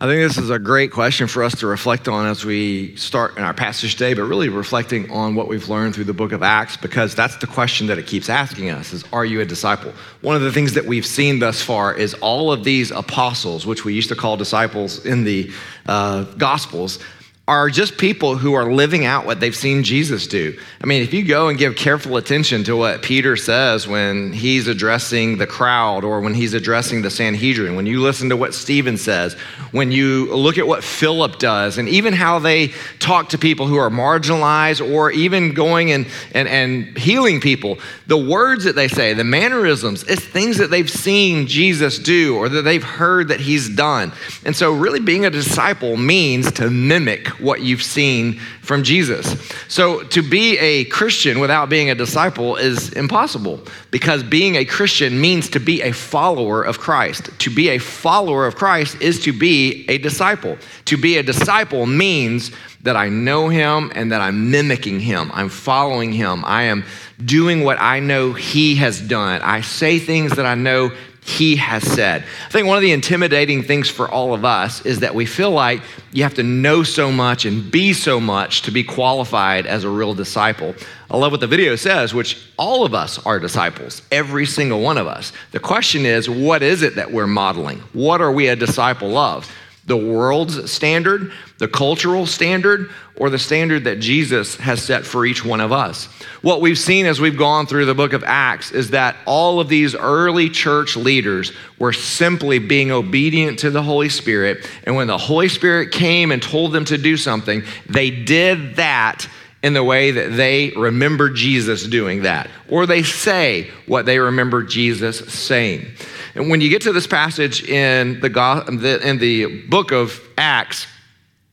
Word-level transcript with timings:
I 0.00 0.06
think 0.06 0.20
this 0.20 0.38
is 0.38 0.50
a 0.50 0.60
great 0.60 0.92
question 0.92 1.26
for 1.26 1.42
us 1.42 1.58
to 1.58 1.66
reflect 1.66 2.06
on 2.06 2.24
as 2.24 2.44
we 2.44 2.94
start 2.94 3.36
in 3.36 3.42
our 3.42 3.52
passage 3.52 3.94
today, 3.94 4.14
but 4.14 4.22
really 4.22 4.48
reflecting 4.48 5.10
on 5.10 5.34
what 5.34 5.48
we've 5.48 5.68
learned 5.68 5.96
through 5.96 6.04
the 6.04 6.12
book 6.12 6.30
of 6.30 6.40
Acts, 6.40 6.76
because 6.76 7.16
that's 7.16 7.36
the 7.38 7.48
question 7.48 7.88
that 7.88 7.98
it 7.98 8.06
keeps 8.06 8.28
asking 8.28 8.70
us 8.70 8.92
is, 8.92 9.02
are 9.12 9.24
you 9.24 9.40
a 9.40 9.44
disciple? 9.44 9.92
One 10.20 10.36
of 10.36 10.42
the 10.42 10.52
things 10.52 10.74
that 10.74 10.84
we've 10.84 11.04
seen 11.04 11.40
thus 11.40 11.60
far 11.60 11.92
is 11.92 12.14
all 12.14 12.52
of 12.52 12.62
these 12.62 12.92
apostles, 12.92 13.66
which 13.66 13.84
we 13.84 13.92
used 13.92 14.08
to 14.10 14.14
call 14.14 14.36
disciples 14.36 15.04
in 15.04 15.24
the 15.24 15.50
uh, 15.86 16.22
Gospels, 16.36 17.00
are 17.48 17.70
just 17.70 17.96
people 17.96 18.36
who 18.36 18.52
are 18.52 18.70
living 18.70 19.06
out 19.06 19.24
what 19.24 19.40
they've 19.40 19.56
seen 19.56 19.82
Jesus 19.82 20.26
do. 20.26 20.54
I 20.82 20.86
mean, 20.86 21.02
if 21.02 21.14
you 21.14 21.24
go 21.24 21.48
and 21.48 21.58
give 21.58 21.76
careful 21.76 22.18
attention 22.18 22.62
to 22.64 22.76
what 22.76 23.00
Peter 23.00 23.36
says 23.38 23.88
when 23.88 24.34
he's 24.34 24.68
addressing 24.68 25.38
the 25.38 25.46
crowd 25.46 26.04
or 26.04 26.20
when 26.20 26.34
he's 26.34 26.52
addressing 26.52 27.00
the 27.00 27.10
Sanhedrin, 27.10 27.74
when 27.74 27.86
you 27.86 28.02
listen 28.02 28.28
to 28.28 28.36
what 28.36 28.52
Stephen 28.52 28.98
says, 28.98 29.32
when 29.72 29.90
you 29.90 30.30
look 30.34 30.58
at 30.58 30.66
what 30.66 30.84
Philip 30.84 31.38
does, 31.38 31.78
and 31.78 31.88
even 31.88 32.12
how 32.12 32.38
they 32.38 32.68
talk 32.98 33.30
to 33.30 33.38
people 33.38 33.66
who 33.66 33.76
are 33.76 33.88
marginalized 33.88 34.86
or 34.86 35.10
even 35.10 35.54
going 35.54 35.90
and, 35.90 36.06
and, 36.32 36.48
and 36.48 36.98
healing 36.98 37.40
people, 37.40 37.78
the 38.08 38.18
words 38.18 38.64
that 38.64 38.76
they 38.76 38.88
say, 38.88 39.14
the 39.14 39.24
mannerisms, 39.24 40.02
it's 40.02 40.22
things 40.22 40.58
that 40.58 40.70
they've 40.70 40.90
seen 40.90 41.46
Jesus 41.46 41.98
do 41.98 42.36
or 42.36 42.50
that 42.50 42.62
they've 42.62 42.84
heard 42.84 43.28
that 43.28 43.40
he's 43.40 43.70
done. 43.70 44.12
And 44.44 44.54
so, 44.54 44.74
really, 44.74 45.00
being 45.00 45.24
a 45.24 45.30
disciple 45.30 45.96
means 45.96 46.52
to 46.52 46.68
mimic 46.68 47.37
what 47.40 47.60
you've 47.60 47.82
seen 47.82 48.38
from 48.62 48.82
Jesus. 48.82 49.36
So 49.68 50.02
to 50.04 50.22
be 50.22 50.58
a 50.58 50.84
Christian 50.86 51.40
without 51.40 51.68
being 51.68 51.90
a 51.90 51.94
disciple 51.94 52.56
is 52.56 52.92
impossible 52.92 53.60
because 53.90 54.22
being 54.22 54.56
a 54.56 54.64
Christian 54.64 55.20
means 55.20 55.50
to 55.50 55.60
be 55.60 55.82
a 55.82 55.92
follower 55.92 56.62
of 56.62 56.78
Christ. 56.78 57.30
To 57.40 57.50
be 57.50 57.70
a 57.70 57.78
follower 57.78 58.46
of 58.46 58.56
Christ 58.56 59.00
is 59.00 59.20
to 59.24 59.32
be 59.32 59.84
a 59.88 59.98
disciple. 59.98 60.58
To 60.86 60.96
be 60.96 61.18
a 61.18 61.22
disciple 61.22 61.86
means 61.86 62.50
that 62.82 62.96
I 62.96 63.08
know 63.08 63.48
him 63.48 63.90
and 63.94 64.12
that 64.12 64.20
I'm 64.20 64.50
mimicking 64.50 65.00
him. 65.00 65.30
I'm 65.34 65.48
following 65.48 66.12
him. 66.12 66.44
I 66.44 66.64
am 66.64 66.84
doing 67.24 67.64
what 67.64 67.80
I 67.80 68.00
know 68.00 68.32
he 68.32 68.76
has 68.76 69.00
done. 69.00 69.42
I 69.42 69.62
say 69.62 69.98
things 69.98 70.32
that 70.36 70.46
I 70.46 70.54
know 70.54 70.92
he 71.28 71.56
has 71.56 71.82
said. 71.82 72.24
I 72.46 72.48
think 72.50 72.66
one 72.66 72.78
of 72.78 72.82
the 72.82 72.92
intimidating 72.92 73.62
things 73.62 73.90
for 73.90 74.10
all 74.10 74.32
of 74.32 74.46
us 74.46 74.86
is 74.86 75.00
that 75.00 75.14
we 75.14 75.26
feel 75.26 75.50
like 75.50 75.82
you 76.10 76.22
have 76.22 76.32
to 76.34 76.42
know 76.42 76.82
so 76.82 77.12
much 77.12 77.44
and 77.44 77.70
be 77.70 77.92
so 77.92 78.18
much 78.18 78.62
to 78.62 78.70
be 78.70 78.82
qualified 78.82 79.66
as 79.66 79.84
a 79.84 79.90
real 79.90 80.14
disciple. 80.14 80.74
I 81.10 81.18
love 81.18 81.30
what 81.30 81.42
the 81.42 81.46
video 81.46 81.76
says, 81.76 82.14
which 82.14 82.42
all 82.56 82.86
of 82.86 82.94
us 82.94 83.18
are 83.26 83.38
disciples, 83.38 84.00
every 84.10 84.46
single 84.46 84.80
one 84.80 84.96
of 84.96 85.06
us. 85.06 85.34
The 85.52 85.60
question 85.60 86.06
is, 86.06 86.30
what 86.30 86.62
is 86.62 86.82
it 86.82 86.94
that 86.94 87.12
we're 87.12 87.26
modeling? 87.26 87.80
What 87.92 88.22
are 88.22 88.32
we 88.32 88.48
a 88.48 88.56
disciple 88.56 89.18
of? 89.18 89.50
The 89.88 89.96
world's 89.96 90.70
standard, 90.70 91.32
the 91.58 91.66
cultural 91.66 92.26
standard, 92.26 92.90
or 93.16 93.30
the 93.30 93.38
standard 93.38 93.84
that 93.84 93.98
Jesus 93.98 94.54
has 94.56 94.82
set 94.82 95.04
for 95.04 95.26
each 95.26 95.44
one 95.44 95.60
of 95.60 95.72
us. 95.72 96.04
What 96.42 96.60
we've 96.60 96.78
seen 96.78 97.06
as 97.06 97.20
we've 97.20 97.36
gone 97.36 97.66
through 97.66 97.86
the 97.86 97.94
book 97.94 98.12
of 98.12 98.22
Acts 98.24 98.70
is 98.70 98.90
that 98.90 99.16
all 99.26 99.58
of 99.58 99.68
these 99.68 99.94
early 99.96 100.48
church 100.50 100.96
leaders 100.96 101.52
were 101.78 101.92
simply 101.92 102.60
being 102.60 102.92
obedient 102.92 103.58
to 103.60 103.70
the 103.70 103.82
Holy 103.82 104.08
Spirit. 104.08 104.70
And 104.84 104.94
when 104.94 105.08
the 105.08 105.18
Holy 105.18 105.48
Spirit 105.48 105.90
came 105.90 106.30
and 106.30 106.40
told 106.40 106.72
them 106.72 106.84
to 106.84 106.98
do 106.98 107.16
something, 107.16 107.64
they 107.88 108.10
did 108.10 108.76
that 108.76 109.26
in 109.62 109.72
the 109.72 109.82
way 109.82 110.12
that 110.12 110.36
they 110.36 110.70
remember 110.70 111.30
Jesus 111.30 111.84
doing 111.84 112.22
that, 112.22 112.48
or 112.68 112.86
they 112.86 113.02
say 113.02 113.68
what 113.86 114.06
they 114.06 114.18
remember 114.18 114.62
Jesus 114.62 115.18
saying. 115.32 115.86
And 116.34 116.48
when 116.48 116.60
you 116.60 116.68
get 116.68 116.82
to 116.82 116.92
this 116.92 117.06
passage 117.06 117.64
in 117.64 118.20
the, 118.20 119.00
in 119.04 119.18
the 119.18 119.62
book 119.68 119.90
of 119.90 120.20
Acts, 120.36 120.86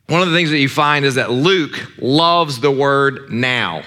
one 0.08 0.22
of 0.22 0.30
the 0.30 0.36
things 0.36 0.52
that 0.52 0.60
you 0.60 0.70
find 0.70 1.04
is 1.04 1.16
that 1.16 1.32
Luke 1.32 1.92
loves 1.98 2.60
the 2.60 2.70
word 2.70 3.32
now. 3.32 3.82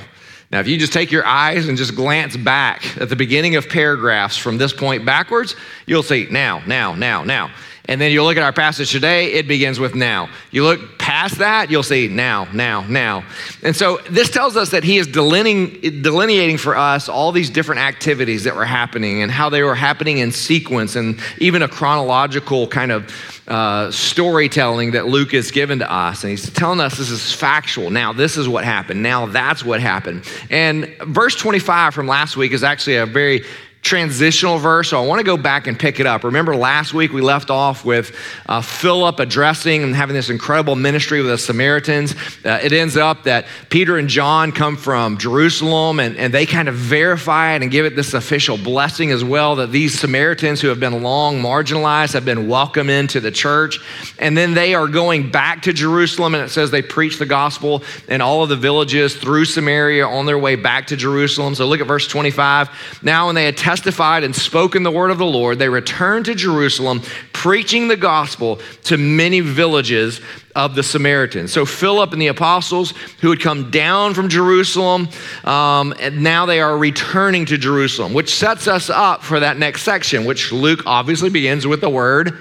Now, 0.50 0.60
if 0.60 0.66
you 0.66 0.78
just 0.78 0.92
take 0.92 1.12
your 1.12 1.26
eyes 1.26 1.68
and 1.68 1.76
just 1.76 1.94
glance 1.94 2.36
back 2.36 2.96
at 3.00 3.10
the 3.10 3.16
beginning 3.16 3.56
of 3.56 3.68
paragraphs 3.68 4.36
from 4.36 4.56
this 4.56 4.72
point 4.72 5.04
backwards, 5.04 5.54
you'll 5.86 6.02
see 6.02 6.26
now, 6.30 6.62
now, 6.66 6.94
now, 6.94 7.22
now. 7.22 7.50
And 7.88 7.98
then 7.98 8.12
you 8.12 8.22
look 8.22 8.36
at 8.36 8.42
our 8.42 8.52
passage 8.52 8.92
today, 8.92 9.32
it 9.32 9.48
begins 9.48 9.80
with 9.80 9.94
now. 9.94 10.28
You 10.50 10.62
look 10.62 10.98
past 10.98 11.38
that, 11.38 11.70
you'll 11.70 11.82
see 11.82 12.06
now, 12.06 12.46
now, 12.52 12.82
now. 12.82 13.24
And 13.62 13.74
so 13.74 13.96
this 14.10 14.28
tells 14.28 14.58
us 14.58 14.70
that 14.70 14.84
he 14.84 14.98
is 14.98 15.06
delineating, 15.06 16.02
delineating 16.02 16.58
for 16.58 16.76
us 16.76 17.08
all 17.08 17.32
these 17.32 17.48
different 17.48 17.80
activities 17.80 18.44
that 18.44 18.54
were 18.54 18.66
happening 18.66 19.22
and 19.22 19.32
how 19.32 19.48
they 19.48 19.62
were 19.62 19.74
happening 19.74 20.18
in 20.18 20.32
sequence 20.32 20.96
and 20.96 21.18
even 21.38 21.62
a 21.62 21.68
chronological 21.68 22.68
kind 22.68 22.92
of 22.92 23.10
uh, 23.48 23.90
storytelling 23.90 24.90
that 24.90 25.06
Luke 25.06 25.32
has 25.32 25.50
given 25.50 25.78
to 25.78 25.90
us. 25.90 26.22
And 26.22 26.30
he's 26.30 26.50
telling 26.50 26.80
us 26.80 26.98
this 26.98 27.08
is 27.08 27.32
factual. 27.32 27.88
Now, 27.88 28.12
this 28.12 28.36
is 28.36 28.46
what 28.46 28.64
happened. 28.64 29.02
Now, 29.02 29.24
that's 29.24 29.64
what 29.64 29.80
happened. 29.80 30.24
And 30.50 30.94
verse 31.06 31.34
25 31.36 31.94
from 31.94 32.06
last 32.06 32.36
week 32.36 32.52
is 32.52 32.62
actually 32.62 32.96
a 32.96 33.06
very 33.06 33.46
transitional 33.88 34.58
verse, 34.58 34.90
so 34.90 35.02
I 35.02 35.06
want 35.06 35.18
to 35.20 35.24
go 35.24 35.38
back 35.38 35.66
and 35.66 35.78
pick 35.78 35.98
it 35.98 36.04
up. 36.04 36.22
Remember 36.22 36.54
last 36.54 36.92
week 36.92 37.10
we 37.10 37.22
left 37.22 37.48
off 37.48 37.86
with 37.86 38.14
uh, 38.44 38.60
Philip 38.60 39.18
addressing 39.18 39.82
and 39.82 39.96
having 39.96 40.14
this 40.14 40.28
incredible 40.28 40.76
ministry 40.76 41.22
with 41.22 41.30
the 41.30 41.38
Samaritans. 41.38 42.14
Uh, 42.44 42.60
it 42.62 42.74
ends 42.74 42.98
up 42.98 43.22
that 43.22 43.46
Peter 43.70 43.96
and 43.96 44.06
John 44.06 44.52
come 44.52 44.76
from 44.76 45.16
Jerusalem 45.16 46.00
and, 46.00 46.18
and 46.18 46.34
they 46.34 46.44
kind 46.44 46.68
of 46.68 46.74
verify 46.74 47.54
it 47.54 47.62
and 47.62 47.70
give 47.70 47.86
it 47.86 47.96
this 47.96 48.12
official 48.12 48.58
blessing 48.58 49.10
as 49.10 49.24
well 49.24 49.56
that 49.56 49.72
these 49.72 49.98
Samaritans 49.98 50.60
who 50.60 50.68
have 50.68 50.80
been 50.80 51.02
long 51.02 51.40
marginalized 51.40 52.12
have 52.12 52.26
been 52.26 52.46
welcomed 52.46 52.90
into 52.90 53.20
the 53.20 53.30
church. 53.30 53.78
And 54.18 54.36
then 54.36 54.52
they 54.52 54.74
are 54.74 54.86
going 54.86 55.30
back 55.30 55.62
to 55.62 55.72
Jerusalem 55.72 56.34
and 56.34 56.44
it 56.44 56.50
says 56.50 56.70
they 56.70 56.82
preach 56.82 57.18
the 57.18 57.24
gospel 57.24 57.82
in 58.06 58.20
all 58.20 58.42
of 58.42 58.50
the 58.50 58.56
villages 58.56 59.16
through 59.16 59.46
Samaria 59.46 60.06
on 60.06 60.26
their 60.26 60.38
way 60.38 60.56
back 60.56 60.88
to 60.88 60.96
Jerusalem. 60.96 61.54
So 61.54 61.66
look 61.66 61.80
at 61.80 61.86
verse 61.86 62.06
25. 62.06 62.68
Now, 63.02 63.26
when 63.26 63.34
they 63.34 63.46
had 63.46 63.56
testified 63.78 64.24
and 64.24 64.34
spoken 64.34 64.82
the 64.82 64.90
word 64.90 65.12
of 65.12 65.18
the 65.18 65.24
Lord, 65.24 65.60
they 65.60 65.68
returned 65.68 66.24
to 66.24 66.34
Jerusalem, 66.34 67.00
preaching 67.32 67.86
the 67.86 67.96
gospel 67.96 68.58
to 68.84 68.96
many 68.96 69.38
villages 69.38 70.20
of 70.56 70.74
the 70.74 70.82
Samaritans. 70.82 71.52
So 71.52 71.64
Philip 71.64 72.12
and 72.12 72.20
the 72.20 72.26
apostles 72.26 72.92
who 73.20 73.30
had 73.30 73.38
come 73.38 73.70
down 73.70 74.14
from 74.14 74.28
Jerusalem, 74.28 75.08
um, 75.44 75.94
and 76.00 76.24
now 76.24 76.44
they 76.44 76.60
are 76.60 76.76
returning 76.76 77.46
to 77.46 77.56
Jerusalem, 77.56 78.14
which 78.14 78.34
sets 78.34 78.66
us 78.66 78.90
up 78.90 79.22
for 79.22 79.38
that 79.38 79.58
next 79.58 79.82
section, 79.82 80.24
which 80.24 80.50
Luke 80.50 80.82
obviously 80.84 81.30
begins 81.30 81.64
with 81.64 81.80
the 81.80 81.90
word 81.90 82.36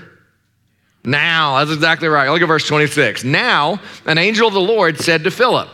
now. 1.06 1.60
That's 1.60 1.72
exactly 1.72 2.08
right. 2.08 2.32
Look 2.32 2.42
at 2.42 2.48
verse 2.48 2.66
26. 2.66 3.24
Now, 3.24 3.80
an 4.08 4.18
angel 4.18 4.48
of 4.48 4.56
the 4.56 4.60
Lord 4.60 4.98
said 4.98 5.24
to 5.26 5.30
Philip, 5.30 5.70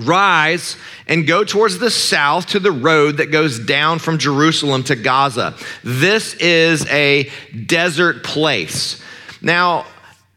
Rise 0.00 0.76
and 1.06 1.26
go 1.26 1.44
towards 1.44 1.78
the 1.78 1.90
south 1.90 2.46
to 2.48 2.58
the 2.58 2.72
road 2.72 3.18
that 3.18 3.30
goes 3.30 3.58
down 3.58 4.00
from 4.00 4.18
Jerusalem 4.18 4.82
to 4.84 4.96
Gaza. 4.96 5.54
This 5.84 6.34
is 6.34 6.84
a 6.86 7.30
desert 7.66 8.24
place. 8.24 9.00
Now, 9.40 9.86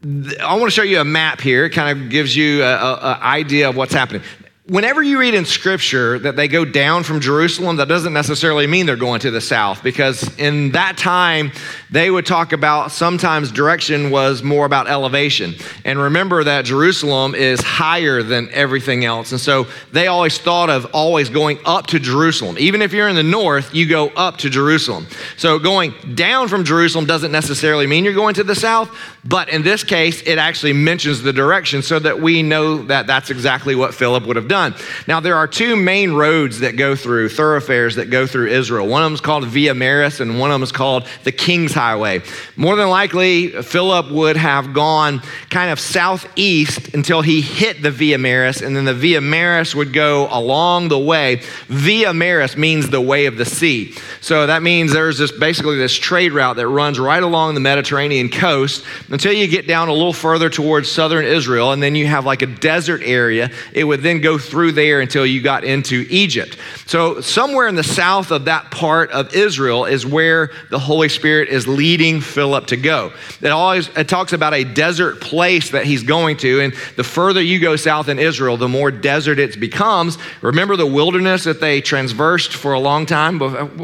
I 0.04 0.56
want 0.56 0.66
to 0.66 0.72
show 0.72 0.84
you 0.84 1.00
a 1.00 1.06
map 1.06 1.42
here. 1.42 1.66
It 1.66 1.72
kind 1.72 2.00
of 2.00 2.10
gives 2.10 2.36
you 2.36 2.64
an 2.64 3.22
idea 3.22 3.70
of 3.70 3.76
what's 3.76 3.94
happening 3.94 4.22
whenever 4.70 5.02
you 5.02 5.18
read 5.18 5.34
in 5.34 5.46
scripture 5.46 6.20
that 6.20 6.36
they 6.36 6.48
go 6.50 6.66
down 6.66 7.04
from 7.04 7.22
Jerusalem, 7.22 7.78
that 7.78 7.88
doesn't 7.88 8.12
necessarily 8.12 8.68
mean 8.68 8.86
they're 8.86 8.98
going 8.98 9.22
to 9.22 9.32
the 9.32 9.40
south 9.40 9.82
because 9.82 10.38
in 10.38 10.72
that 10.72 10.98
time 10.98 11.54
they 11.90 12.12
would 12.12 12.26
talk 12.26 12.52
about 12.52 12.92
sometimes 12.92 13.50
direction 13.50 14.10
was 14.10 14.44
more 14.44 14.66
about 14.66 14.90
elevation. 14.90 15.56
And 15.86 15.98
remember 15.98 16.44
that 16.44 16.66
Jerusalem 16.66 17.34
is 17.34 17.62
higher 17.62 18.22
than 18.22 18.50
everything 18.52 19.06
else. 19.06 19.32
And 19.32 19.40
so 19.40 19.68
they 19.94 20.08
always 20.08 20.38
thought 20.38 20.70
of 20.70 20.86
always 20.94 21.30
going 21.30 21.60
up 21.64 21.88
to 21.88 22.00
Jerusalem. 22.00 22.58
Even 22.60 22.82
if 22.82 22.92
you're 22.92 23.08
in 23.08 23.16
the 23.16 23.24
north, 23.24 23.74
you 23.74 23.88
go 23.88 24.10
up 24.10 24.38
to 24.40 24.50
Jerusalem. 24.50 25.08
So 25.38 25.60
going 25.60 25.94
down 26.16 26.50
from 26.50 26.66
Jerusalem 26.66 27.06
doesn't 27.06 27.32
necessarily 27.32 27.88
mean 27.88 28.04
you're 28.04 28.14
going 28.14 28.34
to 28.34 28.44
the 28.44 28.56
south, 28.56 28.94
but 29.24 29.48
in 29.48 29.62
this 29.62 29.86
case, 29.86 30.22
it 30.24 30.38
actually 30.38 30.74
mentions 30.74 31.22
the 31.22 31.32
direction 31.32 31.82
so 31.82 32.00
that 32.00 32.20
we 32.20 32.44
know 32.44 32.84
that 32.84 33.08
that's 33.08 33.30
exactly 33.30 33.74
what 33.74 33.94
Philip 33.94 34.26
would 34.26 34.36
have 34.36 34.50
done 34.50 34.57
done. 34.58 34.76
Now, 35.08 35.20
there 35.20 35.36
are 35.36 35.48
two 35.48 35.76
main 35.76 36.14
roads 36.14 36.60
that 36.60 36.76
go 36.76 36.96
through, 36.96 37.30
thoroughfares 37.30 37.96
that 37.96 38.10
go 38.10 38.26
through 38.26 38.48
Israel. 38.48 38.88
One 38.88 39.04
of 39.04 39.06
them 39.08 39.14
is 39.14 39.22
called 39.22 39.46
Via 39.46 39.74
Maris, 39.74 40.20
and 40.20 40.40
one 40.40 40.50
of 40.50 40.56
them 40.56 40.64
is 40.64 40.72
called 40.72 41.08
the 41.24 41.32
King's 41.32 41.74
Highway. 41.74 42.22
More 42.56 42.76
than 42.76 42.90
likely, 42.90 43.50
Philip 43.50 44.12
would 44.12 44.38
have 44.38 44.74
gone 44.74 45.22
kind 45.50 45.72
of 45.72 45.80
southeast 45.80 46.94
until 46.96 47.22
he 47.22 47.42
hit 47.42 47.84
the 47.84 47.92
Via 47.92 48.18
Maris, 48.18 48.62
and 48.62 48.76
then 48.76 48.86
the 48.86 48.94
Via 48.94 49.22
Maris 49.22 49.76
would 49.76 49.94
go 49.94 50.28
along 50.32 50.88
the 50.88 51.00
way. 51.00 51.42
Via 51.68 52.14
Maris 52.14 52.58
means 52.58 52.90
the 52.90 53.02
way 53.02 53.28
of 53.28 53.38
the 53.38 53.46
sea. 53.46 53.94
So 54.22 54.48
that 54.48 54.64
means 54.64 54.92
there's 54.92 55.20
this 55.20 55.32
basically 55.32 55.78
this 55.78 55.94
trade 55.94 56.32
route 56.32 56.56
that 56.56 56.68
runs 56.68 57.00
right 57.00 57.22
along 57.22 57.54
the 57.54 57.60
Mediterranean 57.60 58.30
coast 58.30 58.84
until 59.10 59.34
you 59.34 59.48
get 59.48 59.68
down 59.68 59.88
a 59.88 59.94
little 59.94 60.14
further 60.14 60.50
towards 60.50 60.92
southern 60.92 61.26
Israel, 61.26 61.72
and 61.72 61.84
then 61.84 61.96
you 61.96 62.08
have 62.08 62.26
like 62.26 62.42
a 62.42 62.48
desert 62.48 63.02
area. 63.04 63.52
It 63.74 63.84
would 63.84 64.02
then 64.02 64.22
go 64.22 64.38
through 64.48 64.74
there 64.74 65.02
until 65.02 65.26
you 65.26 65.42
got 65.42 65.64
into 65.64 66.06
Egypt. 66.10 66.58
So, 66.86 67.22
somewhere 67.22 67.68
in 67.68 67.76
the 67.76 67.84
south 67.84 68.32
of 68.32 68.46
that 68.46 68.72
part 68.72 69.12
of 69.12 69.36
Israel 69.36 69.86
is 69.86 70.06
where 70.06 70.52
the 70.70 70.80
Holy 70.80 71.10
Spirit 71.10 71.50
is 71.50 71.68
leading 71.68 72.22
Philip 72.22 72.68
to 72.68 72.78
go. 72.78 73.12
It 73.42 73.50
always 73.50 73.90
it 73.90 74.08
talks 74.08 74.34
about 74.34 74.54
a 74.54 74.64
desert 74.64 75.22
place 75.22 75.72
that 75.72 75.86
he's 75.86 76.04
going 76.04 76.38
to, 76.38 76.62
and 76.62 76.74
the 76.96 77.04
further 77.04 77.42
you 77.42 77.60
go 77.60 77.76
south 77.76 78.10
in 78.10 78.20
Israel, 78.20 78.58
the 78.58 78.68
more 78.68 78.92
desert 78.92 79.40
it 79.40 79.60
becomes. 79.60 80.18
Remember 80.42 80.76
the 80.76 80.86
wilderness 80.86 81.44
that 81.44 81.60
they 81.60 81.82
transversed 81.82 82.54
for 82.54 82.74
a 82.74 82.80
long 82.80 83.06
time 83.06 83.38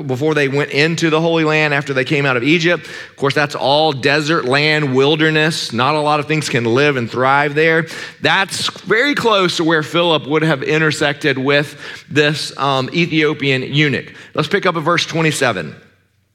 before 0.08 0.34
they 0.34 0.48
went 0.48 0.72
into 0.72 1.10
the 1.10 1.20
Holy 1.20 1.44
Land 1.44 1.74
after 1.74 1.94
they 1.94 2.06
came 2.06 2.26
out 2.26 2.38
of 2.38 2.44
Egypt? 2.44 2.88
Of 2.88 3.16
course, 3.18 3.34
that's 3.34 3.56
all 3.56 3.92
desert 3.92 4.46
land, 4.46 4.96
wilderness. 4.96 5.74
Not 5.74 5.96
a 5.96 6.00
lot 6.00 6.20
of 6.20 6.28
things 6.28 6.50
can 6.50 6.66
live 6.66 6.98
and 6.98 7.10
thrive 7.10 7.56
there. 7.56 7.88
That's 8.22 8.70
very 8.82 9.16
close 9.16 9.58
to 9.58 9.64
where 9.64 9.84
Philip 9.84 10.28
would 10.28 10.44
have 10.44 10.53
intersected 10.62 11.38
with 11.38 11.80
this 12.10 12.56
um, 12.58 12.90
Ethiopian 12.94 13.64
eunuch. 13.64 14.14
Let's 14.36 14.48
pick 14.48 14.66
up 14.66 14.76
at 14.76 14.84
verse 14.84 15.06
27. 15.06 15.76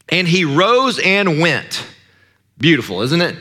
And 0.08 0.26
he 0.26 0.44
rose 0.44 0.98
and 0.98 1.40
went. 1.40 1.86
Beautiful, 2.58 3.02
isn't 3.02 3.20
it? 3.20 3.36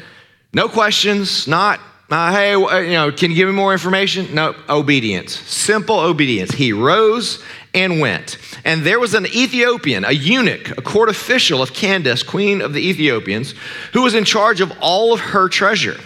No 0.53 0.67
questions, 0.67 1.47
not, 1.47 1.79
uh, 2.09 2.31
hey, 2.31 2.51
you 2.51 2.93
know, 2.93 3.11
can 3.11 3.31
you 3.31 3.35
give 3.35 3.47
me 3.47 3.53
more 3.53 3.73
information? 3.73 4.33
No, 4.33 4.55
obedience. 4.69 5.37
Simple 5.39 5.99
obedience. 5.99 6.51
He 6.51 6.71
rose 6.71 7.43
and 7.73 7.99
went. 7.99 8.37
And 8.63 8.83
there 8.83 8.99
was 8.99 9.13
an 9.13 9.25
Ethiopian, 9.25 10.05
a 10.05 10.11
eunuch, 10.11 10.77
a 10.77 10.81
court 10.81 11.09
official 11.09 11.61
of 11.61 11.73
Candace, 11.73 12.23
queen 12.23 12.61
of 12.61 12.73
the 12.73 12.87
Ethiopians, 12.87 13.53
who 13.93 14.03
was 14.03 14.15
in 14.15 14.23
charge 14.23 14.61
of 14.61 14.71
all 14.79 15.13
of 15.13 15.19
her 15.19 15.49
treasure. 15.49 15.97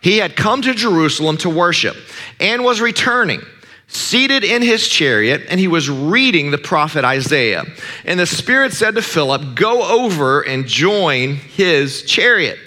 He 0.00 0.18
had 0.18 0.36
come 0.36 0.62
to 0.62 0.74
Jerusalem 0.74 1.36
to 1.38 1.50
worship 1.50 1.96
and 2.38 2.62
was 2.62 2.80
returning 2.80 3.40
seated 3.88 4.44
in 4.44 4.62
his 4.62 4.86
chariot, 4.86 5.46
and 5.48 5.58
he 5.58 5.66
was 5.66 5.90
reading 5.90 6.50
the 6.50 6.58
prophet 6.58 7.04
Isaiah. 7.04 7.64
And 8.04 8.20
the 8.20 8.26
Spirit 8.26 8.72
said 8.72 8.94
to 8.94 9.02
Philip, 9.02 9.54
Go 9.54 9.82
over 10.02 10.42
and 10.42 10.66
join 10.66 11.34
his 11.34 12.02
chariot. 12.02 12.58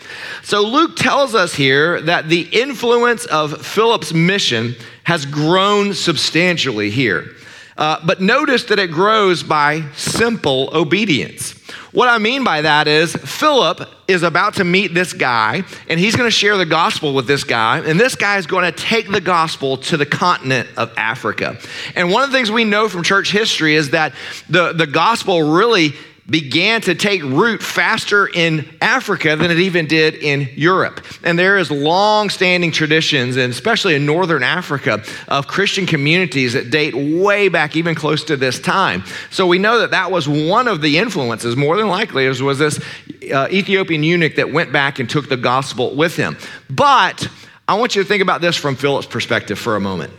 So 0.44 0.62
Luke 0.62 0.96
tells 0.96 1.36
us 1.36 1.54
here 1.54 2.02
that 2.02 2.28
the 2.28 2.42
influence 2.52 3.26
of 3.26 3.66
Philip's 3.66 4.14
mission 4.14 4.76
has 5.04 5.26
grown 5.26 5.94
substantially 5.94 6.90
here. 6.90 7.36
Uh, 7.78 8.00
but 8.06 8.22
notice 8.22 8.66
that 8.66 8.80
it 8.80 8.92
grows 8.92 9.44
by 9.44 9.84
simple 9.96 10.70
obedience. 10.74 11.61
What 11.92 12.08
I 12.08 12.20
mean 12.20 12.46
by 12.46 12.62
that 12.62 12.88
is 12.88 13.14
Philip 13.14 13.82
is 14.08 14.24
about 14.24 14.56
to 14.56 14.64
meet 14.64 14.94
this 14.94 15.12
guy, 15.12 15.64
and 15.90 16.00
he's 16.00 16.16
going 16.16 16.28
to 16.28 16.36
share 16.36 16.58
the 16.58 16.66
gospel 16.66 17.14
with 17.14 17.28
this 17.28 17.44
guy, 17.44 17.80
and 17.80 18.00
this 18.00 18.16
guy 18.16 18.38
is 18.38 18.48
going 18.48 18.64
to 18.64 18.72
take 18.72 19.10
the 19.10 19.20
gospel 19.20 19.76
to 19.78 19.98
the 19.98 20.06
continent 20.06 20.70
of 20.78 20.94
Africa. 20.96 21.58
And 21.96 22.10
one 22.10 22.24
of 22.24 22.32
the 22.32 22.38
things 22.38 22.50
we 22.50 22.64
know 22.64 22.88
from 22.88 23.04
church 23.04 23.32
history 23.32 23.76
is 23.76 23.90
that 23.90 24.14
the, 24.50 24.72
the 24.72 24.88
gospel 24.88 25.52
really 25.52 25.94
began 26.30 26.82
to 26.82 26.96
take 26.96 27.24
root 27.24 27.62
faster 27.62 28.28
in 28.28 28.68
Africa 28.82 29.36
than 29.36 29.52
it 29.52 29.60
even 29.60 29.88
did 29.88 30.16
in 30.16 30.48
Europe. 30.56 31.06
And 31.24 31.38
there 31.38 31.58
is 31.58 31.72
long-standing 31.72 32.72
traditions, 32.72 33.38
and 33.38 33.52
especially 33.52 33.96
in 33.96 34.06
northern 34.06 34.44
Africa, 34.44 35.04
of 35.28 35.48
Christian 35.48 35.86
communities 35.86 36.54
that 36.54 36.70
date 36.70 36.94
way 36.96 37.50
back, 37.50 37.76
even 37.76 37.96
close 37.96 38.24
to 38.26 38.38
this 38.38 38.60
time. 38.60 39.04
So 39.30 39.48
we 39.48 39.58
know 39.58 39.80
that 39.80 39.92
that 39.92 40.12
was 40.12 40.28
one 40.28 40.68
of 40.68 40.82
the 40.82 40.98
influences, 40.98 41.56
more 41.56 41.76
than 41.76 41.88
likely, 41.88 42.28
was 42.28 42.60
this 42.60 42.80
uh, 43.34 43.48
Ethiopian 43.52 44.04
eunuch 44.04 44.36
that 44.36 44.52
went 44.52 44.72
back 44.72 45.00
and 45.00 45.10
took 45.10 45.28
the 45.28 45.38
gospel 45.38 45.96
with 45.96 46.16
him. 46.16 46.38
But 46.70 47.28
I 47.68 47.76
want 47.76 47.96
you 47.96 48.04
to 48.04 48.08
think 48.08 48.22
about 48.22 48.42
this 48.42 48.56
from 48.56 48.76
Philip's 48.76 49.08
perspective 49.08 49.58
for 49.60 49.76
a 49.76 49.80
moment. 49.80 50.14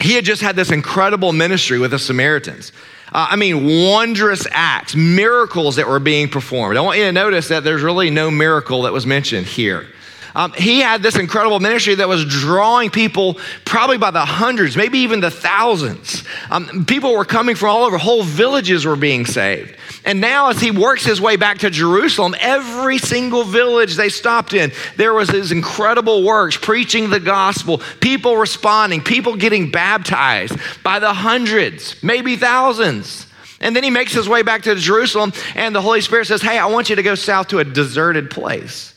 He 0.00 0.14
had 0.14 0.24
just 0.24 0.42
had 0.42 0.56
this 0.56 0.70
incredible 0.70 1.32
ministry 1.32 1.78
with 1.78 1.90
the 1.90 1.98
Samaritans. 1.98 2.72
Uh, 3.12 3.28
I 3.30 3.36
mean, 3.36 3.64
wondrous 3.90 4.46
acts, 4.50 4.94
miracles 4.94 5.76
that 5.76 5.88
were 5.88 5.98
being 5.98 6.28
performed. 6.28 6.76
I 6.76 6.80
want 6.80 6.98
you 6.98 7.04
to 7.04 7.12
notice 7.12 7.48
that 7.48 7.64
there's 7.64 7.82
really 7.82 8.10
no 8.10 8.30
miracle 8.30 8.82
that 8.82 8.92
was 8.92 9.06
mentioned 9.06 9.46
here. 9.46 9.86
Um, 10.34 10.52
he 10.52 10.80
had 10.80 11.02
this 11.02 11.16
incredible 11.16 11.60
ministry 11.60 11.94
that 11.96 12.08
was 12.08 12.24
drawing 12.24 12.90
people 12.90 13.38
probably 13.64 13.98
by 13.98 14.10
the 14.10 14.24
hundreds, 14.24 14.76
maybe 14.76 14.98
even 14.98 15.20
the 15.20 15.30
thousands. 15.30 16.24
Um, 16.50 16.84
people 16.84 17.12
were 17.12 17.24
coming 17.24 17.56
from 17.56 17.70
all 17.70 17.84
over, 17.84 17.98
whole 17.98 18.22
villages 18.22 18.84
were 18.84 18.96
being 18.96 19.26
saved. 19.26 19.74
And 20.04 20.20
now, 20.20 20.48
as 20.48 20.60
he 20.60 20.70
works 20.70 21.04
his 21.04 21.20
way 21.20 21.36
back 21.36 21.58
to 21.58 21.70
Jerusalem, 21.70 22.34
every 22.40 22.98
single 22.98 23.44
village 23.44 23.96
they 23.96 24.08
stopped 24.08 24.54
in, 24.54 24.72
there 24.96 25.12
was 25.12 25.28
his 25.30 25.52
incredible 25.52 26.24
works, 26.24 26.56
preaching 26.56 27.10
the 27.10 27.20
gospel, 27.20 27.82
people 28.00 28.36
responding, 28.36 29.02
people 29.02 29.36
getting 29.36 29.70
baptized 29.70 30.56
by 30.82 30.98
the 30.98 31.12
hundreds, 31.12 32.02
maybe 32.02 32.36
thousands. 32.36 33.26
And 33.60 33.74
then 33.74 33.82
he 33.82 33.90
makes 33.90 34.12
his 34.12 34.28
way 34.28 34.42
back 34.42 34.62
to 34.62 34.74
Jerusalem, 34.76 35.32
and 35.54 35.74
the 35.74 35.82
Holy 35.82 36.00
Spirit 36.00 36.26
says, 36.26 36.40
Hey, 36.40 36.58
I 36.58 36.66
want 36.66 36.90
you 36.90 36.96
to 36.96 37.02
go 37.02 37.14
south 37.14 37.48
to 37.48 37.58
a 37.58 37.64
deserted 37.64 38.30
place. 38.30 38.94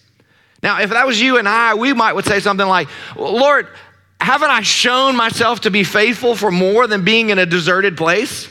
Now, 0.64 0.82
if 0.82 0.92
that 0.92 1.08
was 1.08 1.20
you 1.20 1.38
and 1.38 1.48
I, 1.48 1.74
we 1.74 1.94
might 1.94 2.14
would 2.14 2.26
say 2.26 2.40
something 2.40 2.68
like, 2.68 2.88
Lord, 3.16 3.68
haven't 4.20 4.52
I 4.52 4.62
shown 4.62 5.16
myself 5.16 5.62
to 5.62 5.72
be 5.72 5.84
faithful 5.84 6.36
for 6.36 6.52
more 6.52 6.86
than 6.86 7.04
being 7.04 7.32
in 7.32 7.40
a 7.40 7.46
deserted 7.46 7.98
place? 7.98 8.48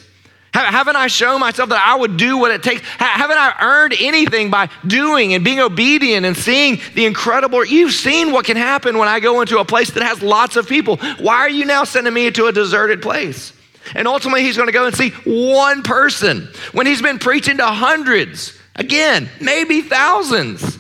Haven't 0.53 0.97
I 0.97 1.07
shown 1.07 1.39
myself 1.39 1.69
that 1.69 1.87
I 1.87 1.95
would 1.95 2.17
do 2.17 2.37
what 2.37 2.51
it 2.51 2.65
takes? 2.65 2.83
Haven't 2.99 3.39
I 3.39 3.55
earned 3.61 3.95
anything 4.01 4.51
by 4.51 4.69
doing 4.85 5.33
and 5.35 5.45
being 5.45 5.61
obedient 5.61 6.27
and 6.27 6.37
seeing 6.37 6.81
the 6.97 7.07
incredible? 7.07 7.65
You've 7.65 7.93
seen 7.93 8.33
what 8.33 8.45
can 8.45 8.57
happen 8.57 8.99
when 8.99 9.07
I 9.07 9.21
go 9.21 9.43
into 9.43 9.61
a 9.61 9.65
place 9.65 9.91
that 9.93 10.03
has 10.03 10.23
lots 10.23 10.57
of 10.57 10.69
people. 10.69 10.97
Why 11.21 11.37
are 11.37 11.49
you 11.49 11.65
now 11.67 11.85
sending 11.85 12.13
me 12.13 12.33
to 12.33 12.47
a 12.47 12.53
deserted 12.53 13.01
place? 13.01 13.53
And 13.95 14.09
ultimately, 14.09 14.43
he's 14.43 14.57
going 14.57 14.67
to 14.67 14.73
go 14.73 14.87
and 14.87 14.97
see 14.97 15.11
one 15.25 15.85
person 15.85 16.49
when 16.73 16.87
he's 16.87 17.01
been 17.01 17.21
preaching 17.21 17.59
to 17.59 17.67
hundreds, 17.67 18.59
again, 18.75 19.29
maybe 19.41 19.83
thousands. 19.83 20.80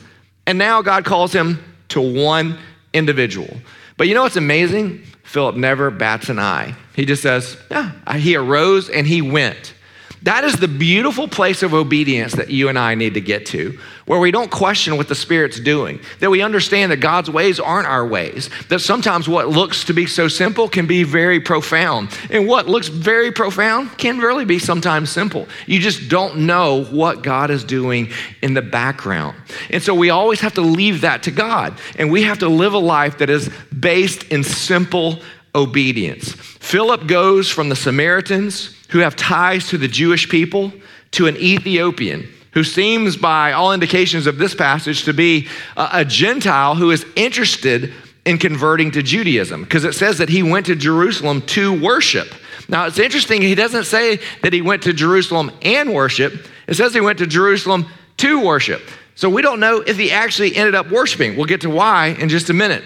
And 0.50 0.58
now 0.58 0.82
God 0.82 1.04
calls 1.04 1.32
him 1.32 1.62
to 1.90 2.00
one 2.00 2.58
individual. 2.92 3.56
But 3.96 4.08
you 4.08 4.14
know 4.14 4.24
what's 4.24 4.34
amazing? 4.34 5.04
Philip 5.22 5.54
never 5.54 5.92
bats 5.92 6.28
an 6.28 6.40
eye. 6.40 6.74
He 6.96 7.04
just 7.04 7.22
says, 7.22 7.56
Yeah, 7.70 7.92
he 8.16 8.34
arose 8.34 8.90
and 8.90 9.06
he 9.06 9.22
went. 9.22 9.74
That 10.22 10.44
is 10.44 10.56
the 10.56 10.68
beautiful 10.68 11.28
place 11.28 11.62
of 11.62 11.72
obedience 11.72 12.34
that 12.34 12.50
you 12.50 12.68
and 12.68 12.78
I 12.78 12.94
need 12.94 13.14
to 13.14 13.22
get 13.22 13.46
to, 13.46 13.78
where 14.04 14.20
we 14.20 14.30
don't 14.30 14.50
question 14.50 14.98
what 14.98 15.08
the 15.08 15.14
Spirit's 15.14 15.58
doing, 15.58 16.00
that 16.18 16.30
we 16.30 16.42
understand 16.42 16.92
that 16.92 16.98
God's 16.98 17.30
ways 17.30 17.58
aren't 17.58 17.86
our 17.86 18.06
ways, 18.06 18.50
that 18.68 18.80
sometimes 18.80 19.28
what 19.28 19.48
looks 19.48 19.84
to 19.84 19.94
be 19.94 20.04
so 20.04 20.28
simple 20.28 20.68
can 20.68 20.86
be 20.86 21.04
very 21.04 21.40
profound. 21.40 22.10
And 22.28 22.46
what 22.46 22.68
looks 22.68 22.88
very 22.88 23.32
profound 23.32 23.96
can 23.96 24.18
really 24.18 24.44
be 24.44 24.58
sometimes 24.58 25.08
simple. 25.10 25.48
You 25.66 25.78
just 25.78 26.10
don't 26.10 26.40
know 26.40 26.84
what 26.84 27.22
God 27.22 27.50
is 27.50 27.64
doing 27.64 28.10
in 28.42 28.52
the 28.52 28.62
background. 28.62 29.36
And 29.70 29.82
so 29.82 29.94
we 29.94 30.10
always 30.10 30.40
have 30.40 30.54
to 30.54 30.60
leave 30.60 31.00
that 31.00 31.22
to 31.22 31.30
God, 31.30 31.78
and 31.96 32.10
we 32.10 32.24
have 32.24 32.40
to 32.40 32.48
live 32.48 32.74
a 32.74 32.78
life 32.78 33.18
that 33.18 33.30
is 33.30 33.48
based 33.78 34.24
in 34.24 34.44
simple 34.44 35.20
obedience. 35.54 36.32
Philip 36.32 37.06
goes 37.06 37.48
from 37.48 37.68
the 37.68 37.76
Samaritans 37.76 38.76
who 38.90 38.98
have 39.00 39.16
ties 39.16 39.68
to 39.68 39.78
the 39.78 39.88
Jewish 39.88 40.28
people 40.28 40.72
to 41.12 41.26
an 41.26 41.36
Ethiopian 41.36 42.28
who 42.52 42.64
seems, 42.64 43.16
by 43.16 43.52
all 43.52 43.72
indications 43.72 44.26
of 44.26 44.38
this 44.38 44.54
passage, 44.54 45.04
to 45.04 45.12
be 45.12 45.48
a, 45.76 46.04
Gentile 46.04 46.74
who 46.74 46.90
is 46.90 47.06
interested 47.14 47.92
in 48.24 48.38
converting 48.38 48.90
to 48.92 49.02
Judaism 49.02 49.62
because 49.62 49.84
it 49.84 49.94
says 49.94 50.18
that 50.18 50.28
he 50.28 50.42
went 50.42 50.66
to 50.66 50.74
Jerusalem 50.74 51.42
to 51.42 51.80
worship. 51.80 52.28
Now, 52.68 52.86
it's 52.86 52.98
interesting, 52.98 53.42
he 53.42 53.54
doesn't 53.54 53.84
say 53.84 54.20
that 54.42 54.52
he 54.52 54.62
went 54.62 54.82
to 54.84 54.92
Jerusalem 54.92 55.50
and 55.62 55.94
worship, 55.94 56.46
it 56.66 56.74
says 56.74 56.92
he 56.92 57.00
went 57.00 57.18
to 57.18 57.26
Jerusalem 57.26 57.86
to 58.18 58.44
worship. 58.44 58.82
So 59.14 59.28
we 59.28 59.42
don't 59.42 59.60
know 59.60 59.78
if 59.80 59.96
he 59.96 60.10
actually 60.10 60.54
ended 60.56 60.74
up 60.74 60.90
worshiping. 60.90 61.36
We'll 61.36 61.46
get 61.46 61.62
to 61.62 61.70
why 61.70 62.16
in 62.18 62.28
just 62.28 62.48
a 62.50 62.54
minute. 62.54 62.84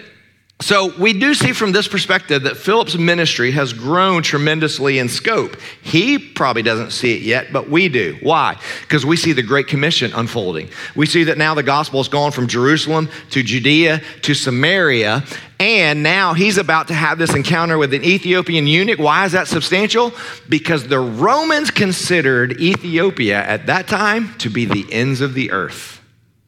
So, 0.64 0.96
we 0.96 1.12
do 1.12 1.34
see 1.34 1.52
from 1.52 1.72
this 1.72 1.86
perspective 1.86 2.44
that 2.44 2.56
Philip's 2.56 2.96
ministry 2.96 3.50
has 3.50 3.74
grown 3.74 4.22
tremendously 4.22 4.98
in 4.98 5.10
scope. 5.10 5.58
He 5.82 6.16
probably 6.18 6.62
doesn't 6.62 6.92
see 6.92 7.14
it 7.14 7.20
yet, 7.20 7.52
but 7.52 7.68
we 7.68 7.90
do. 7.90 8.16
Why? 8.22 8.58
Because 8.80 9.04
we 9.04 9.18
see 9.18 9.34
the 9.34 9.42
Great 9.42 9.66
Commission 9.66 10.10
unfolding. 10.14 10.70
We 10.96 11.04
see 11.04 11.24
that 11.24 11.36
now 11.36 11.52
the 11.52 11.62
gospel 11.62 12.00
has 12.00 12.08
gone 12.08 12.32
from 12.32 12.46
Jerusalem 12.46 13.10
to 13.32 13.42
Judea 13.42 14.00
to 14.22 14.32
Samaria, 14.32 15.24
and 15.60 16.02
now 16.02 16.32
he's 16.32 16.56
about 16.56 16.88
to 16.88 16.94
have 16.94 17.18
this 17.18 17.34
encounter 17.34 17.76
with 17.76 17.92
an 17.92 18.02
Ethiopian 18.02 18.66
eunuch. 18.66 18.98
Why 18.98 19.26
is 19.26 19.32
that 19.32 19.48
substantial? 19.48 20.14
Because 20.48 20.88
the 20.88 20.98
Romans 20.98 21.70
considered 21.70 22.58
Ethiopia 22.58 23.44
at 23.44 23.66
that 23.66 23.86
time 23.86 24.32
to 24.38 24.48
be 24.48 24.64
the 24.64 24.90
ends 24.90 25.20
of 25.20 25.34
the 25.34 25.50
earth. 25.50 26.00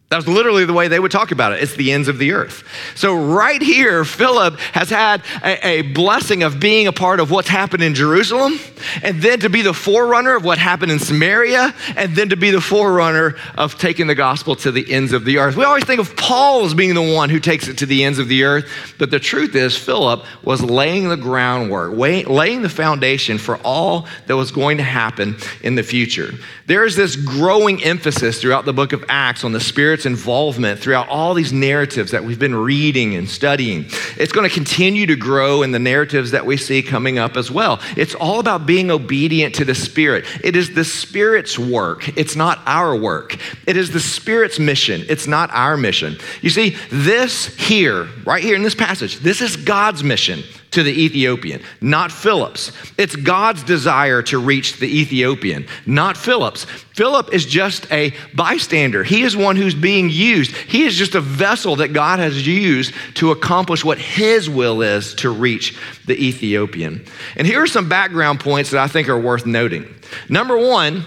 That's 0.09 0.29
literally 0.29 0.65
the 0.65 0.73
way 0.73 0.87
they 0.87 1.01
would 1.01 1.11
talk 1.11 1.33
about 1.33 1.53
it. 1.53 1.61
It's 1.65 1.75
the 1.75 1.91
ends 1.91 2.07
of 2.07 2.19
the 2.19 2.31
earth. 2.31 2.63
So, 2.95 3.17
right 3.17 3.61
here, 3.61 4.05
Philip 4.05 4.57
has 4.71 4.89
had 4.89 5.25
a, 5.43 5.67
a, 5.67 5.83
blessing 5.83 6.45
of 6.45 6.61
being 6.61 6.87
a 6.87 6.93
part 6.93 7.19
of 7.19 7.33
what's 7.33 7.49
happened 7.49 7.83
in 7.83 7.93
Jerusalem, 7.93 8.61
and 9.03 9.21
then 9.21 9.41
to 9.41 9.51
be 9.51 9.63
the 9.63 9.75
forerunner 9.75 10.37
of 10.37 10.45
what 10.45 10.59
happened 10.59 10.93
in 10.93 11.01
Samaria, 11.01 11.75
and 11.97 12.15
then 12.15 12.29
to 12.29 12.37
be 12.37 12.53
the 12.53 12.61
forerunner 12.61 13.35
of 13.59 13.79
taking 13.81 14.07
the 14.07 14.15
gospel 14.15 14.55
to 14.57 14.71
the 14.71 14.93
ends 14.93 15.13
of 15.13 15.25
the 15.25 15.39
earth. 15.39 15.57
We 15.57 15.65
always 15.65 15.85
think 15.85 16.01
of 16.01 16.17
Paul 16.17 16.65
as 16.65 16.73
being 16.73 16.95
the 16.95 17.15
one 17.15 17.29
who 17.29 17.41
takes 17.41 17.67
it 17.67 17.79
to 17.79 17.87
the 17.87 18.05
ends 18.05 18.21
of 18.21 18.29
the 18.29 18.45
earth, 18.45 18.95
but 18.99 19.11
the 19.11 19.19
truth 19.19 19.57
is, 19.57 19.77
Philip 19.77 20.25
was 20.45 20.63
laying 20.63 21.09
the 21.09 21.17
groundwork, 21.17 21.97
laying 21.97 22.63
the 22.63 22.69
foundation 22.69 23.39
for 23.39 23.57
all 23.65 24.07
that 24.29 24.37
was 24.37 24.53
going 24.53 24.77
to 24.77 24.85
happen 24.85 25.37
in 25.65 25.75
the 25.75 25.83
future. 25.83 26.31
There 26.67 26.85
is 26.85 26.95
this 26.95 27.17
growing 27.17 27.83
emphasis 27.83 28.41
throughout 28.41 28.67
the 28.67 28.73
book 28.73 28.93
of 28.93 29.05
Acts 29.09 29.43
on 29.43 29.51
the 29.51 29.61
Spirit's 29.97 30.21
involvement 30.21 30.79
throughout 30.79 31.09
all 31.09 31.33
these 31.33 31.55
narratives 31.55 32.11
that 32.11 32.23
we've 32.23 32.39
been 32.39 32.55
reading 32.55 33.15
and 33.15 33.27
studying. 33.27 33.87
It's 34.19 34.31
going 34.31 34.47
to 34.47 34.55
continue 34.55 35.07
to 35.07 35.17
grow 35.17 35.63
in 35.63 35.73
the 35.73 35.79
narratives 35.79 36.33
that 36.33 36.45
we 36.45 36.59
see 36.59 36.83
coming 36.83 37.19
up 37.19 37.39
as 37.39 37.51
well. 37.51 37.81
It's 37.97 38.15
all 38.15 38.39
about 38.39 38.67
being 38.67 38.91
obedient 38.91 39.55
to 39.55 39.65
the 39.65 39.75
Spirit. 39.75 40.27
It 40.45 40.55
is 40.55 40.75
the 40.75 40.85
Spirit's 40.85 41.59
work, 41.59 42.15
it's 42.15 42.37
not 42.37 42.61
our 42.67 42.95
work. 42.95 43.39
It 43.67 43.79
is 43.79 43.91
the 43.91 44.01
Spirit's 44.01 44.59
mission, 44.59 45.03
it's 45.09 45.27
not 45.27 45.49
our 45.53 45.79
mission. 45.79 46.19
You 46.43 46.51
see, 46.51 46.77
this 46.91 47.47
here, 47.57 48.07
right 48.27 48.43
here 48.43 48.57
in 48.57 48.63
this 48.63 48.75
passage, 48.75 49.21
this 49.21 49.41
is 49.41 49.57
God's 49.57 50.05
mission 50.05 50.43
to 50.77 50.83
the 50.83 51.05
Ethiopian, 51.05 51.63
not 51.81 52.13
Philip's. 52.13 52.71
It's 52.99 53.17
God's 53.17 53.63
desire 53.63 54.21
to 54.25 54.39
reach 54.39 54.79
the 54.79 55.01
Ethiopian, 55.01 55.67
not 55.87 56.19
Philip's. 56.19 56.65
Philip 56.65 57.33
is 57.33 57.47
just 57.47 57.91
a 57.91 58.13
bystander. 58.35 59.03
He 59.03 59.23
is 59.23 59.35
one 59.35 59.57
who's 59.57 59.75
being 59.75 60.11
used. 60.11 60.55
He 60.55 60.85
is 60.85 60.95
just 60.95 61.15
a 61.15 61.21
vessel 61.23 61.77
that 61.77 61.95
God 61.95 62.19
has 62.19 62.47
used 62.47 62.93
to 63.15 63.31
accomplish 63.31 63.85
what 63.87 63.99
his 63.99 64.51
will 64.51 64.83
is 64.83 65.15
to 65.17 65.31
reach 65.31 65.79
the 66.05 66.15
Ethiopian. 66.15 67.07
And 67.37 67.47
here 67.47 67.63
are 67.63 67.67
some 67.67 67.89
background 67.89 68.41
points 68.41 68.71
that 68.71 68.83
I 68.83 68.87
think 68.87 69.09
are 69.09 69.19
worth 69.19 69.47
noting. 69.47 69.87
Number 70.29 70.59
one, 70.59 71.07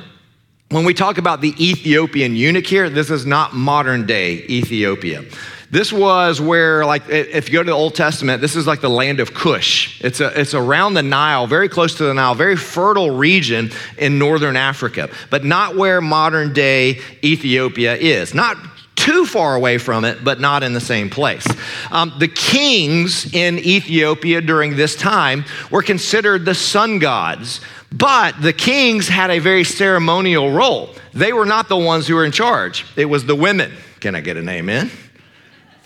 when 0.69 0.83
we 0.83 0.95
talk 0.95 1.19
about 1.19 1.41
the 1.41 1.53
Ethiopian 1.63 2.35
eunuch 2.35 2.65
here, 2.65 2.89
this 2.89 3.11
is 3.11 3.23
not 3.23 3.53
modern 3.53 4.07
day 4.07 4.43
Ethiopia. 4.49 5.25
This 5.71 5.93
was 5.93 6.41
where, 6.41 6.83
like, 6.83 7.07
if 7.09 7.49
you 7.49 7.53
go 7.53 7.63
to 7.63 7.69
the 7.69 7.75
Old 7.75 7.93
Testament, 7.93 8.41
this 8.41 8.55
is 8.55 8.65
like 8.65 8.81
the 8.81 8.89
land 8.89 9.19
of 9.19 9.35
Cush. 9.35 10.01
It's, 10.03 10.19
a, 10.19 10.39
it's 10.39 10.55
around 10.55 10.95
the 10.95 11.03
Nile, 11.03 11.45
very 11.45 11.69
close 11.69 11.95
to 11.95 12.05
the 12.05 12.13
Nile, 12.13 12.33
very 12.33 12.55
fertile 12.55 13.11
region 13.11 13.71
in 13.97 14.17
northern 14.17 14.55
Africa, 14.55 15.09
but 15.29 15.45
not 15.45 15.75
where 15.75 16.01
modern 16.01 16.53
day 16.53 17.01
Ethiopia 17.23 17.95
is. 17.95 18.33
Not 18.33 18.57
too 18.95 19.25
far 19.25 19.55
away 19.55 19.77
from 19.77 20.05
it, 20.05 20.23
but 20.23 20.39
not 20.39 20.63
in 20.63 20.73
the 20.73 20.81
same 20.81 21.09
place. 21.09 21.47
Um, 21.91 22.13
the 22.17 22.27
kings 22.27 23.31
in 23.33 23.59
Ethiopia 23.59 24.41
during 24.41 24.75
this 24.75 24.95
time 24.95 25.45
were 25.69 25.83
considered 25.83 26.45
the 26.45 26.55
sun 26.55 26.97
gods. 26.99 27.61
But 27.91 28.41
the 28.41 28.53
kings 28.53 29.07
had 29.07 29.31
a 29.31 29.39
very 29.39 29.63
ceremonial 29.63 30.51
role. 30.51 30.89
They 31.13 31.31
were 31.31 31.45
not 31.45 31.69
the 31.69 31.77
ones 31.77 32.07
who 32.07 32.15
were 32.15 32.25
in 32.25 32.31
charge, 32.31 32.85
it 32.95 33.05
was 33.05 33.25
the 33.25 33.35
women. 33.35 33.71
Can 33.99 34.15
I 34.15 34.21
get 34.21 34.37
an 34.37 34.49
amen? 34.49 34.89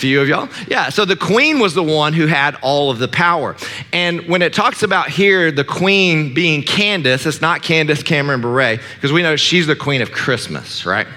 Few 0.03 0.19
of 0.19 0.27
y'all? 0.27 0.49
Yeah, 0.67 0.89
so 0.89 1.05
the 1.05 1.15
queen 1.15 1.59
was 1.59 1.73
the 1.73 1.81
one 1.81 2.11
who 2.11 2.27
had 2.27 2.57
all 2.61 2.91
of 2.91 2.99
the 2.99 3.07
power. 3.07 3.55
And 3.93 4.27
when 4.27 4.41
it 4.41 4.53
talks 4.53 4.83
about 4.83 5.07
here 5.07 5.49
the 5.49 5.63
queen 5.63 6.33
being 6.33 6.61
Candace, 6.61 7.25
it's 7.25 7.39
not 7.39 7.63
Candace 7.63 8.03
Cameron 8.03 8.41
Bure, 8.41 8.79
because 8.95 9.13
we 9.13 9.21
know 9.21 9.37
she's 9.37 9.65
the 9.65 9.77
queen 9.77 10.01
of 10.01 10.11
Christmas, 10.11 10.85
right? 10.85 11.07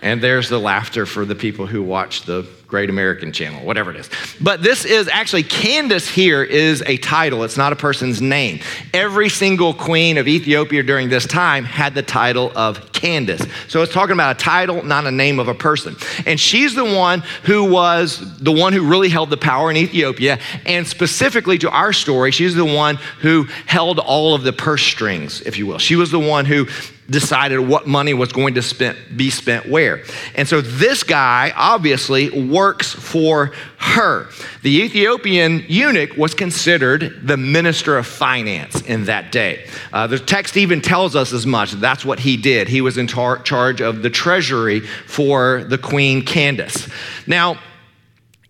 And 0.00 0.22
there's 0.22 0.48
the 0.48 0.60
laughter 0.60 1.06
for 1.06 1.24
the 1.24 1.34
people 1.34 1.66
who 1.66 1.82
watch 1.82 2.22
the 2.22 2.46
Great 2.70 2.88
American 2.88 3.32
Channel, 3.32 3.66
whatever 3.66 3.90
it 3.90 3.96
is. 3.96 4.08
But 4.40 4.62
this 4.62 4.84
is 4.84 5.08
actually, 5.08 5.42
Candace 5.42 6.08
here 6.08 6.44
is 6.44 6.84
a 6.86 6.98
title, 6.98 7.42
it's 7.42 7.56
not 7.56 7.72
a 7.72 7.76
person's 7.76 8.22
name. 8.22 8.60
Every 8.94 9.28
single 9.28 9.74
queen 9.74 10.18
of 10.18 10.28
Ethiopia 10.28 10.84
during 10.84 11.08
this 11.08 11.26
time 11.26 11.64
had 11.64 11.96
the 11.96 12.02
title 12.02 12.52
of 12.54 12.92
Candace. 12.92 13.42
So 13.66 13.82
it's 13.82 13.92
talking 13.92 14.12
about 14.12 14.36
a 14.36 14.38
title, 14.38 14.84
not 14.84 15.04
a 15.04 15.10
name 15.10 15.40
of 15.40 15.48
a 15.48 15.54
person. 15.54 15.96
And 16.26 16.38
she's 16.38 16.76
the 16.76 16.84
one 16.84 17.24
who 17.42 17.68
was 17.68 18.38
the 18.38 18.52
one 18.52 18.72
who 18.72 18.88
really 18.88 19.08
held 19.08 19.30
the 19.30 19.36
power 19.36 19.68
in 19.72 19.76
Ethiopia. 19.76 20.38
And 20.64 20.86
specifically 20.86 21.58
to 21.58 21.70
our 21.70 21.92
story, 21.92 22.30
she's 22.30 22.54
the 22.54 22.64
one 22.64 22.96
who 23.20 23.48
held 23.66 23.98
all 23.98 24.36
of 24.36 24.44
the 24.44 24.52
purse 24.52 24.84
strings, 24.84 25.40
if 25.40 25.58
you 25.58 25.66
will. 25.66 25.78
She 25.78 25.96
was 25.96 26.12
the 26.12 26.20
one 26.20 26.44
who 26.44 26.68
decided 27.10 27.58
what 27.58 27.86
money 27.86 28.14
was 28.14 28.32
going 28.32 28.54
to 28.54 28.62
spent, 28.62 28.96
be 29.16 29.30
spent 29.30 29.68
where. 29.68 30.04
And 30.34 30.48
so 30.48 30.60
this 30.60 31.02
guy 31.02 31.52
obviously 31.56 32.30
works 32.30 32.92
for 32.92 33.52
her. 33.78 34.28
The 34.62 34.82
Ethiopian 34.82 35.64
eunuch 35.68 36.16
was 36.16 36.34
considered 36.34 37.26
the 37.26 37.36
minister 37.36 37.98
of 37.98 38.06
finance 38.06 38.80
in 38.82 39.04
that 39.06 39.32
day. 39.32 39.66
Uh, 39.92 40.06
the 40.06 40.18
text 40.18 40.56
even 40.56 40.80
tells 40.80 41.16
us 41.16 41.32
as 41.32 41.46
much. 41.46 41.72
That's 41.72 42.04
what 42.04 42.20
he 42.20 42.36
did. 42.36 42.68
He 42.68 42.80
was 42.80 42.96
in 42.96 43.06
tar- 43.06 43.42
charge 43.42 43.80
of 43.80 44.02
the 44.02 44.10
treasury 44.10 44.80
for 44.80 45.64
the 45.64 45.78
queen 45.78 46.24
Candace. 46.24 46.88
Now, 47.26 47.58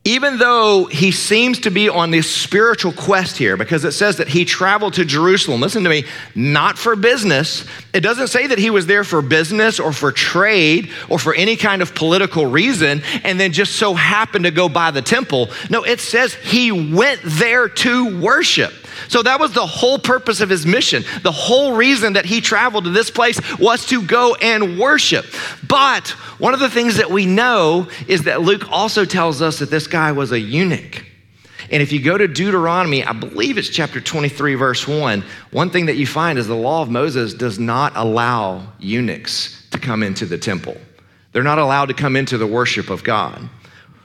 even 0.05 0.39
though 0.39 0.87
he 0.87 1.13
seems 1.13 1.61
to 1.61 1.71
be 1.71 1.91
on 1.91 2.11
this 2.11 2.31
spiritual 2.31 2.91
quest 2.91 3.37
here, 3.37 3.59
because 3.59 3.85
it 3.85 3.93
says 3.93 4.17
that 4.17 4.29
he 4.29 4.47
traveled 4.47 4.95
to 4.95 5.05
Jerusalem, 5.05 5.61
listen 5.61 5.85
to 5.85 5.91
me, 5.91 6.05
not 6.35 6.79
for 6.79 6.97
business. 6.97 7.67
It 7.93 8.01
doesn't 8.01 8.29
say 8.29 8.47
that 8.47 8.59
he 8.59 8.71
was 8.71 8.87
there 8.87 9.05
for 9.05 9.21
business 9.21 9.79
or 9.79 9.93
for 9.93 10.11
trade 10.11 10.91
or 11.11 11.19
for 11.19 11.35
any 11.35 11.55
kind 11.55 11.83
of 11.83 11.95
political 11.95 12.47
reason 12.47 13.03
and 13.25 13.39
then 13.39 13.53
just 13.53 13.77
so 13.77 13.93
happened 13.93 14.47
to 14.47 14.51
go 14.51 14.71
by 14.71 14.91
the 14.91 15.03
temple. 15.03 15.51
No, 15.69 15.85
it 15.85 16.01
says 16.01 16.33
he 16.33 16.73
went 16.73 17.21
there 17.23 17.69
to 17.69 18.23
worship. 18.23 18.73
So 19.09 19.23
that 19.23 19.41
was 19.41 19.53
the 19.53 19.67
whole 19.67 19.99
purpose 19.99 20.41
of 20.41 20.49
his 20.49 20.67
mission. 20.67 21.05
The 21.23 21.33
whole 21.33 21.75
reason 21.75 22.15
that 22.15 22.25
he 22.25 22.41
traveled 22.41 22.85
to 22.85 22.91
this 22.91 23.11
place 23.11 23.41
was 23.59 23.87
to 23.87 24.03
go 24.03 24.35
and 24.35 24.79
worship. 24.79 25.27
But 25.67 26.09
one 26.39 26.55
of 26.55 26.61
the 26.61 26.71
things 26.71 26.97
that 26.97 27.11
we 27.11 27.27
know 27.27 27.89
is 28.09 28.25
that 28.25 28.41
Luke 28.41 28.71
also 28.71 29.05
tells 29.05 29.43
us 29.43 29.59
that 29.59 29.71
this 29.71 29.87
guy 29.91 30.13
was 30.13 30.33
a 30.33 30.41
eunuch. 30.41 31.05
And 31.71 31.83
if 31.83 31.93
you 31.93 32.03
go 32.03 32.19
to 32.19 32.27
Deuteronomy, 32.27 33.05
I 33.05 33.13
believe 33.13 33.59
it's 33.59 33.69
chapter 33.69 34.01
23, 34.01 34.55
verse 34.55 34.89
1, 34.89 35.23
one 35.53 35.71
thing 35.71 35.87
that 35.87 35.97
you 35.97 36.07
find 36.07 36.39
is 36.39 36.47
the 36.47 36.57
law 36.57 36.83
of 36.83 36.91
Moses 36.91 37.35
does 37.35 37.59
not 37.59 37.93
allow 37.95 38.73
eunuchs 38.79 39.69
to 39.71 39.79
come 39.79 40.03
into 40.03 40.27
the 40.27 40.39
temple. 40.39 40.77
They're 41.33 41.43
not 41.43 41.59
allowed 41.59 41.87
to 41.87 41.95
come 41.95 42.17
into 42.17 42.39
the 42.39 42.47
worship 42.47 42.91
of 42.91 43.05
God. 43.05 43.49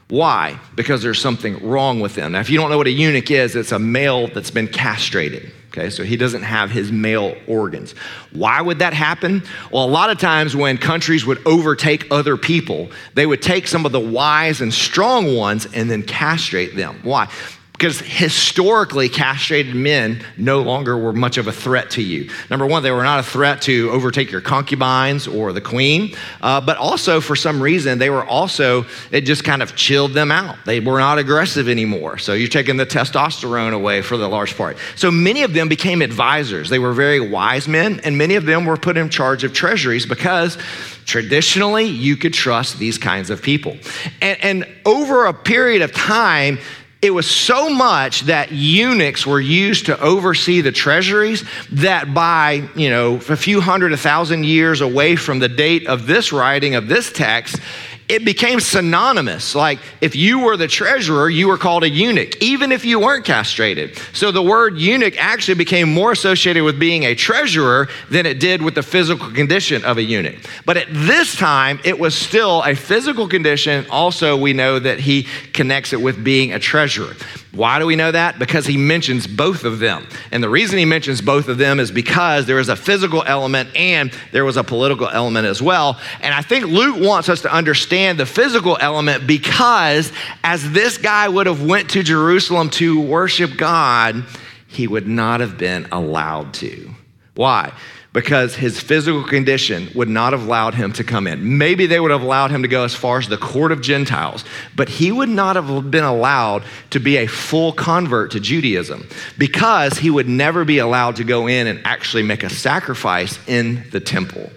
Why? 0.10 0.60
Because 0.76 1.02
there's 1.02 1.20
something 1.20 1.66
wrong 1.68 2.00
with 2.00 2.14
them. 2.14 2.34
Now, 2.34 2.40
if 2.40 2.50
you 2.50 2.60
don't 2.60 2.70
know 2.70 2.78
what 2.78 2.88
a 2.88 2.92
eunuch 2.92 3.32
is, 3.32 3.56
it's 3.56 3.72
a 3.72 3.80
male 3.80 4.28
that's 4.28 4.52
been 4.52 4.68
castrated. 4.68 5.52
Okay, 5.78 5.90
so 5.90 6.04
he 6.04 6.16
doesn't 6.16 6.44
have 6.44 6.72
his 6.72 6.90
male 6.90 7.36
organs. 7.48 7.92
Why 8.32 8.62
would 8.62 8.80
that 8.80 8.94
happen? 8.94 9.44
Well, 9.72 9.84
a 9.84 9.92
lot 9.92 10.10
of 10.10 10.18
times 10.18 10.56
when 10.56 10.78
countries 10.78 11.26
would 11.26 11.46
overtake 11.46 12.08
other 12.12 12.38
people, 12.38 12.90
they 13.14 13.26
would 13.26 13.42
take 13.42 13.68
some 13.68 13.86
of 13.86 13.92
the 13.92 14.00
wise 14.00 14.62
and 14.62 14.74
strong 14.74 15.36
ones 15.36 15.68
and 15.74 15.92
then 15.92 16.02
castrate 16.02 16.78
them. 16.78 17.02
Why? 17.04 17.30
Because 17.78 18.00
historically 18.00 19.10
castrated 19.10 19.76
men 19.76 20.24
no 20.38 20.62
longer 20.62 20.98
were 20.98 21.12
much 21.12 21.38
of 21.38 21.48
a 21.48 21.52
threat 21.52 21.90
to 21.92 22.02
you. 22.02 22.30
Number 22.50 22.66
one, 22.66 22.84
they 22.84 22.92
were 22.92 23.04
not 23.04 23.20
a 23.20 23.24
threat 23.24 23.62
to 23.64 23.90
overtake 23.92 24.32
your 24.32 24.40
concubines 24.40 25.28
or 25.28 25.52
the 25.52 25.60
queen, 25.60 26.16
uh, 26.42 26.62
but 26.62 26.78
also 26.78 27.20
for 27.20 27.36
some 27.36 27.62
reason, 27.62 28.00
they 28.00 28.10
were 28.10 28.24
also, 28.24 28.86
it 29.12 29.22
just 29.22 29.44
kind 29.44 29.62
of 29.62 29.76
chilled 29.76 30.14
them 30.14 30.32
out. 30.32 30.56
They 30.66 30.80
were 30.80 31.00
not 31.00 31.18
aggressive 31.18 31.68
anymore. 31.68 32.18
So 32.18 32.34
you're 32.34 32.48
taking 32.48 32.78
the 32.78 32.86
testosterone 32.86 33.74
away 33.74 34.02
for 34.02 34.16
the 34.16 34.30
large 34.30 34.56
part. 34.56 34.78
So 34.96 35.12
many 35.12 35.44
of 35.44 35.54
them 35.54 35.68
became 35.68 36.02
advisors. 36.02 36.70
They 36.70 36.80
were 36.80 36.94
very 36.94 37.20
wise 37.20 37.68
men, 37.68 38.00
and 38.06 38.18
many 38.18 38.36
of 38.36 38.46
them 38.46 38.66
were 38.66 38.78
put 38.78 38.96
in 38.96 39.10
charge 39.10 39.44
of 39.44 39.52
treasuries 39.52 40.06
because 40.06 40.58
traditionally 41.06 41.86
you 41.86 42.16
could 42.16 42.34
trust 42.34 42.80
these 42.80 42.98
kinds 42.98 43.30
of 43.30 43.42
people. 43.42 43.78
And, 44.22 44.42
and 44.42 44.68
over 44.86 45.26
a 45.26 45.34
period 45.34 45.82
of 45.82 45.92
time, 45.92 46.58
it 47.06 47.14
was 47.14 47.30
so 47.30 47.70
much 47.70 48.22
that 48.22 48.52
eunuchs 48.52 49.26
were 49.26 49.40
used 49.40 49.86
to 49.86 50.00
oversee 50.00 50.62
the 50.62 50.72
treasuries 50.72 51.44
that 51.72 52.14
by, 52.14 52.68
you 52.76 52.90
know, 52.90 53.16
a 53.16 53.38
few 53.38 53.62
hundred, 53.62 53.94
a 53.94 53.98
thousand 53.98 54.46
years 54.46 54.82
away 54.82 55.16
from 55.16 55.40
the 55.40 55.48
date 55.48 55.88
of 55.88 56.08
this 56.08 56.34
writing 56.34 56.76
of 56.76 56.88
this 56.88 57.12
text, 57.12 57.60
it 58.08 58.24
became 58.24 58.60
synonymous. 58.60 59.56
Like 59.56 59.80
if 60.02 60.16
you 60.16 60.40
were 60.40 60.58
the 60.58 60.68
treasurer, 60.68 61.30
you 61.30 61.48
were 61.48 61.58
called 61.58 61.84
a 61.84 61.90
eunuch, 61.90 62.42
even 62.42 62.72
if 62.72 62.86
you 62.86 63.00
weren't 63.00 63.26
castrated. 63.26 63.98
So 64.14 64.32
the 64.32 64.42
word 64.42 64.78
eunuch 64.78 65.16
actually 65.18 65.56
became 65.56 65.92
more 65.92 66.12
associated 66.12 66.64
with 66.64 66.80
being 66.80 67.04
a 67.04 67.16
treasurer 67.16 67.88
than 68.10 68.26
it 68.26 68.40
did 68.40 68.62
with 68.62 68.76
the 68.76 68.84
physical 68.84 69.32
condition 69.32 69.84
of 69.86 69.98
a 69.98 70.04
eunuch. 70.04 70.36
But 70.66 70.78
at 70.78 70.88
this 70.92 71.36
time, 71.36 71.80
it 71.84 71.98
was 71.98 72.16
still 72.16 72.62
a 72.64 72.76
physical 72.76 73.28
condition. 73.28 73.86
Also, 73.90 74.38
we 74.38 74.54
know 74.54 74.78
that 74.78 75.00
he 75.00 75.28
connects 75.54 75.94
it 75.94 76.02
with 76.02 76.24
being 76.24 76.54
a 76.54 76.60
treasurer. 76.60 77.16
Why 77.56 77.80
do 77.80 77.86
we 77.86 77.96
know 77.96 78.12
that? 78.12 78.38
Because 78.38 78.66
he 78.66 78.76
mentions 78.76 79.28
both 79.28 79.64
of 79.64 79.80
them. 79.80 80.06
And 80.32 80.44
the 80.44 80.50
reason 80.50 80.78
he 80.78 80.84
mentions 80.84 81.22
both 81.22 81.48
of 81.48 81.58
them 81.58 81.80
is 81.80 81.90
because 81.90 82.46
there 82.46 82.60
is 82.60 82.68
a 82.68 82.76
physical 82.76 83.24
element 83.26 83.74
and 83.76 84.12
there 84.34 84.44
was 84.44 84.58
a 84.58 84.64
political 84.64 85.08
element 85.08 85.48
as 85.48 85.62
well. 85.62 86.00
And 86.22 86.34
I 86.34 86.42
think 86.42 86.66
Luke 86.66 86.98
wants 87.00 87.30
us 87.30 87.42
to 87.44 87.54
understand 87.54 88.20
the 88.20 88.26
physical 88.26 88.78
element 88.82 89.26
because 89.26 90.12
as 90.44 90.70
this 90.72 90.98
guy 90.98 91.30
would 91.30 91.48
have 91.48 91.64
went 91.64 91.92
to 91.92 92.04
Jerusalem 92.04 92.70
to 92.72 93.00
worship 93.00 93.56
God, 93.56 94.26
he 94.68 94.88
would 94.88 95.08
not 95.08 95.40
have 95.40 95.58
been 95.58 95.88
allowed 95.94 96.54
to. 96.56 96.92
Why? 97.36 97.72
Because 98.16 98.56
his 98.56 98.80
physical 98.80 99.26
condition 99.26 99.90
would 99.94 100.08
not 100.08 100.32
have 100.32 100.46
allowed 100.46 100.74
him 100.74 100.94
to 100.94 101.04
come 101.04 101.28
in. 101.28 101.58
Maybe 101.58 101.86
they 101.86 102.00
would 102.00 102.12
have 102.12 102.22
allowed 102.22 102.50
him 102.50 102.62
to 102.62 102.68
go 102.70 102.86
as 102.86 102.96
far 102.96 103.20
as 103.20 103.28
the 103.28 103.38
court 103.38 103.74
of 103.74 103.82
Gentiles, 103.82 104.46
but 104.74 104.88
he 104.88 105.12
would 105.12 105.28
not 105.28 105.58
have 105.58 105.92
been 105.92 106.06
allowed 106.06 106.64
to 106.92 107.02
be 107.02 107.18
a 107.18 107.28
full 107.28 107.74
convert 107.74 108.32
to 108.32 108.40
Judaism 108.40 109.06
because 109.38 109.98
he 109.98 110.10
would 110.10 110.30
never 110.30 110.64
be 110.64 110.78
allowed 110.78 111.18
to 111.18 111.26
go 111.26 111.48
in 111.48 111.68
and 111.68 111.82
actually 111.84 112.24
make 112.24 112.44
a 112.44 112.50
sacrifice 112.50 113.38
in 113.48 113.84
the 113.92 114.00
temple. 114.00 114.50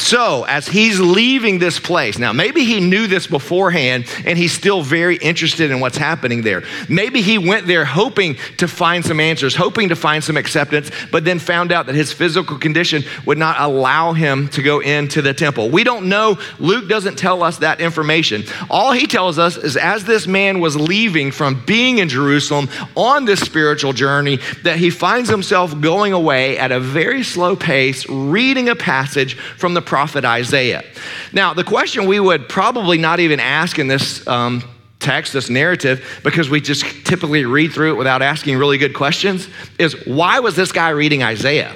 So, 0.00 0.44
as 0.44 0.66
he's 0.66 0.98
leaving 0.98 1.58
this 1.58 1.78
place, 1.78 2.18
now 2.18 2.32
maybe 2.32 2.64
he 2.64 2.80
knew 2.80 3.06
this 3.06 3.26
beforehand 3.26 4.06
and 4.24 4.38
he's 4.38 4.52
still 4.52 4.82
very 4.82 5.16
interested 5.16 5.70
in 5.70 5.78
what's 5.78 5.98
happening 5.98 6.40
there. 6.40 6.62
Maybe 6.88 7.20
he 7.20 7.36
went 7.36 7.66
there 7.66 7.84
hoping 7.84 8.36
to 8.56 8.66
find 8.66 9.04
some 9.04 9.20
answers, 9.20 9.54
hoping 9.54 9.90
to 9.90 9.96
find 9.96 10.24
some 10.24 10.38
acceptance, 10.38 10.90
but 11.12 11.26
then 11.26 11.38
found 11.38 11.70
out 11.70 11.84
that 11.86 11.94
his 11.94 12.12
physical 12.12 12.56
condition 12.58 13.04
would 13.26 13.36
not 13.36 13.60
allow 13.60 14.14
him 14.14 14.48
to 14.48 14.62
go 14.62 14.80
into 14.80 15.20
the 15.20 15.34
temple. 15.34 15.68
We 15.68 15.84
don't 15.84 16.08
know. 16.08 16.38
Luke 16.58 16.88
doesn't 16.88 17.16
tell 17.16 17.42
us 17.42 17.58
that 17.58 17.82
information. 17.82 18.44
All 18.70 18.92
he 18.92 19.06
tells 19.06 19.38
us 19.38 19.58
is 19.58 19.76
as 19.76 20.04
this 20.04 20.26
man 20.26 20.60
was 20.60 20.76
leaving 20.76 21.30
from 21.30 21.62
being 21.66 21.98
in 21.98 22.08
Jerusalem 22.08 22.70
on 22.96 23.26
this 23.26 23.40
spiritual 23.40 23.92
journey, 23.92 24.38
that 24.62 24.78
he 24.78 24.88
finds 24.88 25.28
himself 25.28 25.78
going 25.78 26.14
away 26.14 26.56
at 26.56 26.72
a 26.72 26.80
very 26.80 27.22
slow 27.22 27.54
pace, 27.54 28.08
reading 28.08 28.70
a 28.70 28.74
passage 28.74 29.34
from 29.36 29.74
the 29.74 29.82
prophet 29.90 30.24
Isaiah. 30.24 30.84
Now, 31.32 31.52
the 31.52 31.64
question 31.64 32.06
we 32.06 32.20
would 32.20 32.48
probably 32.48 32.96
not 32.96 33.18
even 33.18 33.40
ask 33.40 33.76
in 33.80 33.88
this 33.88 34.24
um, 34.28 34.62
text, 35.00 35.32
this 35.32 35.50
narrative, 35.50 36.20
because 36.22 36.48
we 36.48 36.60
just 36.60 36.84
typically 37.04 37.44
read 37.44 37.72
through 37.72 37.94
it 37.94 37.96
without 37.96 38.22
asking 38.22 38.56
really 38.56 38.78
good 38.78 38.94
questions, 38.94 39.48
is 39.80 40.06
why 40.06 40.38
was 40.38 40.54
this 40.54 40.70
guy 40.70 40.90
reading 40.90 41.24
Isaiah? 41.24 41.74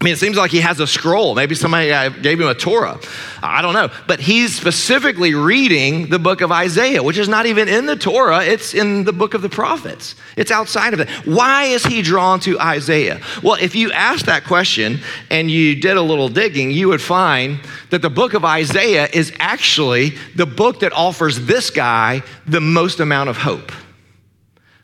I 0.00 0.04
mean, 0.04 0.12
it 0.12 0.18
seems 0.18 0.36
like 0.36 0.52
he 0.52 0.60
has 0.60 0.78
a 0.78 0.86
scroll. 0.86 1.34
Maybe 1.34 1.56
somebody 1.56 1.92
uh, 1.92 2.10
gave 2.10 2.38
him 2.38 2.46
a 2.46 2.54
Torah. 2.54 3.00
I 3.42 3.60
don't 3.62 3.74
know. 3.74 3.90
But 4.06 4.20
he's 4.20 4.54
specifically 4.54 5.34
reading 5.34 6.08
the 6.08 6.20
book 6.20 6.40
of 6.40 6.52
Isaiah, 6.52 7.02
which 7.02 7.18
is 7.18 7.28
not 7.28 7.46
even 7.46 7.68
in 7.68 7.86
the 7.86 7.96
Torah, 7.96 8.44
it's 8.44 8.74
in 8.74 9.02
the 9.02 9.12
book 9.12 9.34
of 9.34 9.42
the 9.42 9.48
prophets. 9.48 10.14
It's 10.36 10.52
outside 10.52 10.94
of 10.94 11.00
it. 11.00 11.08
Why 11.26 11.64
is 11.64 11.84
he 11.84 12.00
drawn 12.00 12.38
to 12.40 12.60
Isaiah? 12.60 13.20
Well, 13.42 13.56
if 13.60 13.74
you 13.74 13.90
ask 13.90 14.26
that 14.26 14.44
question 14.44 15.00
and 15.30 15.50
you 15.50 15.74
did 15.74 15.96
a 15.96 16.02
little 16.02 16.28
digging, 16.28 16.70
you 16.70 16.86
would 16.88 17.02
find 17.02 17.58
that 17.90 18.00
the 18.00 18.10
book 18.10 18.34
of 18.34 18.44
Isaiah 18.44 19.08
is 19.12 19.32
actually 19.40 20.10
the 20.36 20.46
book 20.46 20.78
that 20.80 20.92
offers 20.92 21.40
this 21.46 21.70
guy 21.70 22.22
the 22.46 22.60
most 22.60 23.00
amount 23.00 23.30
of 23.30 23.36
hope. 23.36 23.72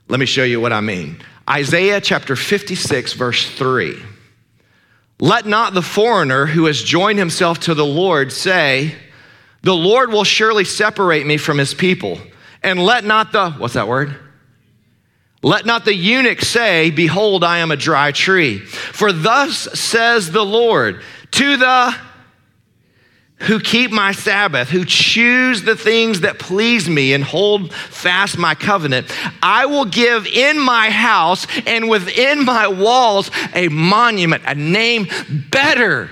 Let 0.09 0.19
me 0.19 0.27
show 0.27 0.43
you 0.43 0.61
what 0.61 0.73
I 0.73 0.81
mean. 0.81 1.23
Isaiah 1.49 2.01
chapter 2.01 2.35
56, 2.35 3.13
verse 3.13 3.49
3. 3.49 4.03
Let 5.21 5.47
not 5.47 5.75
the 5.75 5.83
foreigner 5.83 6.47
who 6.47 6.67
has 6.67 6.83
joined 6.83 7.19
himself 7.19 7.61
to 7.61 7.75
the 7.75 7.85
Lord 7.85 8.33
say, 8.33 8.95
The 9.63 9.75
Lord 9.75 10.11
will 10.11 10.25
surely 10.25 10.65
separate 10.65 11.27
me 11.27 11.37
from 11.37 11.59
his 11.59 11.75
people. 11.75 12.19
And 12.63 12.83
let 12.83 13.05
not 13.05 13.33
the, 13.33 13.53
what's 13.53 13.75
that 13.75 13.89
word? 13.89 14.17
Let 15.43 15.67
not 15.67 15.85
the 15.85 15.95
eunuch 15.95 16.41
say, 16.41 16.91
Behold, 16.91 17.45
I 17.45 17.59
am 17.59 17.71
a 17.71 17.77
dry 17.77 18.13
tree. 18.13 18.59
For 18.59 19.13
thus 19.13 19.69
says 19.79 20.31
the 20.31 20.45
Lord 20.45 21.03
to 21.33 21.57
the 21.57 21.95
who 23.41 23.61
keep 23.61 23.91
my 23.91 24.13
Sabbath, 24.13 24.71
who 24.71 24.85
choose 24.85 25.63
the 25.63 25.77
things 25.77 26.21
that 26.21 26.39
please 26.39 26.89
me 26.89 27.13
and 27.13 27.23
hold 27.23 27.73
fast 27.75 28.39
my 28.39 28.55
covenant, 28.55 29.07
I 29.43 29.67
will 29.67 29.85
give 29.85 30.27
in 30.27 30.59
my 30.59 30.91
house 30.91 31.47
and 31.67 31.89
within 31.89 32.45
my 32.45 32.69
walls 32.69 33.31
a 33.55 33.69
monument, 33.69 34.45
a 34.47 34.55
name 34.55 35.09
better 35.51 36.11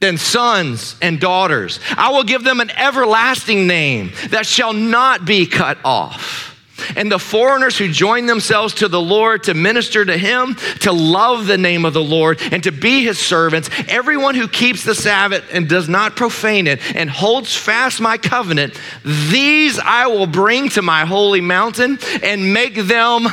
than 0.00 0.18
sons 0.18 0.96
and 1.00 1.20
daughters. 1.20 1.78
I 1.96 2.10
will 2.10 2.24
give 2.24 2.42
them 2.42 2.60
an 2.60 2.70
everlasting 2.70 3.66
name 3.66 4.12
that 4.30 4.46
shall 4.46 4.72
not 4.72 5.24
be 5.24 5.46
cut 5.46 5.78
off 5.84 6.51
and 6.96 7.10
the 7.10 7.18
foreigners 7.18 7.76
who 7.78 7.88
join 7.88 8.26
themselves 8.26 8.74
to 8.74 8.88
the 8.88 9.00
Lord 9.00 9.44
to 9.44 9.54
minister 9.54 10.04
to 10.04 10.16
him, 10.16 10.56
to 10.80 10.92
love 10.92 11.46
the 11.46 11.58
name 11.58 11.84
of 11.84 11.94
the 11.94 12.02
Lord, 12.02 12.40
and 12.50 12.62
to 12.64 12.72
be 12.72 13.04
his 13.04 13.18
servants, 13.18 13.70
everyone 13.88 14.34
who 14.34 14.48
keeps 14.48 14.84
the 14.84 14.94
Sabbath 14.94 15.44
and 15.52 15.68
does 15.68 15.88
not 15.88 16.16
profane 16.16 16.66
it 16.66 16.80
and 16.94 17.08
holds 17.10 17.56
fast 17.56 18.00
my 18.00 18.18
covenant, 18.18 18.78
these 19.04 19.78
I 19.78 20.06
will 20.06 20.26
bring 20.26 20.68
to 20.70 20.82
my 20.82 21.04
holy 21.04 21.40
mountain 21.40 21.98
and 22.22 22.52
make 22.52 22.74
them 22.74 23.28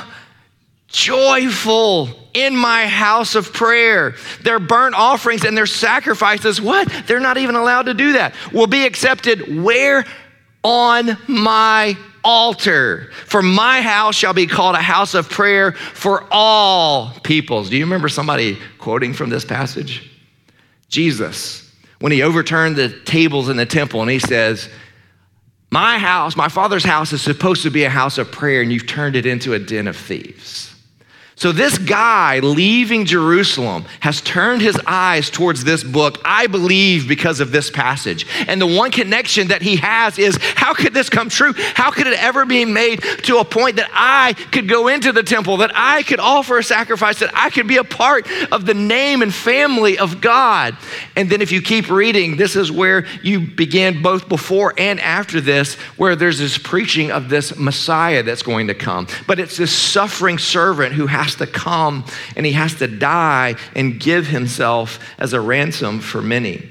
joyful 0.87 2.09
in 2.33 2.55
my 2.55 2.87
house 2.87 3.35
of 3.35 3.53
prayer. 3.53 4.15
Their 4.43 4.59
burnt 4.59 4.95
offerings 4.95 5.45
and 5.45 5.57
their 5.57 5.65
sacrifices, 5.65 6.61
what? 6.61 6.91
They're 7.07 7.19
not 7.19 7.37
even 7.37 7.55
allowed 7.55 7.83
to 7.83 7.93
do 7.93 8.13
that, 8.13 8.33
will 8.51 8.67
be 8.67 8.85
accepted 8.85 9.63
where? 9.63 10.05
On 10.61 11.17
my 11.27 11.97
altar. 12.23 13.09
For 13.25 13.41
my 13.41 13.81
house 13.81 14.15
shall 14.15 14.33
be 14.33 14.47
called 14.47 14.75
a 14.75 14.81
house 14.81 15.13
of 15.13 15.29
prayer 15.29 15.73
for 15.73 16.25
all 16.31 17.11
peoples. 17.23 17.69
Do 17.69 17.77
you 17.77 17.85
remember 17.85 18.09
somebody 18.09 18.57
quoting 18.77 19.13
from 19.13 19.29
this 19.29 19.45
passage? 19.45 20.11
Jesus, 20.89 21.73
when 21.99 22.11
he 22.11 22.23
overturned 22.23 22.75
the 22.75 22.89
tables 23.01 23.49
in 23.49 23.57
the 23.57 23.65
temple 23.65 24.01
and 24.01 24.09
he 24.09 24.19
says, 24.19 24.69
My 25.71 25.97
house, 25.97 26.35
my 26.35 26.49
father's 26.49 26.83
house 26.83 27.13
is 27.13 27.21
supposed 27.21 27.63
to 27.63 27.69
be 27.69 27.83
a 27.83 27.89
house 27.89 28.17
of 28.17 28.31
prayer, 28.31 28.61
and 28.61 28.71
you've 28.71 28.87
turned 28.87 29.15
it 29.15 29.25
into 29.25 29.53
a 29.53 29.59
den 29.59 29.87
of 29.87 29.95
thieves. 29.95 30.68
So, 31.39 31.53
this 31.53 31.77
guy 31.77 32.39
leaving 32.39 33.05
Jerusalem 33.05 33.85
has 34.01 34.19
turned 34.19 34.61
his 34.61 34.77
eyes 34.85 35.29
towards 35.29 35.63
this 35.63 35.85
book, 35.85 36.19
I 36.25 36.47
believe, 36.47 37.07
because 37.07 37.39
of 37.39 37.53
this 37.53 37.69
passage. 37.69 38.27
And 38.49 38.59
the 38.59 38.67
one 38.67 38.91
connection 38.91 39.47
that 39.47 39.61
he 39.61 39.77
has 39.77 40.19
is 40.19 40.37
how 40.55 40.73
could 40.73 40.93
this 40.93 41.07
come 41.07 41.29
true? 41.29 41.53
How 41.75 41.91
could 41.91 42.07
it 42.07 42.21
ever 42.21 42.45
be 42.45 42.65
made 42.65 43.01
to 43.23 43.37
a 43.37 43.45
point 43.45 43.77
that 43.77 43.89
I 43.93 44.33
could 44.51 44.67
go 44.67 44.89
into 44.89 45.13
the 45.13 45.23
temple, 45.23 45.55
that 45.57 45.71
I 45.73 46.03
could 46.03 46.19
offer 46.19 46.57
a 46.57 46.63
sacrifice, 46.63 47.19
that 47.19 47.31
I 47.33 47.49
could 47.49 47.69
be 47.69 47.77
a 47.77 47.85
part 47.85 48.27
of 48.51 48.65
the 48.65 48.73
name 48.73 49.21
and 49.21 49.33
family 49.33 49.97
of 49.97 50.19
God? 50.19 50.75
And 51.15 51.29
then, 51.29 51.41
if 51.41 51.53
you 51.53 51.61
keep 51.61 51.89
reading, 51.89 52.35
this 52.35 52.57
is 52.57 52.69
where 52.69 53.05
you 53.23 53.39
begin 53.39 54.01
both 54.01 54.27
before 54.27 54.73
and 54.77 54.99
after 54.99 55.39
this, 55.39 55.75
where 55.95 56.17
there's 56.17 56.39
this 56.39 56.57
preaching 56.57 57.11
of 57.11 57.29
this 57.29 57.57
Messiah 57.57 58.23
that's 58.23 58.43
going 58.43 58.67
to 58.67 58.75
come. 58.75 59.07
But 59.25 59.39
it's 59.39 59.55
this 59.55 59.73
suffering 59.73 60.37
servant 60.37 60.95
who 60.95 61.07
has 61.07 61.28
has 61.29 61.35
to 61.37 61.47
come 61.47 62.05
and 62.35 62.45
he 62.45 62.53
has 62.53 62.75
to 62.75 62.87
die 62.87 63.55
and 63.75 63.99
give 63.99 64.27
himself 64.27 64.99
as 65.17 65.33
a 65.33 65.41
ransom 65.41 65.99
for 65.99 66.21
many. 66.21 66.69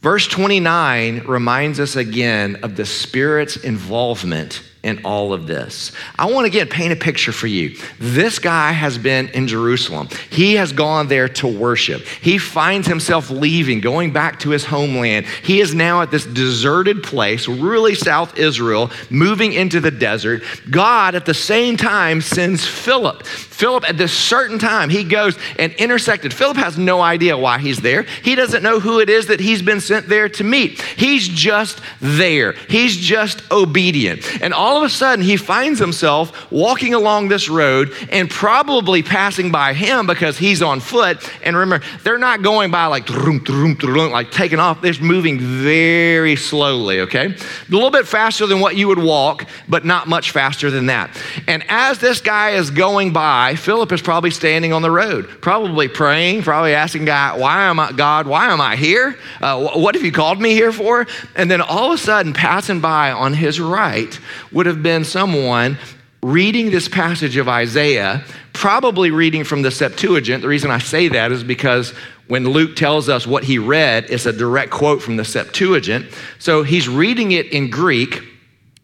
Verse 0.00 0.26
29 0.26 1.26
reminds 1.26 1.78
us 1.78 1.94
again 1.94 2.56
of 2.62 2.76
the 2.76 2.86
Spirit's 2.86 3.56
involvement 3.56 4.62
in 4.82 5.00
all 5.04 5.32
of 5.32 5.46
this. 5.46 5.92
I 6.18 6.26
want 6.26 6.44
to 6.44 6.50
again 6.50 6.68
paint 6.68 6.92
a 6.92 6.96
picture 6.96 7.32
for 7.32 7.46
you. 7.46 7.76
This 7.98 8.38
guy 8.38 8.72
has 8.72 8.98
been 8.98 9.28
in 9.28 9.46
Jerusalem. 9.46 10.08
He 10.30 10.54
has 10.54 10.72
gone 10.72 11.06
there 11.06 11.28
to 11.28 11.46
worship. 11.46 12.02
He 12.02 12.38
finds 12.38 12.88
himself 12.88 13.30
leaving, 13.30 13.80
going 13.80 14.12
back 14.12 14.40
to 14.40 14.50
his 14.50 14.64
homeland. 14.64 15.26
He 15.26 15.60
is 15.60 15.74
now 15.74 16.02
at 16.02 16.10
this 16.10 16.26
deserted 16.26 17.02
place, 17.02 17.46
really 17.46 17.94
South 17.94 18.38
Israel, 18.38 18.90
moving 19.08 19.52
into 19.52 19.80
the 19.80 19.90
desert. 19.90 20.42
God 20.70 21.14
at 21.14 21.26
the 21.26 21.34
same 21.34 21.76
time 21.76 22.20
sends 22.20 22.66
Philip. 22.66 23.24
Philip 23.24 23.88
at 23.88 23.96
this 23.96 24.12
certain 24.12 24.58
time, 24.58 24.90
he 24.90 25.04
goes 25.04 25.38
and 25.58 25.72
intersected. 25.74 26.34
Philip 26.34 26.56
has 26.56 26.76
no 26.76 27.00
idea 27.00 27.38
why 27.38 27.58
he's 27.58 27.78
there. 27.78 28.02
He 28.02 28.34
doesn't 28.34 28.62
know 28.62 28.80
who 28.80 28.98
it 28.98 29.08
is 29.08 29.26
that 29.26 29.38
he's 29.38 29.62
been 29.62 29.80
sent 29.80 30.08
there 30.08 30.28
to 30.30 30.42
meet. 30.42 30.80
He's 30.82 31.28
just 31.28 31.80
there. 32.00 32.54
He's 32.68 32.96
just 32.96 33.48
obedient. 33.52 34.42
And 34.42 34.52
all 34.52 34.71
all 34.72 34.78
of 34.78 34.84
a 34.84 34.88
sudden 34.88 35.22
he 35.22 35.36
finds 35.36 35.78
himself 35.78 36.50
walking 36.50 36.94
along 36.94 37.28
this 37.28 37.50
road 37.50 37.92
and 38.10 38.30
probably 38.30 39.02
passing 39.02 39.52
by 39.52 39.74
him 39.74 40.06
because 40.06 40.38
he's 40.38 40.62
on 40.62 40.80
foot. 40.80 41.30
And 41.42 41.54
remember, 41.54 41.84
they're 42.04 42.16
not 42.16 42.40
going 42.40 42.70
by 42.70 42.86
like 42.86 43.06
like 43.06 44.30
taking 44.30 44.58
off. 44.58 44.80
They're 44.80 44.94
moving 45.02 45.38
very 45.38 46.36
slowly, 46.36 47.00
okay? 47.00 47.26
A 47.26 47.70
little 47.70 47.90
bit 47.90 48.08
faster 48.08 48.46
than 48.46 48.60
what 48.60 48.74
you 48.74 48.88
would 48.88 48.98
walk, 48.98 49.46
but 49.68 49.84
not 49.84 50.08
much 50.08 50.30
faster 50.30 50.70
than 50.70 50.86
that. 50.86 51.20
And 51.46 51.62
as 51.68 51.98
this 51.98 52.22
guy 52.22 52.52
is 52.52 52.70
going 52.70 53.12
by, 53.12 53.56
Philip 53.56 53.92
is 53.92 54.00
probably 54.00 54.30
standing 54.30 54.72
on 54.72 54.80
the 54.80 54.90
road, 54.90 55.28
probably 55.42 55.88
praying, 55.88 56.44
probably 56.44 56.72
asking 56.72 57.04
God, 57.04 57.38
why 57.38 57.64
am 57.64 57.78
I, 57.78 57.92
God, 57.92 58.26
why 58.26 58.50
am 58.50 58.60
I 58.62 58.76
here? 58.76 59.18
Uh, 59.38 59.68
what 59.74 59.94
have 59.96 60.04
you 60.04 60.12
called 60.12 60.40
me 60.40 60.54
here 60.54 60.72
for? 60.72 61.06
And 61.36 61.50
then 61.50 61.60
all 61.60 61.92
of 61.92 61.92
a 61.92 61.98
sudden, 61.98 62.32
passing 62.32 62.80
by 62.80 63.12
on 63.12 63.34
his 63.34 63.60
right 63.60 64.18
would 64.62 64.68
have 64.68 64.82
been 64.84 65.02
someone 65.02 65.76
reading 66.22 66.70
this 66.70 66.86
passage 66.86 67.36
of 67.36 67.48
Isaiah, 67.48 68.22
probably 68.52 69.10
reading 69.10 69.42
from 69.42 69.62
the 69.62 69.72
Septuagint. 69.72 70.40
The 70.40 70.46
reason 70.46 70.70
I 70.70 70.78
say 70.78 71.08
that 71.08 71.32
is 71.32 71.42
because 71.42 71.90
when 72.28 72.44
Luke 72.44 72.76
tells 72.76 73.08
us 73.08 73.26
what 73.26 73.42
he 73.42 73.58
read, 73.58 74.06
it's 74.08 74.24
a 74.24 74.32
direct 74.32 74.70
quote 74.70 75.02
from 75.02 75.16
the 75.16 75.24
Septuagint. 75.24 76.06
So 76.38 76.62
he's 76.62 76.88
reading 76.88 77.32
it 77.32 77.46
in 77.46 77.70
Greek. 77.70 78.22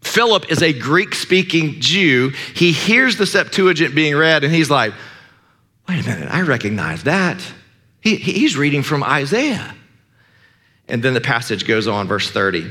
Philip 0.01 0.51
is 0.51 0.65
a 0.65 0.73
Greek 0.73 1.15
speaking 1.15 1.81
Jew. 1.81 2.33
He 2.57 2.73
hears 2.73 3.17
the 3.17 3.27
Septuagint 3.27 3.95
being 3.95 4.17
read 4.17 4.43
and 4.43 4.53
he's 4.53 4.71
like, 4.71 4.93
wait 5.89 6.05
a 6.05 6.09
minute, 6.09 6.29
I 6.29 6.41
recognize 6.41 7.05
that. 7.05 7.41
He, 8.01 8.17
he's 8.17 8.57
reading 8.57 8.83
from 8.83 9.05
Isaiah. 9.05 9.77
And 10.89 11.05
then 11.05 11.15
the 11.15 11.21
passage 11.21 11.69
goes 11.69 11.87
on, 11.87 12.09
verse 12.09 12.29
30. 12.29 12.69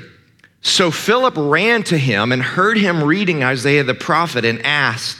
So 0.61 0.91
Philip 0.91 1.35
ran 1.37 1.83
to 1.83 1.97
him 1.97 2.31
and 2.31 2.41
heard 2.41 2.77
him 2.77 3.03
reading 3.03 3.43
Isaiah 3.43 3.83
the 3.83 3.93
prophet 3.93 4.43
and 4.43 4.61
asked, 4.65 5.17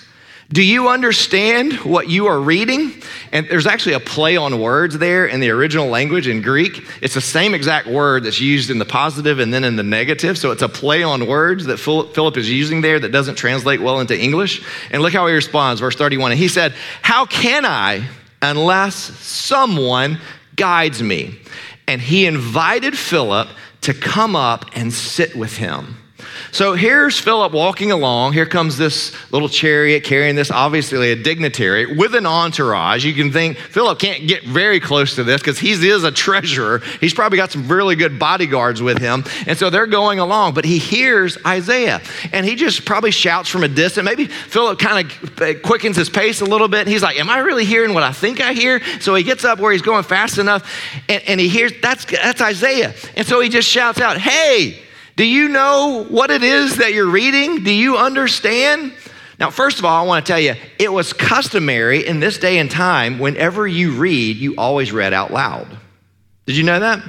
do 0.50 0.64
you 0.64 0.88
understand 0.88 1.74
what 1.80 2.08
you 2.10 2.28
are 2.28 2.40
reading? 2.40 2.94
And 3.34 3.50
there's 3.50 3.68
actually 3.68 3.96
a 3.96 4.00
play 4.00 4.38
on 4.38 4.62
words 4.62 4.98
there 4.98 5.26
in 5.26 5.42
the 5.42 5.50
original 5.50 5.88
language 5.88 6.26
in 6.26 6.42
Greek. 6.42 6.86
It's 7.02 7.16
the 7.16 7.22
same 7.22 7.54
exact 7.54 7.88
word 7.88 8.24
that's 8.24 8.40
used 8.40 8.70
in 8.70 8.80
the 8.80 8.86
positive 8.86 9.40
and 9.40 9.54
then 9.54 9.66
in 9.66 9.76
the 9.76 9.84
negative. 9.84 10.38
So 10.38 10.52
it's 10.52 10.62
a 10.62 10.70
play 10.70 11.04
on 11.04 11.28
words 11.28 11.66
that 11.66 11.78
Philip 11.78 12.38
is 12.38 12.50
using 12.50 12.80
there 12.80 12.98
that 12.98 13.12
doesn't 13.12 13.36
translate 13.36 13.82
well 13.82 14.00
into 14.00 14.18
English. 14.18 14.64
And 14.90 15.02
look 15.02 15.12
how 15.12 15.28
he 15.28 15.34
responds, 15.34 15.82
verse 15.82 15.96
31. 15.98 16.32
And 16.32 16.40
he 16.40 16.48
said, 16.48 16.74
How 17.02 17.26
can 17.26 17.66
I 17.66 18.08
unless 18.42 18.96
someone 18.96 20.18
guides 20.56 21.04
me? 21.04 21.40
And 21.90 22.00
he 22.00 22.26
invited 22.26 22.98
Philip 22.98 23.50
to 23.88 23.94
come 23.94 24.36
up 24.36 24.66
and 24.74 24.92
sit 24.92 25.34
with 25.34 25.56
him. 25.56 25.96
So 26.52 26.74
here's 26.74 27.20
Philip 27.20 27.52
walking 27.52 27.92
along. 27.92 28.34
Here 28.34 28.46
comes 28.46 28.78
this 28.78 29.14
little 29.32 29.50
chariot 29.50 30.04
carrying 30.04 30.36
this, 30.36 30.50
obviously 30.50 31.12
a 31.12 31.16
dignitary 31.16 31.98
with 31.98 32.16
an 32.16 32.26
entourage. 32.26 33.04
You 33.04 33.14
can 33.14 33.32
think 33.32 33.58
Philip 33.58 34.00
can't 34.00 34.28
get 34.28 34.44
very 34.44 34.80
close 34.80 35.16
to 35.16 35.24
this 35.24 35.42
because 35.42 35.60
he 35.60 35.72
is 35.72 36.04
a 36.04 36.12
treasurer. 36.12 36.80
He's 37.02 37.14
probably 37.14 37.38
got 37.38 37.52
some 37.52 37.68
really 37.68 37.96
good 37.96 38.18
bodyguards 38.18 38.82
with 38.82 38.98
him. 39.00 39.24
And 39.46 39.58
so 39.58 39.70
they're 39.70 39.88
going 39.88 40.20
along, 40.20 40.54
but 40.54 40.66
he 40.66 40.78
hears 40.78 41.38
Isaiah 41.46 42.02
and 42.32 42.46
he 42.46 42.56
just 42.56 42.86
probably 42.86 43.12
shouts 43.12 43.50
from 43.50 43.64
a 43.64 43.68
distance. 43.68 44.06
Maybe 44.06 44.26
Philip 44.26 44.80
kind 44.80 45.12
of 45.12 45.62
quickens 45.62 45.98
his 45.98 46.10
pace 46.10 46.42
a 46.42 46.46
little 46.46 46.68
bit. 46.68 46.82
And 46.82 46.90
he's 46.90 47.04
like, 47.04 47.20
Am 47.20 47.30
I 47.30 47.40
really 47.40 47.66
hearing 47.66 47.94
what 47.94 48.04
I 48.04 48.12
think 48.12 48.42
I 48.42 48.54
hear? 48.54 48.82
So 49.00 49.14
he 49.16 49.24
gets 49.24 49.44
up 49.44 49.60
where 49.60 49.72
he's 49.72 49.82
going 49.82 50.04
fast 50.04 50.38
enough 50.38 50.70
and, 51.10 51.22
and 51.28 51.40
he 51.40 51.50
hears 51.50 51.74
that's, 51.82 52.06
that's 52.06 52.42
Isaiah. 52.42 52.94
And 53.16 53.28
so 53.28 53.40
he 53.42 53.50
just 53.50 53.68
shouts 53.68 54.00
out, 54.00 54.18
Hey, 54.18 54.87
do 55.18 55.26
you 55.26 55.48
know 55.48 56.06
what 56.10 56.30
it 56.30 56.44
is 56.44 56.78
that 56.78 56.94
you're 56.94 57.10
reading? 57.10 57.64
Do 57.64 57.72
you 57.72 57.98
understand? 57.98 58.94
Now, 59.40 59.50
first 59.50 59.80
of 59.80 59.86
all, 59.86 60.04
I 60.04 60.08
want 60.08 60.24
to 60.24 60.32
tell 60.32 60.40
you, 60.40 60.54
it 60.78 60.94
was 60.94 61.12
customary 61.12 62.06
in 62.06 62.20
this 62.20 62.38
day 62.38 62.60
and 62.60 62.70
time, 62.70 63.18
whenever 63.18 63.68
you 63.68 63.94
read, 63.94 64.38
you 64.38 64.54
always 64.60 64.92
read 64.92 65.14
out 65.14 65.34
loud. 65.34 65.76
Did 66.46 66.56
you 66.56 66.64
know 66.64 66.80
that? 66.80 67.04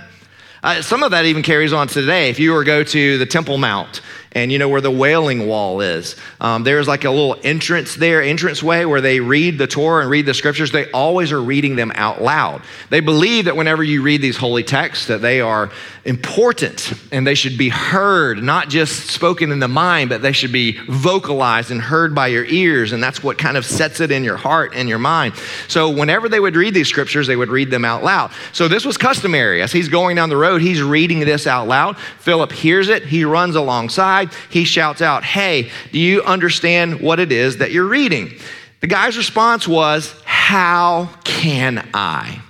Uh, 0.62 0.80
some 0.80 1.02
of 1.02 1.10
that 1.10 1.26
even 1.26 1.42
carries 1.42 1.74
on 1.74 1.86
today. 1.86 2.30
If 2.30 2.38
you 2.38 2.52
were 2.52 2.64
to 2.64 2.66
go 2.66 2.82
to 2.82 3.18
the 3.18 3.26
Temple 3.26 3.58
Mount 3.58 4.00
and 4.32 4.52
you 4.52 4.58
know 4.58 4.68
where 4.68 4.80
the 4.80 4.90
wailing 4.90 5.46
wall 5.46 5.80
is. 5.80 6.16
Um, 6.40 6.62
there's 6.62 6.86
like 6.86 7.04
a 7.04 7.10
little 7.10 7.36
entrance 7.42 7.94
there 7.94 8.22
entrance 8.22 8.62
way 8.62 8.84
where 8.84 9.00
they 9.00 9.20
read 9.20 9.58
the 9.58 9.66
torah 9.66 10.02
and 10.02 10.10
read 10.10 10.26
the 10.26 10.34
scriptures. 10.34 10.70
They 10.70 10.90
always 10.90 11.32
are 11.32 11.40
reading 11.40 11.76
them 11.76 11.92
out 11.94 12.20
loud. 12.20 12.62
They 12.90 13.00
believe 13.00 13.46
that 13.46 13.56
whenever 13.56 13.82
you 13.82 14.02
read 14.02 14.20
these 14.20 14.36
holy 14.36 14.62
texts 14.62 15.06
that 15.06 15.22
they 15.22 15.40
are 15.40 15.70
important 16.04 16.92
and 17.10 17.26
they 17.26 17.34
should 17.34 17.56
be 17.56 17.68
heard 17.68 18.42
not 18.42 18.68
just 18.68 19.08
spoken 19.08 19.50
in 19.52 19.58
the 19.58 19.68
mind 19.68 20.10
but 20.10 20.22
they 20.22 20.32
should 20.32 20.52
be 20.52 20.78
vocalized 20.88 21.70
and 21.70 21.80
heard 21.80 22.14
by 22.14 22.26
your 22.26 22.44
ears. 22.44 22.92
And 22.92 23.02
that's 23.02 23.22
what 23.22 23.38
kind 23.38 23.56
of 23.56 23.64
sets 23.64 24.00
it 24.00 24.10
in 24.10 24.24
your 24.24 24.36
heart 24.36 24.72
and 24.74 24.88
your 24.88 24.98
mind. 24.98 25.34
So 25.68 25.88
whenever 25.88 26.28
they 26.28 26.40
would 26.40 26.56
read 26.56 26.74
these 26.74 26.88
scriptures 26.88 27.26
they 27.26 27.36
would 27.36 27.48
read 27.50 27.70
them 27.70 27.84
out 27.84 28.04
loud. 28.04 28.32
So 28.52 28.68
this 28.68 28.84
was 28.84 28.98
customary. 28.98 29.62
As 29.62 29.72
he's 29.72 29.88
going 29.88 30.16
down 30.16 30.28
the 30.28 30.36
road 30.36 30.60
he's 30.60 30.82
reading 30.82 31.20
this 31.20 31.46
out 31.46 31.66
loud. 31.66 31.96
Philip 32.18 32.52
hears 32.52 32.88
it. 32.88 33.04
He 33.04 33.24
runs 33.24 33.56
alongside 33.56 34.17
he 34.50 34.64
shouts 34.64 35.02
out, 35.02 35.24
Hey, 35.24 35.70
do 35.92 35.98
you 35.98 36.22
understand 36.22 37.00
what 37.00 37.20
it 37.20 37.32
is 37.32 37.58
that 37.58 37.72
you're 37.72 37.86
reading? 37.86 38.32
The 38.80 38.86
guy's 38.86 39.16
response 39.16 39.66
was, 39.66 40.14
How 40.24 41.10
can 41.24 41.88
I? 41.94 42.40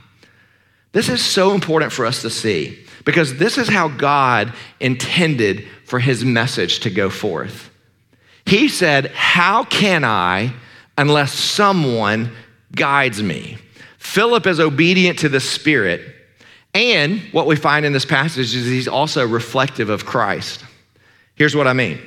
This 0.93 1.09
is 1.09 1.25
so 1.25 1.53
important 1.53 1.93
for 1.93 2.07
us 2.07 2.23
to 2.23 2.31
see 2.31 2.85
because 3.05 3.39
this 3.39 3.57
is 3.59 3.69
how 3.69 3.89
God 3.89 4.53
intended 4.81 5.67
for 5.85 5.99
his 5.99 6.25
message 6.25 6.81
to 6.81 6.91
go 6.91 7.09
forth. 7.09 7.71
He 8.45 8.69
said, 8.69 9.07
How 9.13 9.65
can 9.65 10.05
I 10.05 10.53
unless 10.97 11.33
someone 11.33 12.33
guides 12.75 13.23
me? 13.23 13.59
Philip 13.99 14.47
is 14.47 14.61
obedient 14.61 15.19
to 15.21 15.29
the 15.29 15.41
Spirit. 15.41 16.15
And 16.75 17.21
what 17.33 17.47
we 17.47 17.57
find 17.57 17.85
in 17.85 17.93
this 17.93 18.05
passage 18.05 18.55
is 18.55 18.67
he's 18.67 18.89
also 18.89 19.27
reflective 19.27 19.91
of 19.91 20.07
Christ. 20.07 20.65
Here's 21.39 21.57
what 21.57 21.67
I 21.67 21.73
mean. 21.73 22.01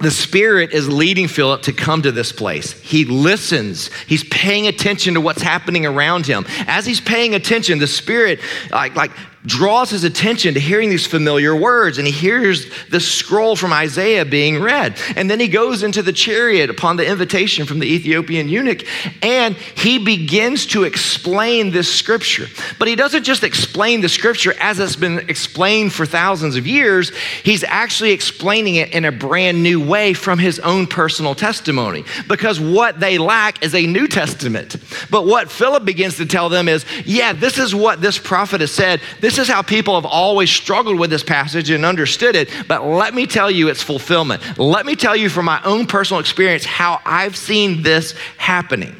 The 0.00 0.10
Spirit 0.12 0.72
is 0.72 0.88
leading 0.88 1.26
Philip 1.26 1.62
to 1.62 1.72
come 1.72 2.02
to 2.02 2.12
this 2.12 2.30
place. 2.30 2.72
He 2.82 3.04
listens. 3.04 3.90
He's 4.06 4.22
paying 4.22 4.68
attention 4.68 5.14
to 5.14 5.20
what's 5.20 5.42
happening 5.42 5.86
around 5.86 6.24
him. 6.24 6.46
As 6.68 6.86
he's 6.86 7.00
paying 7.00 7.34
attention, 7.34 7.80
the 7.80 7.88
Spirit 7.88 8.38
like, 8.70 8.94
like 8.94 9.10
draws 9.46 9.90
his 9.90 10.04
attention 10.04 10.54
to 10.54 10.60
hearing 10.60 10.90
these 10.90 11.06
familiar 11.06 11.54
words 11.54 11.98
and 11.98 12.06
he 12.06 12.12
hears 12.12 12.66
the 12.90 13.00
scroll 13.00 13.56
from 13.56 13.72
Isaiah 13.72 14.24
being 14.24 14.60
read. 14.60 14.98
And 15.16 15.30
then 15.30 15.40
he 15.40 15.48
goes 15.48 15.82
into 15.82 16.02
the 16.02 16.12
chariot 16.12 16.70
upon 16.70 16.96
the 16.96 17.08
invitation 17.08 17.64
from 17.66 17.78
the 17.78 17.86
Ethiopian 17.86 18.48
eunuch 18.48 18.84
and 19.22 19.54
he 19.56 19.98
begins 19.98 20.66
to 20.66 20.84
explain 20.84 21.70
this 21.70 21.92
scripture. 21.92 22.46
But 22.78 22.88
he 22.88 22.96
doesn't 22.96 23.24
just 23.24 23.44
explain 23.44 24.00
the 24.00 24.08
scripture 24.08 24.54
as 24.60 24.78
it's 24.80 24.96
been 24.96 25.18
explained 25.30 25.92
for 25.92 26.04
thousands 26.04 26.56
of 26.56 26.66
years, 26.66 27.12
he's 27.44 27.62
actually 27.64 28.10
explaining 28.10 28.76
it 28.76 28.92
in 28.92 29.04
a 29.04 29.12
brand 29.12 29.62
new 29.62 29.84
way 29.84 30.14
from 30.14 30.38
his 30.38 30.58
own 30.60 30.86
personal 30.86 31.34
testimony. 31.34 32.04
Because 32.26 32.58
what 32.60 32.98
they 32.98 33.18
lack 33.18 33.62
is 33.62 33.74
a 33.74 33.86
New 33.86 34.08
Testament. 34.08 34.76
But 35.10 35.26
what 35.26 35.50
Philip 35.50 35.84
begins 35.84 36.16
to 36.16 36.26
tell 36.26 36.48
them 36.48 36.68
is, 36.68 36.84
yeah, 37.04 37.32
this 37.32 37.58
is 37.58 37.74
what 37.74 38.00
this 38.00 38.18
prophet 38.18 38.60
has 38.60 38.72
said. 38.72 39.00
This 39.20 39.27
is 39.36 39.48
how 39.48 39.62
people 39.62 39.96
have 39.96 40.06
always 40.06 40.48
struggled 40.48 40.98
with 40.98 41.10
this 41.10 41.24
passage 41.24 41.68
and 41.70 41.84
understood 41.84 42.36
it, 42.36 42.48
but 42.68 42.84
let 42.84 43.14
me 43.14 43.26
tell 43.26 43.50
you 43.50 43.68
its 43.68 43.82
fulfillment. 43.82 44.58
Let 44.58 44.86
me 44.86 44.94
tell 44.94 45.16
you 45.16 45.28
from 45.28 45.44
my 45.44 45.60
own 45.64 45.86
personal 45.86 46.20
experience 46.20 46.64
how 46.64 47.00
I've 47.04 47.36
seen 47.36 47.82
this 47.82 48.12
happening. 48.38 48.94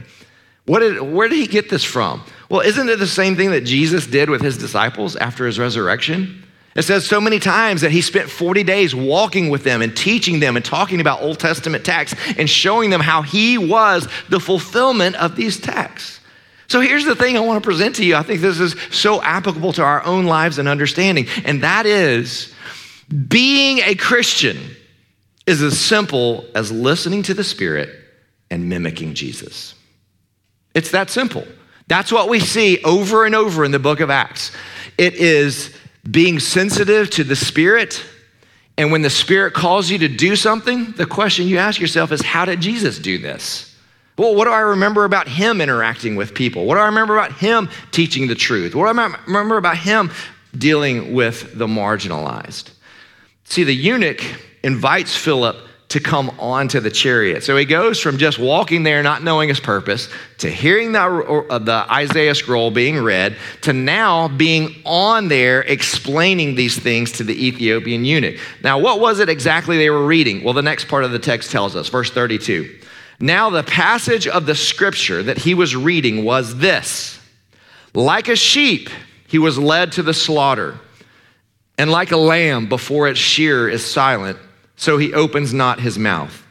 Did, 0.67 1.01
where 1.01 1.29
did 1.29 1.39
he 1.39 1.47
get 1.47 1.71
this 1.71 1.85
from? 1.85 2.23
Well, 2.51 2.61
isn't 2.61 2.89
it 2.89 2.99
the 2.99 3.07
same 3.07 3.37
thing 3.37 3.53
that 3.53 3.65
Jesus 3.65 4.07
did 4.07 4.29
with 4.29 4.43
his 4.43 4.59
disciples 4.59 5.17
after 5.17 5.47
his 5.47 5.59
resurrection? 5.59 6.45
It 6.75 6.83
says 6.83 7.07
so 7.07 7.21
many 7.21 7.39
times 7.39 7.81
that 7.81 7.91
he 7.91 8.01
spent 8.01 8.31
40 8.31 8.63
days 8.63 8.95
walking 8.95 9.51
with 9.51 9.65
them 9.65 9.83
and 9.83 9.97
teaching 9.97 10.41
them 10.41 10.57
and 10.57 10.65
talking 10.65 11.01
about 11.01 11.23
Old 11.23 11.39
Testament 11.39 11.85
texts 11.85 12.19
and 12.37 12.49
showing 12.49 12.91
them 12.91 13.01
how 13.01 13.23
he 13.23 13.59
was 13.59 14.07
the 14.29 14.39
fulfillment 14.41 15.17
of 15.17 15.35
these 15.35 15.59
texts. 15.59 16.18
So 16.69 16.81
here's 16.81 17.07
the 17.07 17.17
thing 17.17 17.37
I 17.37 17.41
want 17.41 17.63
to 17.63 17.67
present 17.67 17.97
to 17.97 18.05
you. 18.05 18.15
I 18.15 18.23
think 18.23 18.41
this 18.41 18.61
is 18.61 18.77
so 18.91 19.23
applicable 19.23 19.73
to 19.75 19.83
our 19.83 20.05
own 20.05 20.27
lives 20.27 20.59
and 20.59 20.69
understanding, 20.69 21.27
and 21.45 21.63
that 21.63 21.87
is 21.87 22.55
being 23.29 23.79
a 23.79 23.95
Christian 23.95 24.59
is 25.47 25.63
as 25.63 25.81
simple 25.81 26.45
as 26.55 26.71
listening 26.71 27.23
to 27.23 27.35
the 27.35 27.43
Spirit 27.43 27.89
and 28.51 28.69
mimicking 28.69 29.15
Jesus. 29.15 29.75
It's 30.75 30.91
that 30.91 31.09
simple. 31.09 31.47
That's 31.87 32.13
what 32.13 32.29
we 32.29 32.39
see 32.39 32.83
over 32.85 33.25
and 33.25 33.35
over 33.35 33.65
in 33.65 33.71
the 33.71 33.79
book 33.79 34.01
of 34.01 34.11
Acts. 34.11 34.53
It 34.99 35.15
is 35.15 35.75
being 36.09 36.39
sensitive 36.39 37.09
to 37.11 37.25
the 37.25 37.35
Spirit. 37.35 38.05
And 38.77 38.93
when 38.93 39.01
the 39.01 39.11
Spirit 39.11 39.55
calls 39.55 39.91
you 39.91 39.99
to 39.99 40.09
do 40.09 40.37
something, 40.37 40.93
the 40.93 41.07
question 41.07 41.47
you 41.47 41.57
ask 41.57 41.81
yourself 41.81 42.13
is, 42.13 42.21
How 42.21 42.45
did 42.45 42.61
Jesus 42.61 42.99
do 42.99 43.17
this? 43.17 43.68
Well, 44.19 44.35
what 44.35 44.45
do 44.45 44.51
I 44.51 44.61
remember 44.61 45.05
about 45.05 45.29
him 45.29 45.61
interacting 45.61 46.17
with 46.17 46.35
people? 46.35 46.67
What 46.67 46.75
do 46.75 46.81
I 46.81 46.87
remember 46.87 47.17
about 47.17 47.33
him 47.33 47.71
teaching 47.93 48.27
the 48.27 48.35
truth? 48.35 48.75
What 48.75 48.93
do 48.93 49.01
I 49.01 49.17
remember 49.27 49.57
about 49.57 49.79
him 49.79 50.11
dealing 50.57 51.15
with 51.15 51.57
the 51.57 51.69
marginalized? 51.69 52.71
See, 53.45 53.63
the 53.63 53.75
eunuch 53.75 54.21
invites 54.65 55.17
Philip 55.17 55.57
to 55.89 56.01
come 56.01 56.31
onto 56.39 56.81
the 56.81 56.91
chariot. 56.91 57.43
So 57.43 57.57
he 57.57 57.65
goes 57.65 57.99
from 57.99 58.19
just 58.19 58.39
walking 58.39 58.83
there, 58.83 59.03
not 59.03 59.23
knowing 59.23 59.49
his 59.49 59.61
purpose, 59.61 60.09
to 60.39 60.51
hearing 60.51 60.93
the, 60.93 61.01
uh, 61.01 61.59
the 61.59 61.87
Isaiah 61.91 62.35
scroll 62.35 62.71
being 62.71 63.03
read, 63.03 63.37
to 63.63 63.73
now 63.73 64.29
being 64.29 64.83
on 64.85 65.29
there 65.29 65.63
explaining 65.63 66.57
these 66.57 66.79
things 66.79 67.13
to 67.13 67.25
the 67.25 67.47
Ethiopian 67.47 68.05
eunuch. 68.05 68.39
Now, 68.63 68.79
what 68.79 69.01
was 69.01 69.19
it 69.21 69.31
exactly 69.31 69.79
they 69.79 69.89
were 69.89 70.05
reading? 70.05 70.45
Well, 70.45 70.53
the 70.53 70.61
next 70.61 70.89
part 70.89 71.05
of 71.05 71.13
the 71.13 71.19
text 71.19 71.51
tells 71.51 71.75
us, 71.75 71.89
verse 71.89 72.11
32. 72.11 72.79
Now, 73.21 73.51
the 73.51 73.65
passage 73.65 74.29
of 74.29 74.47
the 74.47 74.55
scripture 74.55 75.23
that 75.25 75.39
he 75.39 75.55
was 75.55 75.75
reading 75.75 76.25
was 76.25 76.57
this 76.57 77.19
Like 77.95 78.29
a 78.29 78.37
sheep, 78.37 78.91
he 79.27 79.39
was 79.39 79.59
led 79.59 79.93
to 79.93 80.03
the 80.03 80.15
slaughter, 80.15 80.79
and 81.77 81.91
like 81.91 82.13
a 82.13 82.17
lamb 82.17 82.69
before 82.69 83.09
its 83.09 83.19
shearer 83.19 83.69
is 83.69 83.85
silent, 83.85 84.39
so 84.77 84.99
he 84.99 85.13
opens 85.13 85.53
not 85.53 85.81
his 85.81 85.99
mouth. 85.99 86.45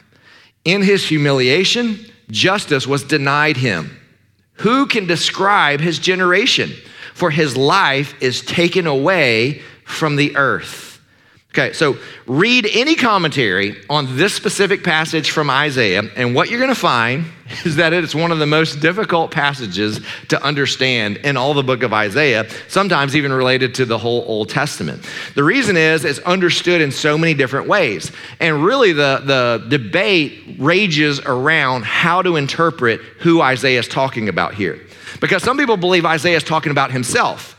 In 0.64 0.82
his 0.82 1.06
humiliation, 1.06 2.04
justice 2.30 2.86
was 2.86 3.02
denied 3.02 3.56
him. 3.56 3.98
Who 4.54 4.86
can 4.86 5.06
describe 5.06 5.80
his 5.80 5.98
generation? 5.98 6.72
For 7.14 7.30
his 7.30 7.56
life 7.56 8.14
is 8.22 8.42
taken 8.42 8.86
away 8.86 9.62
from 9.84 10.16
the 10.16 10.36
earth. 10.36 10.87
Okay, 11.52 11.72
so 11.72 11.96
read 12.26 12.68
any 12.72 12.94
commentary 12.94 13.82
on 13.88 14.18
this 14.18 14.34
specific 14.34 14.84
passage 14.84 15.30
from 15.30 15.48
Isaiah, 15.48 16.02
and 16.14 16.34
what 16.34 16.50
you're 16.50 16.60
going 16.60 16.74
to 16.74 16.78
find 16.78 17.24
is 17.64 17.76
that 17.76 17.94
it's 17.94 18.14
one 18.14 18.30
of 18.30 18.38
the 18.38 18.46
most 18.46 18.80
difficult 18.80 19.30
passages 19.30 19.98
to 20.28 20.40
understand 20.42 21.16
in 21.16 21.38
all 21.38 21.54
the 21.54 21.62
book 21.62 21.82
of 21.82 21.94
Isaiah, 21.94 22.46
sometimes 22.68 23.16
even 23.16 23.32
related 23.32 23.74
to 23.76 23.86
the 23.86 23.96
whole 23.96 24.24
Old 24.28 24.50
Testament. 24.50 25.04
The 25.34 25.42
reason 25.42 25.78
is 25.78 26.04
it's 26.04 26.18
understood 26.20 26.82
in 26.82 26.92
so 26.92 27.16
many 27.16 27.32
different 27.32 27.66
ways. 27.66 28.12
And 28.40 28.62
really, 28.62 28.92
the, 28.92 29.22
the 29.24 29.66
debate 29.68 30.56
rages 30.58 31.18
around 31.20 31.86
how 31.86 32.20
to 32.20 32.36
interpret 32.36 33.00
who 33.20 33.40
Isaiah 33.40 33.80
is 33.80 33.88
talking 33.88 34.28
about 34.28 34.52
here. 34.52 34.78
Because 35.18 35.42
some 35.42 35.56
people 35.56 35.78
believe 35.78 36.04
Isaiah 36.04 36.36
is 36.36 36.44
talking 36.44 36.70
about 36.70 36.92
himself 36.92 37.57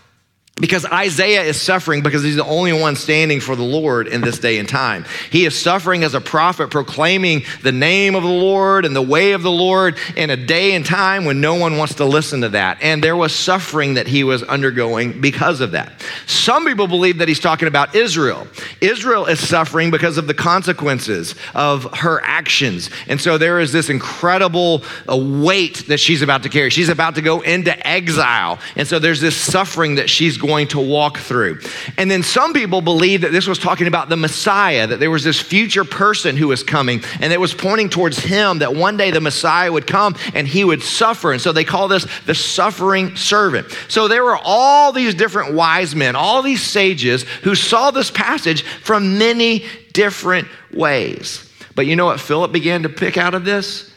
because 0.60 0.86
Isaiah 0.86 1.44
is 1.44 1.60
suffering 1.60 2.02
because 2.02 2.24
he's 2.24 2.36
the 2.36 2.46
only 2.46 2.74
one 2.74 2.96
standing 2.96 3.40
for 3.40 3.56
the 3.56 3.64
Lord 3.64 4.08
in 4.08 4.22
this 4.22 4.40
day 4.40 4.58
and 4.58 4.68
time. 4.68 5.06
He 5.32 5.46
is 5.46 5.58
suffering 5.58 6.04
as 6.04 6.14
a 6.14 6.22
prophet, 6.22 6.70
proclaiming 6.70 7.44
the 7.64 7.72
name 7.72 8.16
of 8.16 8.24
the 8.24 8.30
Lord 8.30 8.86
and 8.86 8.96
the 8.96 9.02
way 9.02 9.32
of 9.32 9.42
the 9.42 9.52
Lord 9.52 9.98
in 10.16 10.30
a 10.30 10.38
day 10.38 10.76
and 10.76 10.86
time 10.86 11.26
when 11.26 11.40
no 11.40 11.56
one 11.56 11.78
wants 11.78 11.96
to 11.96 12.06
listen 12.06 12.42
to 12.42 12.50
that. 12.50 12.80
And 12.82 13.04
there 13.04 13.16
was 13.16 13.34
suffering 13.34 13.94
that 13.94 14.08
he 14.08 14.24
was 14.24 14.44
undergoing 14.44 15.22
because 15.22 15.62
of 15.62 15.72
that. 15.72 16.04
Some 16.28 16.66
people 16.66 16.88
believe 16.88 17.20
that 17.20 17.28
he's 17.28 17.40
talking 17.40 17.68
about 17.68 17.96
Israel. 17.96 18.48
Israel 18.82 19.26
is 19.26 19.46
suffering 19.46 19.92
because 19.92 20.18
of 20.18 20.28
the 20.28 20.34
consequences 20.34 21.36
of 21.56 21.88
her 21.94 22.22
actions. 22.24 22.90
And 23.08 23.20
so 23.20 23.38
there 23.38 23.60
is 23.60 23.72
this 23.72 23.90
incredible 23.90 24.84
uh, 25.10 25.16
weight 25.16 25.88
that 25.88 26.00
she's 26.00 26.22
about 26.22 26.44
to 26.44 26.50
carry. 26.50 26.70
She's 26.70 26.90
about 26.90 27.16
to 27.16 27.22
go 27.22 27.42
into 27.42 27.88
exile. 27.88 28.60
And 28.76 28.88
so 28.88 29.00
there's 29.00 29.22
this 29.22 29.38
suffering 29.38 29.96
that 29.96 30.10
she's 30.10 30.38
going 30.38 30.49
going 30.50 30.68
to 30.70 30.80
walk 30.80 31.20
through. 31.20 31.60
And 31.98 32.10
then 32.10 32.24
some 32.24 32.54
people 32.54 32.82
believe 32.82 33.22
that 33.22 33.32
this 33.32 33.46
was 33.46 33.60
talking 33.60 33.86
about 33.86 34.10
the 34.10 34.18
Messiah, 34.18 34.88
that 34.88 35.00
there 35.00 35.12
was 35.12 35.24
this 35.24 35.40
future 35.40 35.86
person 35.86 36.36
who 36.36 36.48
was 36.48 36.64
coming, 36.64 37.04
and 37.22 37.32
it 37.32 37.40
was 37.40 37.54
pointing 37.54 37.88
towards 37.88 38.18
him 38.18 38.60
that 38.60 38.76
one 38.76 38.98
day 38.98 39.12
the 39.12 39.22
Messiah 39.22 39.72
would 39.72 39.86
come 39.86 40.16
and 40.34 40.48
he 40.48 40.64
would 40.64 40.82
suffer. 40.82 41.32
And 41.32 41.40
so 41.40 41.52
they 41.52 41.64
call 41.64 41.88
this 41.88 42.08
the 42.26 42.34
suffering 42.34 43.16
servant. 43.16 43.68
So 43.90 44.08
there 44.08 44.24
were 44.24 44.40
all 44.44 44.92
these 44.92 45.14
different 45.14 45.54
wise 45.54 45.96
men, 45.96 46.16
all 46.16 46.42
these 46.42 46.64
sages 46.64 47.24
who 47.44 47.54
saw 47.54 47.92
this 47.92 48.10
passage 48.10 48.64
from 48.64 49.20
many 49.20 49.66
different 49.94 50.48
ways. 50.74 51.48
But 51.76 51.86
you 51.86 51.96
know 51.96 52.06
what 52.06 52.20
Philip 52.20 52.52
began 52.52 52.84
to 52.84 52.90
pick 52.90 53.18
out 53.18 53.36
of 53.36 53.46
this? 53.46 53.89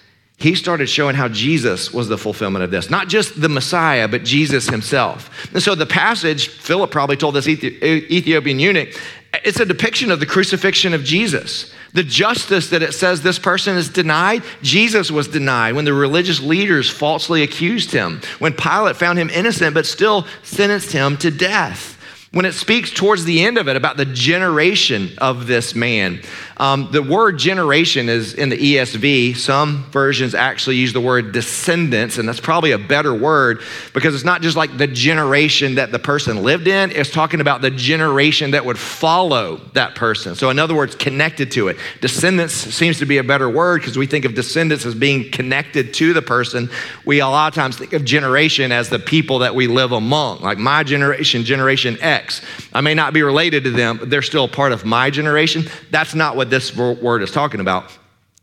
He 0.42 0.56
started 0.56 0.88
showing 0.88 1.14
how 1.14 1.28
Jesus 1.28 1.92
was 1.92 2.08
the 2.08 2.18
fulfillment 2.18 2.64
of 2.64 2.72
this. 2.72 2.90
Not 2.90 3.08
just 3.08 3.40
the 3.40 3.48
Messiah, 3.48 4.08
but 4.08 4.24
Jesus 4.24 4.66
himself. 4.66 5.48
And 5.54 5.62
so 5.62 5.76
the 5.76 5.86
passage, 5.86 6.48
Philip 6.48 6.90
probably 6.90 7.16
told 7.16 7.36
this 7.36 7.46
Ethiopian 7.46 8.58
eunuch, 8.58 8.88
it's 9.44 9.60
a 9.60 9.64
depiction 9.64 10.10
of 10.10 10.18
the 10.18 10.26
crucifixion 10.26 10.94
of 10.94 11.04
Jesus. 11.04 11.72
The 11.94 12.02
justice 12.02 12.70
that 12.70 12.82
it 12.82 12.92
says 12.92 13.22
this 13.22 13.38
person 13.38 13.76
is 13.76 13.88
denied, 13.88 14.42
Jesus 14.62 15.10
was 15.10 15.28
denied 15.28 15.74
when 15.74 15.84
the 15.84 15.94
religious 15.94 16.40
leaders 16.40 16.90
falsely 16.90 17.42
accused 17.42 17.92
him, 17.92 18.20
when 18.40 18.52
Pilate 18.52 18.96
found 18.96 19.18
him 19.18 19.30
innocent 19.30 19.74
but 19.74 19.86
still 19.86 20.26
sentenced 20.42 20.90
him 20.90 21.16
to 21.18 21.30
death. 21.30 22.01
When 22.32 22.46
it 22.46 22.54
speaks 22.54 22.90
towards 22.90 23.26
the 23.26 23.44
end 23.44 23.58
of 23.58 23.68
it 23.68 23.76
about 23.76 23.98
the 23.98 24.06
generation 24.06 25.10
of 25.18 25.46
this 25.46 25.74
man, 25.74 26.22
um, 26.56 26.88
the 26.90 27.02
word 27.02 27.38
generation 27.38 28.08
is 28.08 28.32
in 28.32 28.48
the 28.48 28.56
ESV. 28.56 29.36
Some 29.36 29.84
versions 29.90 30.34
actually 30.34 30.76
use 30.76 30.94
the 30.94 31.00
word 31.00 31.32
descendants, 31.32 32.16
and 32.16 32.26
that's 32.26 32.40
probably 32.40 32.70
a 32.70 32.78
better 32.78 33.12
word 33.12 33.60
because 33.92 34.14
it's 34.14 34.24
not 34.24 34.40
just 34.40 34.56
like 34.56 34.78
the 34.78 34.86
generation 34.86 35.74
that 35.74 35.92
the 35.92 35.98
person 35.98 36.42
lived 36.42 36.68
in, 36.68 36.90
it's 36.92 37.10
talking 37.10 37.42
about 37.42 37.60
the 37.60 37.70
generation 37.70 38.52
that 38.52 38.64
would 38.64 38.78
follow 38.78 39.56
that 39.74 39.94
person. 39.94 40.34
So, 40.34 40.48
in 40.48 40.58
other 40.58 40.74
words, 40.74 40.94
connected 40.94 41.50
to 41.52 41.68
it. 41.68 41.76
Descendants 42.00 42.54
seems 42.54 42.98
to 43.00 43.04
be 43.04 43.18
a 43.18 43.24
better 43.24 43.50
word 43.50 43.82
because 43.82 43.98
we 43.98 44.06
think 44.06 44.24
of 44.24 44.34
descendants 44.34 44.86
as 44.86 44.94
being 44.94 45.30
connected 45.30 45.92
to 45.94 46.14
the 46.14 46.22
person. 46.22 46.70
We 47.04 47.20
a 47.20 47.28
lot 47.28 47.48
of 47.48 47.54
times 47.54 47.76
think 47.76 47.92
of 47.92 48.06
generation 48.06 48.72
as 48.72 48.88
the 48.88 48.98
people 48.98 49.40
that 49.40 49.54
we 49.54 49.66
live 49.66 49.92
among, 49.92 50.40
like 50.40 50.56
my 50.56 50.82
generation, 50.82 51.44
Generation 51.44 51.98
X. 52.00 52.21
I 52.72 52.80
may 52.80 52.94
not 52.94 53.12
be 53.12 53.22
related 53.22 53.64
to 53.64 53.70
them, 53.70 53.98
but 53.98 54.10
they're 54.10 54.22
still 54.22 54.48
part 54.48 54.72
of 54.72 54.84
my 54.84 55.10
generation. 55.10 55.64
That's 55.90 56.14
not 56.14 56.36
what 56.36 56.50
this 56.50 56.76
word 56.76 57.22
is 57.22 57.30
talking 57.30 57.60
about. 57.60 57.90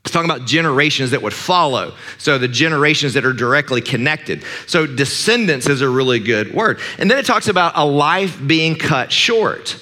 It's 0.06 0.14
talking 0.14 0.30
about 0.30 0.48
generations 0.48 1.12
that 1.12 1.22
would 1.22 1.34
follow. 1.34 1.94
So 2.18 2.38
the 2.38 2.48
generations 2.48 3.14
that 3.16 3.26
are 3.26 3.34
directly 3.34 3.82
connected. 3.82 4.44
So 4.66 4.88
descendants 4.88 5.68
is 5.68 5.82
a 5.82 5.90
really 5.90 6.20
good 6.20 6.54
word. 6.54 6.80
And 6.98 7.12
then 7.12 7.18
it 7.18 7.26
talks 7.26 7.48
about 7.48 7.74
a 7.76 7.86
life 7.86 8.40
being 8.48 8.76
cut 8.76 9.12
short. 9.12 9.78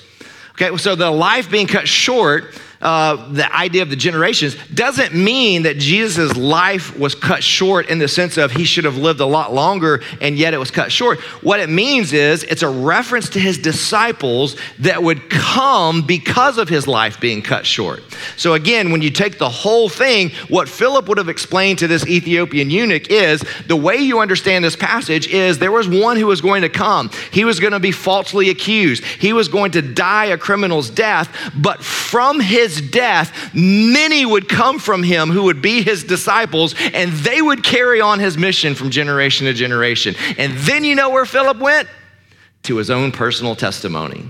Okay, 0.53 0.75
so 0.77 0.95
the 0.95 1.11
life 1.11 1.51
being 1.51 1.67
cut 1.67 1.87
short 1.87 2.59
uh, 2.81 3.31
the 3.31 3.53
idea 3.55 3.81
of 3.81 3.89
the 3.89 3.95
generations 3.95 4.55
doesn't 4.73 5.13
mean 5.13 5.63
that 5.63 5.77
Jesus' 5.77 6.35
life 6.35 6.97
was 6.97 7.15
cut 7.15 7.43
short 7.43 7.89
in 7.89 7.97
the 7.97 8.07
sense 8.07 8.37
of 8.37 8.51
he 8.51 8.65
should 8.65 8.83
have 8.83 8.97
lived 8.97 9.19
a 9.19 9.25
lot 9.25 9.53
longer 9.53 10.01
and 10.21 10.37
yet 10.37 10.53
it 10.53 10.57
was 10.57 10.69
cut 10.69 10.91
short. 10.91 11.19
What 11.41 11.59
it 11.59 11.69
means 11.69 12.13
is 12.13 12.43
it's 12.43 12.61
a 12.61 12.69
reference 12.69 13.29
to 13.29 13.39
his 13.39 13.57
disciples 13.57 14.55
that 14.79 15.01
would 15.01 15.29
come 15.29 16.05
because 16.05 16.57
of 16.57 16.69
his 16.69 16.87
life 16.87 17.19
being 17.19 17.41
cut 17.41 17.65
short. 17.65 18.03
So, 18.35 18.53
again, 18.53 18.91
when 18.91 19.01
you 19.01 19.09
take 19.09 19.37
the 19.37 19.49
whole 19.49 19.89
thing, 19.89 20.31
what 20.47 20.69
Philip 20.69 21.07
would 21.07 21.17
have 21.17 21.29
explained 21.29 21.79
to 21.79 21.87
this 21.87 22.05
Ethiopian 22.05 22.69
eunuch 22.69 23.09
is 23.09 23.43
the 23.67 23.75
way 23.75 23.97
you 23.97 24.19
understand 24.19 24.63
this 24.63 24.75
passage 24.75 25.27
is 25.27 25.57
there 25.57 25.71
was 25.71 25.87
one 25.87 26.17
who 26.17 26.27
was 26.27 26.41
going 26.41 26.61
to 26.61 26.69
come. 26.69 27.09
He 27.31 27.45
was 27.45 27.59
going 27.59 27.73
to 27.73 27.79
be 27.79 27.91
falsely 27.91 28.49
accused, 28.49 29.03
he 29.03 29.33
was 29.33 29.47
going 29.47 29.71
to 29.71 29.81
die 29.81 30.25
a 30.25 30.37
criminal's 30.37 30.89
death, 30.89 31.51
but 31.55 31.83
from 31.83 32.39
his 32.39 32.66
his 32.67 32.81
death, 32.81 33.53
many 33.53 34.25
would 34.25 34.49
come 34.49 34.77
from 34.79 35.03
him 35.03 35.29
who 35.29 35.43
would 35.43 35.61
be 35.61 35.81
his 35.81 36.03
disciples, 36.03 36.75
and 36.93 37.11
they 37.13 37.41
would 37.41 37.63
carry 37.63 38.01
on 38.01 38.19
his 38.19 38.37
mission 38.37 38.75
from 38.75 38.89
generation 38.89 39.47
to 39.47 39.53
generation. 39.53 40.15
And 40.37 40.53
then 40.57 40.83
you 40.83 40.95
know 40.95 41.09
where 41.09 41.25
Philip 41.25 41.59
went? 41.59 41.87
To 42.63 42.77
his 42.77 42.89
own 42.89 43.11
personal 43.11 43.55
testimony. 43.55 44.27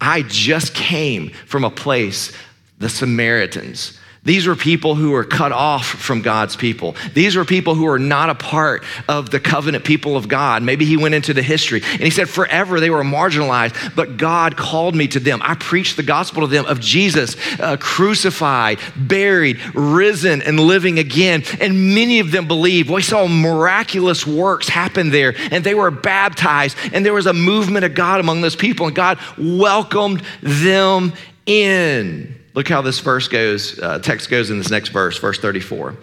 I 0.00 0.22
just 0.22 0.74
came 0.74 1.30
from 1.46 1.64
a 1.64 1.70
place, 1.70 2.32
the 2.78 2.88
Samaritans 2.88 3.98
these 4.26 4.48
were 4.48 4.56
people 4.56 4.96
who 4.96 5.12
were 5.12 5.22
cut 5.22 5.52
off 5.52 5.86
from 5.86 6.20
God's 6.20 6.56
people. 6.56 6.96
These 7.14 7.36
were 7.36 7.44
people 7.44 7.76
who 7.76 7.84
were 7.84 8.00
not 8.00 8.28
a 8.28 8.34
part 8.34 8.82
of 9.08 9.30
the 9.30 9.38
covenant 9.38 9.84
people 9.84 10.16
of 10.16 10.26
God. 10.26 10.64
Maybe 10.64 10.84
he 10.84 10.96
went 10.96 11.14
into 11.14 11.32
the 11.32 11.42
history 11.42 11.80
and 11.80 12.02
he 12.02 12.10
said, 12.10 12.28
Forever 12.28 12.80
they 12.80 12.90
were 12.90 13.04
marginalized, 13.04 13.94
but 13.94 14.16
God 14.16 14.56
called 14.56 14.96
me 14.96 15.06
to 15.08 15.20
them. 15.20 15.40
I 15.44 15.54
preached 15.54 15.96
the 15.96 16.02
gospel 16.02 16.42
to 16.42 16.48
them 16.48 16.66
of 16.66 16.80
Jesus 16.80 17.36
uh, 17.60 17.76
crucified, 17.78 18.80
buried, 18.96 19.60
risen, 19.76 20.42
and 20.42 20.58
living 20.58 20.98
again. 20.98 21.44
And 21.60 21.94
many 21.94 22.18
of 22.18 22.32
them 22.32 22.48
believed. 22.48 22.90
We 22.90 23.02
saw 23.02 23.28
miraculous 23.28 24.26
works 24.26 24.68
happen 24.68 25.10
there, 25.10 25.36
and 25.52 25.62
they 25.62 25.74
were 25.74 25.92
baptized, 25.92 26.76
and 26.92 27.06
there 27.06 27.14
was 27.14 27.26
a 27.26 27.32
movement 27.32 27.84
of 27.84 27.94
God 27.94 28.18
among 28.18 28.40
those 28.40 28.56
people, 28.56 28.88
and 28.88 28.96
God 28.96 29.20
welcomed 29.38 30.24
them 30.42 31.12
in. 31.46 32.35
Look 32.56 32.68
how 32.68 32.80
this 32.80 32.98
verse 33.00 33.28
goes, 33.28 33.78
uh, 33.78 33.98
text 33.98 34.30
goes 34.30 34.50
in 34.50 34.56
this 34.56 34.70
next 34.70 34.88
verse, 34.88 35.18
verse 35.18 35.38
34. 35.38 35.94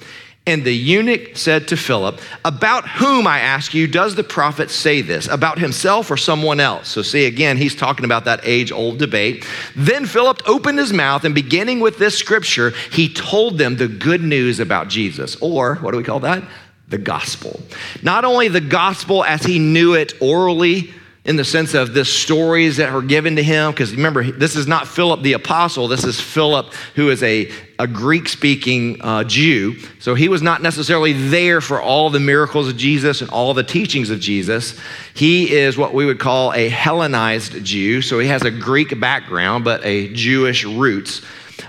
And 0.46 0.63
the 0.63 0.76
eunuch 0.76 1.36
said 1.36 1.70
to 1.70 1.78
Philip, 1.78 2.20
About 2.46 2.88
whom, 2.88 3.26
I 3.26 3.39
ask 3.39 3.74
you, 3.74 3.88
does 3.88 4.13
the 4.13 4.24
prophet 4.24 4.70
say 4.70 5.02
this? 5.02 5.28
About 5.28 5.58
himself 5.58 6.12
or 6.12 6.18
someone 6.18 6.60
else? 6.60 6.89
So, 6.89 7.02
see, 7.02 7.26
again, 7.26 7.58
he's 7.58 7.76
talking 7.76 8.06
about 8.06 8.26
that 8.26 8.42
age 8.44 8.72
old 8.72 9.00
debate. 9.00 9.48
Then 9.76 10.06
Philip 10.06 10.42
opened 10.46 10.78
his 10.78 10.94
mouth, 10.94 11.24
and 11.24 11.34
beginning 11.34 11.80
with 11.80 11.98
this 11.98 12.18
scripture, 12.18 12.72
he 12.92 13.12
told 13.12 13.58
them 13.58 13.78
the 13.78 13.88
good 13.88 14.22
news 14.22 14.60
about 14.60 14.89
Jesus. 14.89 15.36
Or, 15.38 15.76
what 15.76 15.92
do 15.92 15.98
we 15.98 16.04
call 16.04 16.20
that? 16.20 16.44
The 16.89 16.98
gospel. 17.00 17.60
Not 18.04 18.26
only 18.26 18.50
the 18.50 18.62
gospel 18.62 19.24
as 19.24 19.44
he 19.44 19.58
knew 19.58 19.94
it 19.96 20.13
orally, 20.22 20.94
in 21.26 21.38
the 21.38 21.46
sense 21.46 21.74
of 21.74 21.94
the 21.94 22.04
stories 22.04 22.78
that 22.78 22.92
were 22.92 23.02
given 23.02 23.38
to 23.38 23.44
him. 23.44 23.72
Because 23.72 23.96
remember, 23.96 24.30
this 24.30 24.56
is 24.56 24.68
not 24.68 24.88
Philip 24.88 25.22
the 25.22 25.34
apostle, 25.34 25.88
this 25.88 26.04
is 26.04 26.20
Philip 26.20 26.74
who 26.96 27.10
is 27.10 27.24
a, 27.24 27.50
a 27.80 27.88
Greek 27.88 28.28
speaking 28.28 29.02
uh, 29.02 29.24
Jew. 29.24 29.78
So 30.00 30.16
he 30.16 30.28
was 30.28 30.42
not 30.42 30.62
necessarily 30.62 31.14
there 31.14 31.62
for 31.62 31.82
all 31.82 32.10
the 32.10 32.20
miracles 32.20 32.68
of 32.68 32.76
Jesus 32.76 33.22
and 33.22 33.30
all 33.30 33.54
the 33.54 33.64
teachings 33.64 34.10
of 34.10 34.20
Jesus. 34.20 34.78
He 35.14 35.54
is 35.54 35.78
what 35.78 35.94
we 35.94 36.06
would 36.06 36.20
call 36.20 36.54
a 36.54 36.68
Hellenized 36.68 37.64
Jew. 37.64 38.02
So 38.02 38.20
he 38.20 38.28
has 38.28 38.44
a 38.44 38.52
Greek 38.52 39.00
background, 39.00 39.64
but 39.64 39.84
a 39.86 40.12
Jewish 40.14 40.66
roots. 40.66 41.22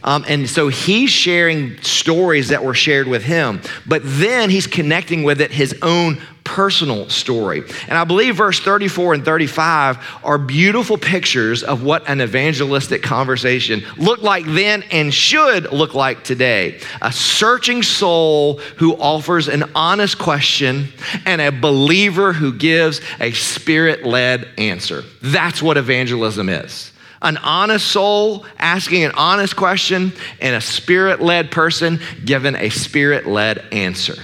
Um, 0.02 0.24
and 0.28 0.48
so 0.48 0.68
he's 0.68 1.10
sharing 1.10 1.80
stories 1.80 2.48
that 2.48 2.62
were 2.62 2.74
shared 2.74 3.06
with 3.06 3.22
him, 3.22 3.62
but 3.86 4.02
then 4.04 4.50
he's 4.50 4.66
connecting 4.66 5.22
with 5.22 5.40
it 5.40 5.50
his 5.50 5.74
own 5.80 6.20
personal 6.44 7.08
story. 7.08 7.64
And 7.88 7.98
I 7.98 8.04
believe 8.04 8.36
verse 8.36 8.60
34 8.60 9.14
and 9.14 9.24
35 9.24 9.98
are 10.22 10.38
beautiful 10.38 10.98
pictures 10.98 11.62
of 11.62 11.82
what 11.82 12.08
an 12.08 12.20
evangelistic 12.20 13.02
conversation 13.02 13.82
looked 13.96 14.22
like 14.22 14.44
then 14.46 14.84
and 14.90 15.12
should 15.12 15.72
look 15.72 15.94
like 15.94 16.22
today. 16.22 16.80
A 17.02 17.10
searching 17.10 17.82
soul 17.82 18.58
who 18.76 18.94
offers 18.96 19.48
an 19.48 19.64
honest 19.74 20.18
question 20.18 20.88
and 21.24 21.40
a 21.40 21.50
believer 21.50 22.32
who 22.32 22.52
gives 22.52 23.00
a 23.20 23.32
spirit 23.32 24.04
led 24.04 24.48
answer. 24.58 25.02
That's 25.22 25.62
what 25.62 25.76
evangelism 25.76 26.48
is 26.48 26.92
an 27.24 27.38
honest 27.38 27.88
soul 27.88 28.44
asking 28.58 29.02
an 29.02 29.12
honest 29.12 29.56
question, 29.56 30.12
and 30.42 30.54
a 30.54 30.60
spirit 30.60 31.22
led 31.22 31.50
person 31.50 31.98
given 32.22 32.54
a 32.54 32.68
spirit 32.68 33.26
led 33.26 33.64
answer. 33.72 34.14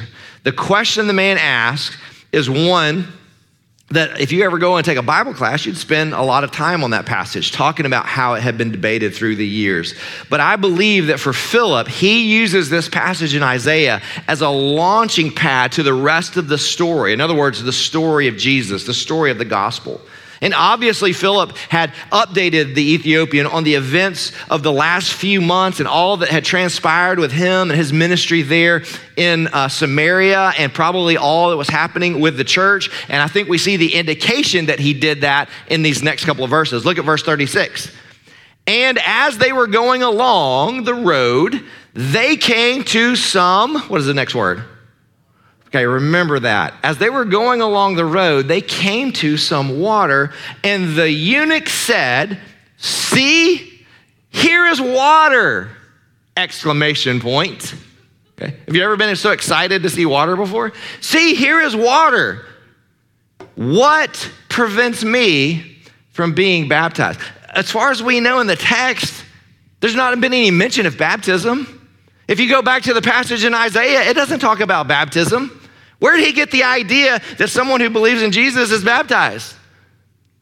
The 0.42 0.52
question 0.52 1.06
the 1.06 1.12
man 1.14 1.38
asks 1.38 1.96
is 2.32 2.48
one 2.48 3.06
that 3.90 4.20
if 4.20 4.30
you 4.30 4.44
ever 4.44 4.58
go 4.58 4.76
and 4.76 4.84
take 4.84 4.98
a 4.98 5.02
Bible 5.02 5.34
class, 5.34 5.66
you'd 5.66 5.76
spend 5.76 6.14
a 6.14 6.22
lot 6.22 6.44
of 6.44 6.52
time 6.52 6.84
on 6.84 6.90
that 6.90 7.06
passage 7.06 7.50
talking 7.50 7.86
about 7.86 8.06
how 8.06 8.34
it 8.34 8.40
had 8.40 8.56
been 8.56 8.70
debated 8.70 9.12
through 9.12 9.34
the 9.34 9.46
years. 9.46 9.94
But 10.28 10.38
I 10.38 10.54
believe 10.54 11.08
that 11.08 11.18
for 11.18 11.32
Philip, 11.32 11.88
he 11.88 12.32
uses 12.32 12.70
this 12.70 12.88
passage 12.88 13.34
in 13.34 13.42
Isaiah 13.42 14.00
as 14.28 14.42
a 14.42 14.48
launching 14.48 15.32
pad 15.32 15.72
to 15.72 15.82
the 15.82 15.92
rest 15.92 16.36
of 16.36 16.46
the 16.46 16.58
story. 16.58 17.12
In 17.12 17.20
other 17.20 17.34
words, 17.34 17.62
the 17.62 17.72
story 17.72 18.28
of 18.28 18.36
Jesus, 18.36 18.84
the 18.84 18.94
story 18.94 19.32
of 19.32 19.38
the 19.38 19.44
gospel. 19.44 20.00
And 20.42 20.54
obviously, 20.54 21.12
Philip 21.12 21.56
had 21.68 21.92
updated 22.10 22.74
the 22.74 22.94
Ethiopian 22.94 23.46
on 23.46 23.62
the 23.62 23.74
events 23.74 24.32
of 24.48 24.62
the 24.62 24.72
last 24.72 25.12
few 25.12 25.40
months 25.40 25.80
and 25.80 25.88
all 25.88 26.16
that 26.18 26.30
had 26.30 26.44
transpired 26.44 27.18
with 27.18 27.30
him 27.30 27.70
and 27.70 27.78
his 27.78 27.92
ministry 27.92 28.40
there 28.40 28.82
in 29.16 29.48
uh, 29.48 29.68
Samaria 29.68 30.52
and 30.56 30.72
probably 30.72 31.18
all 31.18 31.50
that 31.50 31.58
was 31.58 31.68
happening 31.68 32.20
with 32.20 32.38
the 32.38 32.44
church. 32.44 32.90
And 33.10 33.20
I 33.20 33.26
think 33.26 33.48
we 33.50 33.58
see 33.58 33.76
the 33.76 33.94
indication 33.94 34.66
that 34.66 34.78
he 34.78 34.94
did 34.94 35.20
that 35.20 35.50
in 35.68 35.82
these 35.82 36.02
next 36.02 36.24
couple 36.24 36.44
of 36.44 36.50
verses. 36.50 36.86
Look 36.86 36.98
at 36.98 37.04
verse 37.04 37.22
36. 37.22 37.92
And 38.66 38.98
as 39.04 39.36
they 39.36 39.52
were 39.52 39.66
going 39.66 40.02
along 40.02 40.84
the 40.84 40.94
road, 40.94 41.64
they 41.92 42.36
came 42.36 42.84
to 42.84 43.14
some, 43.14 43.78
what 43.88 44.00
is 44.00 44.06
the 44.06 44.14
next 44.14 44.34
word? 44.34 44.64
Okay, 45.70 45.86
remember 45.86 46.40
that. 46.40 46.74
As 46.82 46.98
they 46.98 47.10
were 47.10 47.24
going 47.24 47.60
along 47.60 47.94
the 47.94 48.04
road, 48.04 48.48
they 48.48 48.60
came 48.60 49.12
to 49.12 49.36
some 49.36 49.78
water, 49.78 50.32
and 50.64 50.96
the 50.96 51.08
eunuch 51.08 51.68
said, 51.68 52.40
See, 52.76 53.84
here 54.30 54.66
is 54.66 54.80
water! 54.80 55.70
Exclamation 56.36 57.20
point. 57.20 57.76
Okay. 58.40 58.56
Have 58.66 58.74
you 58.74 58.82
ever 58.82 58.96
been 58.96 59.14
so 59.14 59.30
excited 59.30 59.84
to 59.84 59.90
see 59.90 60.06
water 60.06 60.34
before? 60.34 60.72
See, 61.00 61.34
here 61.34 61.60
is 61.60 61.76
water. 61.76 62.46
What 63.54 64.28
prevents 64.48 65.04
me 65.04 65.76
from 66.10 66.34
being 66.34 66.66
baptized? 66.66 67.20
As 67.50 67.70
far 67.70 67.92
as 67.92 68.02
we 68.02 68.18
know 68.18 68.40
in 68.40 68.48
the 68.48 68.56
text, 68.56 69.24
there's 69.80 69.94
not 69.94 70.18
been 70.20 70.32
any 70.32 70.50
mention 70.50 70.86
of 70.86 70.98
baptism. 70.98 71.88
If 72.26 72.40
you 72.40 72.48
go 72.48 72.62
back 72.62 72.82
to 72.84 72.94
the 72.94 73.02
passage 73.02 73.44
in 73.44 73.54
Isaiah, 73.54 74.08
it 74.08 74.14
doesn't 74.14 74.40
talk 74.40 74.60
about 74.60 74.88
baptism. 74.88 75.59
Where 76.00 76.16
did 76.16 76.26
he 76.26 76.32
get 76.32 76.50
the 76.50 76.64
idea 76.64 77.20
that 77.38 77.48
someone 77.48 77.80
who 77.80 77.90
believes 77.90 78.22
in 78.22 78.32
Jesus 78.32 78.72
is 78.72 78.82
baptized? 78.82 79.54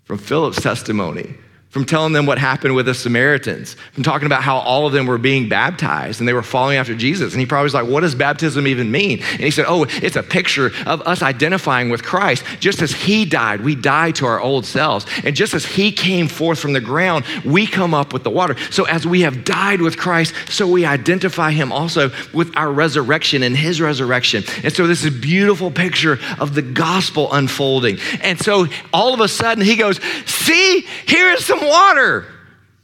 From 0.04 0.16
Philip's 0.16 0.62
testimony 0.62 1.34
from 1.70 1.85
telling 1.85 2.14
them 2.14 2.24
what 2.24 2.38
happened 2.38 2.74
with 2.74 2.87
the 2.87 2.94
Samaritans, 2.94 3.74
from 3.92 4.02
talking 4.02 4.24
about 4.24 4.42
how 4.42 4.57
all 4.57 4.87
of 4.87 4.94
them 4.94 5.07
were 5.07 5.18
being 5.18 5.50
baptized 5.50 6.18
and 6.18 6.26
they 6.26 6.33
were 6.33 6.42
following 6.42 6.78
after 6.78 6.94
Jesus. 6.94 7.35
And 7.35 7.40
he 7.40 7.46
probably 7.46 7.64
was 7.64 7.74
like, 7.74 7.87
What 7.87 8.00
does 8.00 8.14
baptism 8.14 8.66
even 8.66 8.90
mean? 8.90 9.20
And 9.33 9.40
he 9.40 9.50
said, 9.50 9.66
Oh, 9.68 9.85
it's 9.88 10.16
a 10.16 10.22
picture 10.22 10.70
of 10.87 11.02
us 11.02 11.22
identifying 11.22 11.90
with 11.90 12.02
Christ. 12.02 12.42
Just 12.59 12.81
as 12.81 12.92
he 12.92 13.26
died, 13.26 13.61
we 13.61 13.74
die 13.74 14.12
to 14.12 14.24
our 14.24 14.40
old 14.40 14.64
selves. 14.64 15.04
And 15.24 15.37
just 15.37 15.52
as 15.52 15.66
he 15.66 15.92
came 15.92 16.26
forth 16.26 16.59
from 16.59 16.72
the 16.72 16.81
ground, 16.81 17.26
we 17.44 17.66
come 17.66 17.92
up 17.92 18.14
with 18.14 18.24
the 18.24 18.31
water. 18.31 18.57
So 18.70 18.85
as 18.85 19.07
we 19.07 19.20
have 19.22 19.44
died 19.44 19.83
with 19.83 19.98
Christ, 19.98 20.35
so 20.48 20.66
we 20.66 20.87
identify 20.87 21.50
him 21.50 21.70
also 21.70 22.11
with 22.33 22.57
our 22.57 22.72
resurrection 22.72 23.42
and 23.42 23.54
his 23.54 23.78
resurrection. 23.78 24.42
And 24.62 24.72
so 24.72 24.87
this 24.87 25.04
is 25.04 25.14
a 25.14 25.20
beautiful 25.20 25.70
picture 25.70 26.18
of 26.38 26.54
the 26.54 26.62
gospel 26.62 27.31
unfolding. 27.31 27.98
And 28.22 28.38
so 28.38 28.68
all 28.90 29.12
of 29.12 29.20
a 29.20 29.28
sudden 29.28 29.62
he 29.62 29.76
goes, 29.76 30.00
See, 30.24 30.87
here 31.07 31.28
is 31.28 31.44
some 31.44 31.57
some 31.58 31.68
water. 31.68 32.24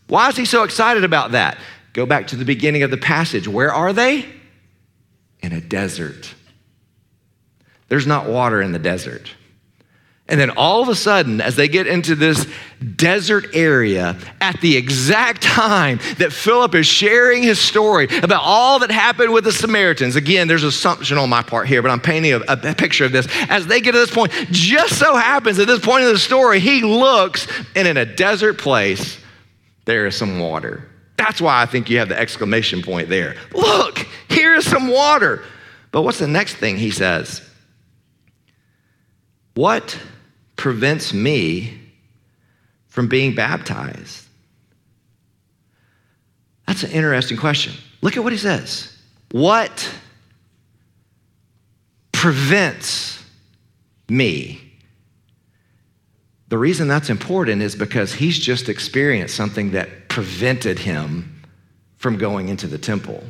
Why 0.09 0.29
is 0.29 0.37
he 0.37 0.45
so 0.45 0.63
excited 0.63 1.05
about 1.05 1.33
that? 1.33 1.59
Go 1.93 2.07
back 2.07 2.29
to 2.29 2.37
the 2.37 2.45
beginning 2.45 2.83
of 2.83 2.91
the 2.91 2.97
passage. 2.97 3.47
Where 3.49 3.73
are 3.73 3.93
they? 3.93 4.27
In 5.41 5.53
a 5.53 5.61
desert. 5.61 6.35
There's 7.89 8.07
not 8.07 8.27
water 8.27 8.61
in 8.61 8.73
the 8.73 8.79
desert. 8.79 9.31
And 10.27 10.41
then 10.41 10.51
all 10.51 10.81
of 10.81 10.89
a 10.89 10.95
sudden, 10.95 11.43
as 11.43 11.55
they 11.55 11.69
get 11.69 11.87
into 11.87 12.15
this 12.15 12.47
desert 12.97 13.49
area, 13.53 14.17
at 14.41 14.59
the 14.63 14.75
exact 14.75 15.43
time 15.43 15.99
that 16.17 16.33
Philip 16.33 16.75
is 16.75 16.87
sharing 16.87 17.43
his 17.43 17.61
story 17.61 18.09
about 18.23 18.41
all 18.43 18.79
that 18.79 18.91
happened 18.91 19.35
with 19.35 19.45
the 19.45 19.53
Samaritans, 19.53 20.17
again, 20.17 20.49
there's 20.49 20.65
assumption 20.65 21.19
on 21.19 21.29
my 21.29 21.43
part 21.43 21.69
here, 21.69 21.83
but 21.83 21.91
I'm 21.91 22.01
painting 22.01 22.33
a, 22.33 22.41
a 22.49 22.75
picture 22.75 23.05
of 23.05 23.13
this. 23.13 23.29
As 23.51 23.67
they 23.67 23.83
get 23.83 23.93
to 23.93 23.99
this 23.99 24.11
point, 24.11 24.33
just 24.51 24.99
so 24.99 25.15
happens 25.15 25.59
at 25.59 25.67
this 25.67 25.81
point 25.81 26.05
in 26.05 26.13
the 26.13 26.19
story, 26.19 26.59
he 26.59 26.81
looks 26.81 27.47
and 27.77 27.87
in 27.87 27.99
a 27.99 28.07
desert 28.07 28.57
place, 28.57 29.19
there 29.85 30.07
is 30.07 30.17
some 30.17 30.39
water. 30.39 30.89
That's 31.19 31.39
why 31.41 31.61
I 31.61 31.67
think 31.67 31.91
you 31.91 31.99
have 31.99 32.09
the 32.09 32.19
exclamation 32.19 32.81
point 32.81 33.11
there. 33.11 33.37
Look, 33.53 34.07
here 34.29 34.55
is 34.55 34.69
some 34.69 34.89
water. 34.89 35.45
But 35.91 36.03
what's 36.03 36.19
the 36.19 36.27
next 36.27 36.55
thing 36.55 36.79
he 36.79 36.91
says? 36.91 37.47
What 39.55 39.99
prevents 40.65 41.13
me 41.13 41.79
from 42.87 43.07
being 43.07 43.35
baptized? 43.35 44.25
That's 46.67 46.83
an 46.85 46.91
interesting 46.93 47.37
question. 47.37 47.75
Look 48.01 48.17
at 48.17 48.25
what 48.25 48.33
he 48.33 48.39
says. 48.39 48.97
What 49.31 49.95
prevents 52.13 53.23
me? 54.09 54.59
The 56.49 56.57
reason 56.57 56.89
that's 56.89 57.11
important 57.11 57.61
is 57.61 57.77
because 57.77 58.15
he's 58.15 58.39
just 58.39 58.71
experienced 58.71 59.35
something 59.35 59.73
that 59.73 60.09
prevented 60.09 60.79
him 60.79 61.43
from 61.97 62.17
going 62.17 62.49
into 62.49 62.67
the 62.67 62.79
temple. 62.79 63.23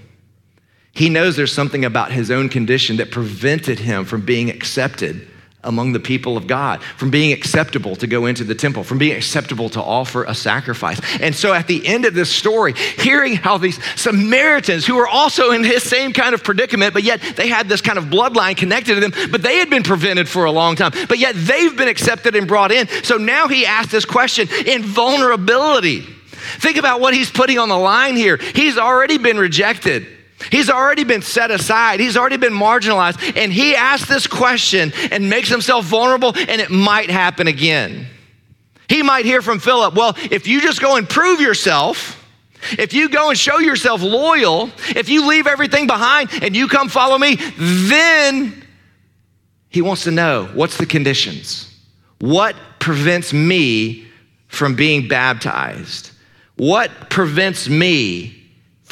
He 0.93 1.09
knows 1.09 1.35
there's 1.35 1.53
something 1.53 1.85
about 1.85 2.13
his 2.13 2.31
own 2.31 2.49
condition 2.49 2.99
that 2.99 3.11
prevented 3.11 3.81
him 3.81 4.05
from 4.05 4.25
being 4.25 4.51
accepted 4.51 5.29
among 5.65 5.93
the 5.93 6.01
people 6.01 6.37
of 6.37 6.47
God, 6.47 6.83
from 6.83 7.11
being 7.11 7.33
acceptable 7.33 7.97
to 7.97 8.07
go 8.07 8.27
into 8.27 8.45
the 8.45 8.55
temple, 8.55 8.85
from 8.85 8.99
being 8.99 9.17
acceptable 9.17 9.69
to 9.71 9.83
offer 9.83 10.25
a 10.25 10.35
sacrifice. 10.35 11.01
And 11.21 11.35
so 11.35 11.53
at 11.53 11.67
the 11.67 11.87
end 11.87 12.05
of 12.05 12.15
this 12.15 12.31
story, 12.31 12.75
hearing 12.75 13.35
how 13.35 13.59
these 13.59 13.79
Samaritans, 13.97 14.87
who 14.87 14.97
were 14.97 15.09
also 15.09 15.51
in 15.51 15.65
his 15.65 15.83
same 15.83 16.13
kind 16.13 16.35
of 16.35 16.45
predicament, 16.45 16.95
but 16.95 17.03
yet 17.03 17.21
they 17.37 17.49
had 17.49 17.69
this 17.69 17.81
kind 17.81 17.99
of 17.99 18.05
bloodline 18.05 18.57
connected 18.57 18.95
to 18.95 19.01
them, 19.01 19.13
but 19.31 19.43
they 19.43 19.59
had 19.59 19.71
been 19.71 19.83
prevented 19.83 20.29
for 20.29 20.45
a 20.45 20.53
long 20.53 20.77
time, 20.77 20.93
but 21.09 21.19
yet 21.19 21.35
they've 21.37 21.77
been 21.77 21.89
accepted 21.89 22.37
and 22.37 22.47
brought 22.47 22.73
in. 22.73 22.89
So 23.03 23.17
now 23.17 23.49
he 23.49 23.67
asked 23.67 23.91
this 23.91 24.05
question 24.05 24.49
in 24.67 24.83
vulnerability. 24.83 26.01
Think 26.01 26.77
about 26.77 27.01
what 27.01 27.15
he's 27.15 27.31
putting 27.31 27.59
on 27.59 27.69
the 27.69 27.79
line 27.79 28.17
here. 28.17 28.37
He's 28.37 28.77
already 28.77 29.19
been 29.19 29.39
rejected. 29.39 30.07
He's 30.51 30.71
already 30.71 31.05
been 31.05 31.23
set 31.23 31.51
aside. 31.51 32.01
He's 32.01 32.17
already 32.17 32.37
been 32.37 32.53
marginalized. 32.53 33.37
And 33.37 33.53
he 33.53 33.75
asks 33.75 34.09
this 34.09 34.27
question 34.27 34.93
and 35.11 35.29
makes 35.31 35.49
himself 35.49 35.85
vulnerable, 35.85 36.33
and 36.37 36.61
it 36.61 36.71
might 36.71 37.11
happen 37.11 37.47
again. 37.47 38.07
He 38.89 39.03
might 39.03 39.25
hear 39.25 39.43
from 39.43 39.59
Philip, 39.59 39.95
well, 39.95 40.15
if 40.31 40.47
you 40.47 40.61
just 40.61 40.81
go 40.81 40.97
and 40.97 41.09
prove 41.09 41.41
yourself, 41.41 42.21
if 42.73 42.93
you 42.93 43.09
go 43.09 43.31
and 43.31 43.39
show 43.39 43.59
yourself 43.59 44.03
loyal, 44.03 44.71
if 44.89 45.09
you 45.09 45.27
leave 45.27 45.47
everything 45.47 45.87
behind 45.87 46.31
and 46.43 46.57
you 46.57 46.69
come 46.69 46.89
follow 46.89 47.19
me, 47.19 47.37
then 47.59 48.65
he 49.69 49.83
wants 49.83 50.05
to 50.05 50.11
know 50.11 50.49
what's 50.55 50.77
the 50.77 50.87
conditions? 50.87 51.75
What 52.21 52.57
prevents 52.79 53.33
me 53.33 54.07
from 54.49 54.77
being 54.77 55.09
baptized? 55.09 56.11
What 56.57 57.11
prevents 57.11 57.69
me 57.69 58.44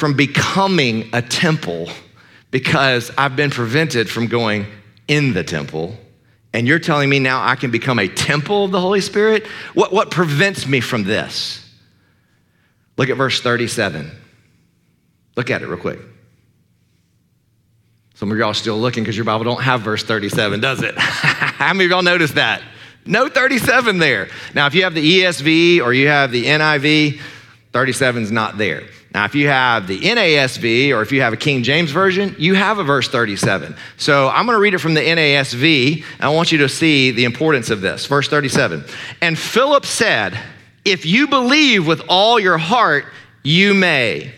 from 0.03 0.15
becoming 0.15 1.09
a 1.13 1.21
temple 1.21 1.87
because 2.51 3.09
I've 3.17 3.37
been 3.37 3.49
prevented 3.49 4.09
from 4.09 4.27
going 4.27 4.65
in 5.07 5.31
the 5.31 5.45
temple. 5.45 5.95
And 6.51 6.67
you're 6.67 6.77
telling 6.77 7.09
me 7.09 7.19
now 7.19 7.41
I 7.41 7.55
can 7.55 7.71
become 7.71 7.99
a 7.99 8.09
temple 8.09 8.65
of 8.65 8.71
the 8.71 8.81
Holy 8.81 8.99
Spirit? 8.99 9.47
What, 9.73 9.93
what 9.93 10.11
prevents 10.11 10.67
me 10.67 10.81
from 10.81 11.05
this? 11.05 11.65
Look 12.97 13.07
at 13.07 13.15
verse 13.15 13.39
37. 13.39 14.11
Look 15.37 15.49
at 15.49 15.61
it 15.61 15.67
real 15.67 15.79
quick. 15.79 15.99
Some 18.15 18.29
of 18.29 18.37
y'all 18.37 18.53
still 18.53 18.77
looking 18.77 19.03
because 19.03 19.15
your 19.15 19.23
Bible 19.23 19.45
don't 19.45 19.63
have 19.63 19.83
verse 19.83 20.03
37, 20.03 20.59
does 20.59 20.81
it? 20.81 20.95
How 20.97 21.71
many 21.73 21.85
of 21.85 21.91
y'all 21.91 22.03
noticed 22.03 22.35
that? 22.35 22.61
No 23.05 23.29
37 23.29 23.99
there. 23.99 24.27
Now, 24.53 24.67
if 24.67 24.75
you 24.75 24.83
have 24.83 24.95
the 24.95 25.21
ESV 25.21 25.81
or 25.81 25.93
you 25.93 26.09
have 26.09 26.33
the 26.33 26.43
NIV, 26.43 27.21
37 27.73 28.23
is 28.23 28.31
not 28.31 28.57
there. 28.57 28.83
Now, 29.13 29.25
if 29.25 29.35
you 29.35 29.47
have 29.47 29.87
the 29.87 29.99
NASV 29.99 30.91
or 30.91 31.01
if 31.01 31.11
you 31.11 31.21
have 31.21 31.33
a 31.33 31.37
King 31.37 31.63
James 31.63 31.91
Version, 31.91 32.35
you 32.37 32.53
have 32.53 32.79
a 32.79 32.83
verse 32.83 33.07
37. 33.09 33.75
So 33.97 34.29
I'm 34.29 34.45
going 34.45 34.55
to 34.55 34.61
read 34.61 34.73
it 34.73 34.79
from 34.79 34.93
the 34.93 35.01
NASV. 35.01 36.03
I 36.19 36.29
want 36.29 36.51
you 36.51 36.59
to 36.59 36.69
see 36.69 37.11
the 37.11 37.25
importance 37.25 37.69
of 37.69 37.81
this. 37.81 38.05
Verse 38.05 38.27
37. 38.27 38.85
And 39.21 39.37
Philip 39.37 39.85
said, 39.85 40.39
If 40.85 41.05
you 41.05 41.27
believe 41.27 41.85
with 41.85 42.01
all 42.07 42.39
your 42.39 42.57
heart, 42.57 43.05
you 43.43 43.73
may. 43.73 44.33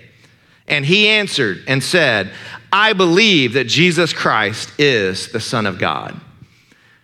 And 0.67 0.85
he 0.85 1.09
answered 1.09 1.63
and 1.67 1.83
said, 1.83 2.31
I 2.71 2.93
believe 2.93 3.53
that 3.53 3.67
Jesus 3.67 4.11
Christ 4.13 4.73
is 4.77 5.31
the 5.31 5.39
Son 5.39 5.65
of 5.65 5.77
God. 5.77 6.19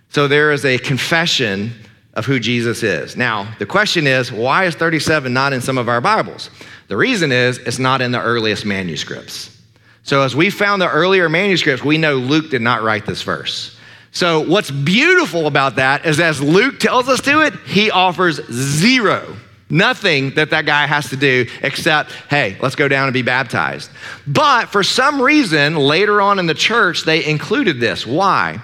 So 0.09 0.27
there 0.27 0.51
is 0.51 0.65
a 0.65 0.77
confession 0.77 1.73
of 2.13 2.25
who 2.25 2.39
Jesus 2.39 2.83
is. 2.83 3.15
Now, 3.15 3.53
the 3.59 3.65
question 3.65 4.05
is, 4.05 4.31
why 4.31 4.65
is 4.65 4.75
37 4.75 5.31
not 5.31 5.53
in 5.53 5.61
some 5.61 5.77
of 5.77 5.87
our 5.87 6.01
Bibles? 6.01 6.49
The 6.87 6.97
reason 6.97 7.31
is 7.31 7.57
it's 7.59 7.79
not 7.79 8.01
in 8.01 8.11
the 8.11 8.21
earliest 8.21 8.65
manuscripts. 8.65 9.57
So, 10.03 10.23
as 10.23 10.35
we 10.35 10.49
found 10.49 10.81
the 10.81 10.89
earlier 10.89 11.29
manuscripts, 11.29 11.85
we 11.85 11.97
know 11.97 12.15
Luke 12.15 12.49
did 12.49 12.61
not 12.61 12.81
write 12.81 13.05
this 13.05 13.21
verse. 13.21 13.77
So, 14.11 14.41
what's 14.41 14.71
beautiful 14.71 15.47
about 15.47 15.75
that 15.77 16.05
is 16.05 16.19
as 16.19 16.41
Luke 16.41 16.79
tells 16.79 17.07
us 17.07 17.21
to 17.21 17.41
it, 17.41 17.53
he 17.65 17.91
offers 17.91 18.41
zero, 18.51 19.37
nothing 19.69 20.31
that 20.31 20.49
that 20.49 20.65
guy 20.65 20.85
has 20.85 21.09
to 21.11 21.15
do 21.15 21.45
except, 21.61 22.11
hey, 22.29 22.57
let's 22.61 22.75
go 22.75 22.89
down 22.89 23.05
and 23.05 23.13
be 23.13 23.21
baptized. 23.21 23.89
But 24.27 24.65
for 24.65 24.83
some 24.83 25.21
reason, 25.21 25.77
later 25.77 26.19
on 26.19 26.39
in 26.39 26.45
the 26.45 26.53
church, 26.53 27.03
they 27.03 27.23
included 27.23 27.79
this. 27.79 28.05
Why? 28.05 28.59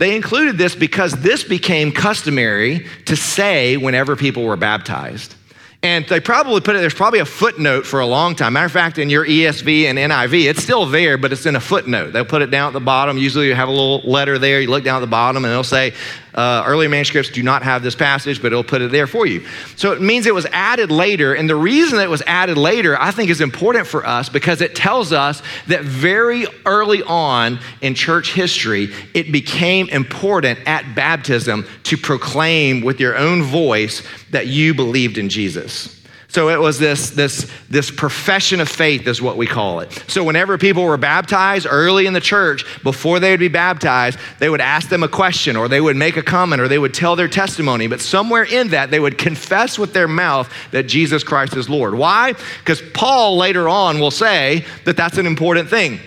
They 0.00 0.16
included 0.16 0.56
this 0.56 0.74
because 0.74 1.12
this 1.12 1.44
became 1.44 1.92
customary 1.92 2.86
to 3.04 3.14
say 3.14 3.76
whenever 3.76 4.16
people 4.16 4.44
were 4.44 4.56
baptized. 4.56 5.34
And 5.82 6.06
they 6.06 6.20
probably 6.20 6.62
put 6.62 6.74
it, 6.74 6.78
there's 6.78 6.94
probably 6.94 7.18
a 7.18 7.26
footnote 7.26 7.84
for 7.84 8.00
a 8.00 8.06
long 8.06 8.34
time. 8.34 8.54
Matter 8.54 8.64
of 8.64 8.72
fact, 8.72 8.96
in 8.96 9.10
your 9.10 9.26
ESV 9.26 9.84
and 9.84 9.98
NIV, 9.98 10.48
it's 10.48 10.62
still 10.62 10.86
there, 10.86 11.18
but 11.18 11.32
it's 11.32 11.44
in 11.44 11.54
a 11.54 11.60
footnote. 11.60 12.14
They'll 12.14 12.24
put 12.24 12.40
it 12.40 12.50
down 12.50 12.68
at 12.68 12.72
the 12.72 12.80
bottom. 12.80 13.18
Usually 13.18 13.48
you 13.48 13.54
have 13.54 13.68
a 13.68 13.72
little 13.72 14.00
letter 14.10 14.38
there. 14.38 14.62
You 14.62 14.70
look 14.70 14.84
down 14.84 14.96
at 14.96 15.00
the 15.00 15.06
bottom 15.06 15.44
and 15.44 15.52
it'll 15.52 15.64
say, 15.64 15.92
uh, 16.34 16.64
earlier 16.66 16.88
manuscripts 16.88 17.30
do 17.30 17.42
not 17.42 17.62
have 17.62 17.82
this 17.82 17.94
passage, 17.94 18.40
but 18.40 18.52
it'll 18.52 18.64
put 18.64 18.82
it 18.82 18.90
there 18.90 19.06
for 19.06 19.26
you. 19.26 19.46
So 19.76 19.92
it 19.92 20.00
means 20.00 20.26
it 20.26 20.34
was 20.34 20.46
added 20.46 20.90
later. 20.90 21.34
And 21.34 21.48
the 21.48 21.56
reason 21.56 21.98
that 21.98 22.04
it 22.04 22.10
was 22.10 22.22
added 22.26 22.56
later, 22.56 23.00
I 23.00 23.10
think, 23.10 23.30
is 23.30 23.40
important 23.40 23.86
for 23.86 24.06
us 24.06 24.28
because 24.28 24.60
it 24.60 24.74
tells 24.74 25.12
us 25.12 25.42
that 25.66 25.82
very 25.82 26.46
early 26.66 27.02
on 27.02 27.58
in 27.80 27.94
church 27.94 28.32
history, 28.32 28.92
it 29.14 29.32
became 29.32 29.88
important 29.88 30.58
at 30.66 30.94
baptism 30.94 31.66
to 31.84 31.96
proclaim 31.96 32.82
with 32.82 33.00
your 33.00 33.16
own 33.16 33.42
voice 33.42 34.02
that 34.30 34.46
you 34.46 34.74
believed 34.74 35.18
in 35.18 35.28
Jesus. 35.28 35.99
So 36.30 36.48
it 36.48 36.60
was 36.60 36.78
this, 36.78 37.10
this, 37.10 37.50
this 37.68 37.90
profession 37.90 38.60
of 38.60 38.68
faith, 38.68 39.08
is 39.08 39.20
what 39.20 39.36
we 39.36 39.48
call 39.48 39.80
it. 39.80 39.92
So 40.06 40.22
whenever 40.22 40.58
people 40.58 40.84
were 40.84 40.96
baptized 40.96 41.66
early 41.68 42.06
in 42.06 42.12
the 42.12 42.20
church, 42.20 42.64
before 42.84 43.18
they 43.18 43.32
would 43.32 43.40
be 43.40 43.48
baptized, 43.48 44.16
they 44.38 44.48
would 44.48 44.60
ask 44.60 44.88
them 44.88 45.02
a 45.02 45.08
question 45.08 45.56
or 45.56 45.66
they 45.66 45.80
would 45.80 45.96
make 45.96 46.16
a 46.16 46.22
comment 46.22 46.62
or 46.62 46.68
they 46.68 46.78
would 46.78 46.94
tell 46.94 47.16
their 47.16 47.26
testimony. 47.26 47.88
But 47.88 48.00
somewhere 48.00 48.44
in 48.44 48.68
that, 48.68 48.92
they 48.92 49.00
would 49.00 49.18
confess 49.18 49.76
with 49.76 49.92
their 49.92 50.06
mouth 50.06 50.48
that 50.70 50.84
Jesus 50.84 51.24
Christ 51.24 51.56
is 51.56 51.68
Lord. 51.68 51.94
Why? 51.94 52.34
Because 52.60 52.80
Paul 52.94 53.36
later 53.36 53.68
on 53.68 53.98
will 53.98 54.12
say 54.12 54.64
that 54.84 54.96
that's 54.96 55.18
an 55.18 55.26
important 55.26 55.68
thing. 55.68 55.98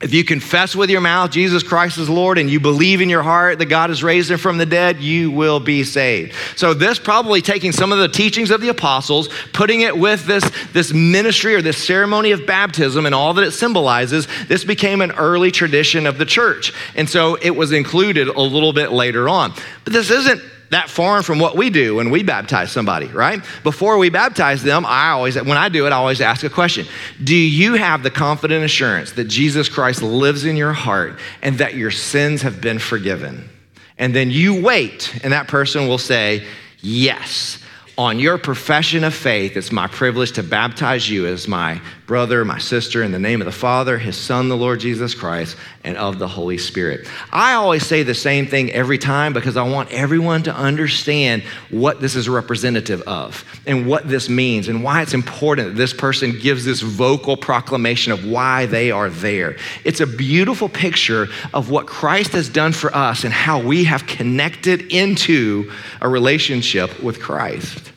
If 0.00 0.14
you 0.14 0.22
confess 0.22 0.76
with 0.76 0.90
your 0.90 1.00
mouth 1.00 1.32
Jesus 1.32 1.64
Christ 1.64 1.98
is 1.98 2.08
Lord 2.08 2.38
and 2.38 2.48
you 2.48 2.60
believe 2.60 3.00
in 3.00 3.08
your 3.08 3.24
heart 3.24 3.58
that 3.58 3.66
God 3.66 3.90
has 3.90 4.00
raised 4.00 4.30
him 4.30 4.38
from 4.38 4.56
the 4.56 4.66
dead, 4.66 5.00
you 5.00 5.32
will 5.32 5.58
be 5.58 5.82
saved. 5.82 6.34
So, 6.54 6.72
this 6.72 7.00
probably 7.00 7.42
taking 7.42 7.72
some 7.72 7.90
of 7.90 7.98
the 7.98 8.08
teachings 8.08 8.52
of 8.52 8.60
the 8.60 8.68
apostles, 8.68 9.28
putting 9.52 9.80
it 9.80 9.98
with 9.98 10.24
this, 10.24 10.48
this 10.72 10.92
ministry 10.92 11.56
or 11.56 11.62
this 11.62 11.84
ceremony 11.84 12.30
of 12.30 12.46
baptism 12.46 13.06
and 13.06 13.14
all 13.14 13.34
that 13.34 13.42
it 13.42 13.50
symbolizes, 13.50 14.28
this 14.46 14.62
became 14.62 15.00
an 15.00 15.10
early 15.12 15.50
tradition 15.50 16.06
of 16.06 16.16
the 16.16 16.26
church. 16.26 16.72
And 16.94 17.10
so 17.10 17.34
it 17.34 17.50
was 17.50 17.72
included 17.72 18.28
a 18.28 18.40
little 18.40 18.72
bit 18.72 18.92
later 18.92 19.28
on. 19.28 19.52
But 19.82 19.94
this 19.94 20.10
isn't 20.12 20.40
that 20.70 20.90
foreign 20.90 21.22
from 21.22 21.38
what 21.38 21.56
we 21.56 21.70
do 21.70 21.96
when 21.96 22.10
we 22.10 22.22
baptize 22.22 22.70
somebody, 22.70 23.06
right? 23.06 23.42
Before 23.62 23.98
we 23.98 24.10
baptize 24.10 24.62
them, 24.62 24.84
I 24.86 25.10
always, 25.10 25.36
when 25.36 25.56
I 25.56 25.68
do 25.68 25.86
it, 25.86 25.90
I 25.90 25.96
always 25.96 26.20
ask 26.20 26.44
a 26.44 26.50
question 26.50 26.86
Do 27.22 27.36
you 27.36 27.74
have 27.74 28.02
the 28.02 28.10
confident 28.10 28.64
assurance 28.64 29.12
that 29.12 29.24
Jesus 29.24 29.68
Christ 29.68 30.02
lives 30.02 30.44
in 30.44 30.56
your 30.56 30.72
heart 30.72 31.18
and 31.42 31.58
that 31.58 31.74
your 31.74 31.90
sins 31.90 32.42
have 32.42 32.60
been 32.60 32.78
forgiven? 32.78 33.48
And 33.96 34.14
then 34.14 34.30
you 34.30 34.62
wait, 34.62 35.18
and 35.24 35.32
that 35.32 35.48
person 35.48 35.88
will 35.88 35.98
say, 35.98 36.46
Yes 36.80 37.62
on 37.98 38.20
your 38.20 38.38
profession 38.38 39.02
of 39.02 39.12
faith, 39.12 39.56
it's 39.56 39.72
my 39.72 39.88
privilege 39.88 40.30
to 40.30 40.42
baptize 40.44 41.10
you 41.10 41.26
as 41.26 41.48
my 41.48 41.82
brother, 42.08 42.42
my 42.42 42.58
sister, 42.58 43.02
in 43.02 43.12
the 43.12 43.18
name 43.18 43.42
of 43.42 43.44
the 43.44 43.52
Father, 43.52 43.98
His 43.98 44.16
Son, 44.16 44.48
the 44.48 44.56
Lord 44.56 44.80
Jesus 44.80 45.14
Christ, 45.14 45.58
and 45.84 45.94
of 45.98 46.18
the 46.18 46.26
Holy 46.26 46.56
Spirit. 46.56 47.06
I 47.30 47.52
always 47.52 47.84
say 47.84 48.02
the 48.02 48.14
same 48.14 48.46
thing 48.46 48.72
every 48.72 48.96
time 48.96 49.34
because 49.34 49.58
I 49.58 49.62
want 49.62 49.92
everyone 49.92 50.42
to 50.44 50.54
understand 50.54 51.42
what 51.68 52.00
this 52.00 52.16
is 52.16 52.26
representative 52.26 53.02
of 53.02 53.44
and 53.66 53.86
what 53.86 54.08
this 54.08 54.30
means 54.30 54.68
and 54.68 54.82
why 54.82 55.02
it's 55.02 55.12
important 55.12 55.68
that 55.68 55.76
this 55.76 55.92
person 55.92 56.38
gives 56.38 56.64
this 56.64 56.80
vocal 56.80 57.36
proclamation 57.36 58.10
of 58.10 58.24
why 58.24 58.64
they 58.64 58.90
are 58.90 59.10
there. 59.10 59.58
It's 59.84 60.00
a 60.00 60.06
beautiful 60.06 60.70
picture 60.70 61.28
of 61.52 61.68
what 61.68 61.86
Christ 61.86 62.32
has 62.32 62.48
done 62.48 62.72
for 62.72 62.92
us 62.96 63.24
and 63.24 63.34
how 63.34 63.60
we 63.60 63.84
have 63.84 64.06
connected 64.06 64.90
into 64.92 65.70
a 66.00 66.08
relationship 66.08 67.02
with 67.02 67.20
Christ. 67.20 67.92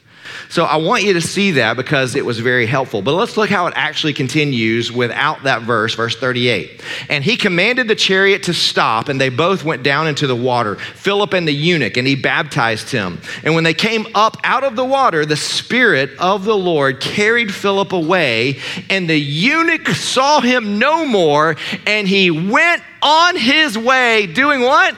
So 0.51 0.65
I 0.65 0.75
want 0.75 1.03
you 1.03 1.13
to 1.13 1.21
see 1.21 1.51
that 1.51 1.77
because 1.77 2.13
it 2.13 2.25
was 2.25 2.39
very 2.39 2.65
helpful. 2.65 3.01
But 3.01 3.13
let's 3.13 3.37
look 3.37 3.49
how 3.49 3.67
it 3.67 3.73
actually 3.77 4.11
continues 4.11 4.91
without 4.91 5.43
that 5.43 5.61
verse, 5.61 5.95
verse 5.95 6.17
38. 6.17 6.81
And 7.07 7.23
he 7.23 7.37
commanded 7.37 7.87
the 7.87 7.95
chariot 7.95 8.43
to 8.43 8.53
stop, 8.53 9.07
and 9.07 9.19
they 9.19 9.29
both 9.29 9.63
went 9.63 9.81
down 9.81 10.09
into 10.09 10.27
the 10.27 10.35
water, 10.35 10.75
Philip 10.75 11.31
and 11.31 11.47
the 11.47 11.53
eunuch, 11.53 11.95
and 11.95 12.05
he 12.05 12.15
baptized 12.15 12.91
him. 12.91 13.21
And 13.45 13.55
when 13.55 13.63
they 13.63 13.73
came 13.73 14.05
up 14.13 14.35
out 14.43 14.65
of 14.65 14.75
the 14.75 14.83
water, 14.83 15.25
the 15.25 15.37
Spirit 15.37 16.09
of 16.19 16.43
the 16.43 16.57
Lord 16.57 16.99
carried 16.99 17.53
Philip 17.53 17.93
away, 17.93 18.59
and 18.89 19.09
the 19.09 19.17
eunuch 19.17 19.87
saw 19.87 20.41
him 20.41 20.77
no 20.77 21.05
more, 21.05 21.55
and 21.87 22.09
he 22.09 22.29
went 22.29 22.83
on 23.01 23.37
his 23.37 23.77
way 23.77 24.27
doing 24.27 24.59
what? 24.59 24.97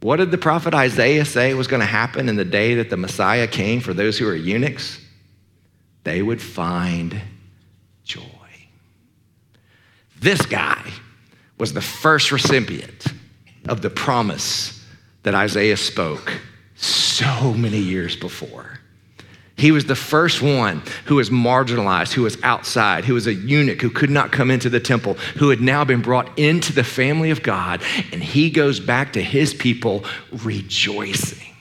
What 0.00 0.16
did 0.16 0.30
the 0.30 0.38
prophet 0.38 0.74
Isaiah 0.74 1.24
say 1.24 1.54
was 1.54 1.66
going 1.66 1.80
to 1.80 1.86
happen 1.86 2.28
in 2.28 2.36
the 2.36 2.44
day 2.44 2.74
that 2.74 2.90
the 2.90 2.96
Messiah 2.96 3.46
came 3.46 3.80
for 3.80 3.92
those 3.92 4.16
who 4.16 4.28
are 4.28 4.34
eunuchs? 4.34 5.00
They 6.04 6.22
would 6.22 6.40
find 6.40 7.20
joy. 8.04 8.22
This 10.20 10.44
guy 10.46 10.82
was 11.58 11.72
the 11.72 11.80
first 11.80 12.30
recipient 12.30 13.06
of 13.68 13.82
the 13.82 13.90
promise 13.90 14.84
that 15.24 15.34
Isaiah 15.34 15.76
spoke 15.76 16.40
so 16.76 17.52
many 17.52 17.78
years 17.78 18.14
before. 18.14 18.77
He 19.58 19.72
was 19.72 19.86
the 19.86 19.96
first 19.96 20.40
one 20.40 20.82
who 21.06 21.16
was 21.16 21.30
marginalized, 21.30 22.12
who 22.12 22.22
was 22.22 22.38
outside, 22.44 23.04
who 23.04 23.14
was 23.14 23.26
a 23.26 23.34
eunuch, 23.34 23.82
who 23.82 23.90
could 23.90 24.08
not 24.08 24.30
come 24.30 24.52
into 24.52 24.70
the 24.70 24.78
temple, 24.78 25.14
who 25.36 25.50
had 25.50 25.60
now 25.60 25.84
been 25.84 26.00
brought 26.00 26.38
into 26.38 26.72
the 26.72 26.84
family 26.84 27.30
of 27.30 27.42
God. 27.42 27.82
And 28.12 28.22
he 28.22 28.50
goes 28.50 28.78
back 28.78 29.14
to 29.14 29.22
his 29.22 29.52
people 29.52 30.04
rejoicing. 30.44 31.52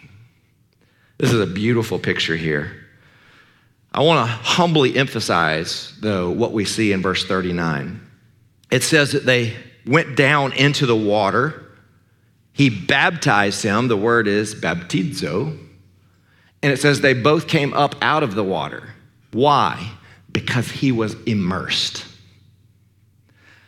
This 1.17 1.33
is 1.33 1.41
a 1.41 1.47
beautiful 1.47 1.97
picture 1.97 2.35
here. 2.35 2.85
I 3.91 4.03
want 4.03 4.29
to 4.29 4.31
humbly 4.31 4.95
emphasize, 4.95 5.91
though, 5.99 6.29
what 6.29 6.53
we 6.53 6.65
see 6.65 6.91
in 6.91 7.01
verse 7.01 7.25
39. 7.25 7.99
It 8.69 8.83
says 8.83 9.13
that 9.13 9.25
they 9.25 9.55
went 9.87 10.15
down 10.15 10.53
into 10.53 10.85
the 10.85 10.95
water. 10.95 11.65
He 12.53 12.69
baptized 12.69 13.63
him. 13.63 13.87
The 13.87 13.97
word 13.97 14.27
is 14.27 14.53
baptizo 14.53 15.57
and 16.61 16.71
it 16.71 16.79
says 16.79 17.01
they 17.01 17.13
both 17.13 17.47
came 17.47 17.73
up 17.73 17.95
out 18.01 18.23
of 18.23 18.35
the 18.35 18.43
water. 18.43 18.93
Why? 19.31 19.91
Because 20.31 20.69
he 20.69 20.91
was 20.91 21.15
immersed. 21.23 22.05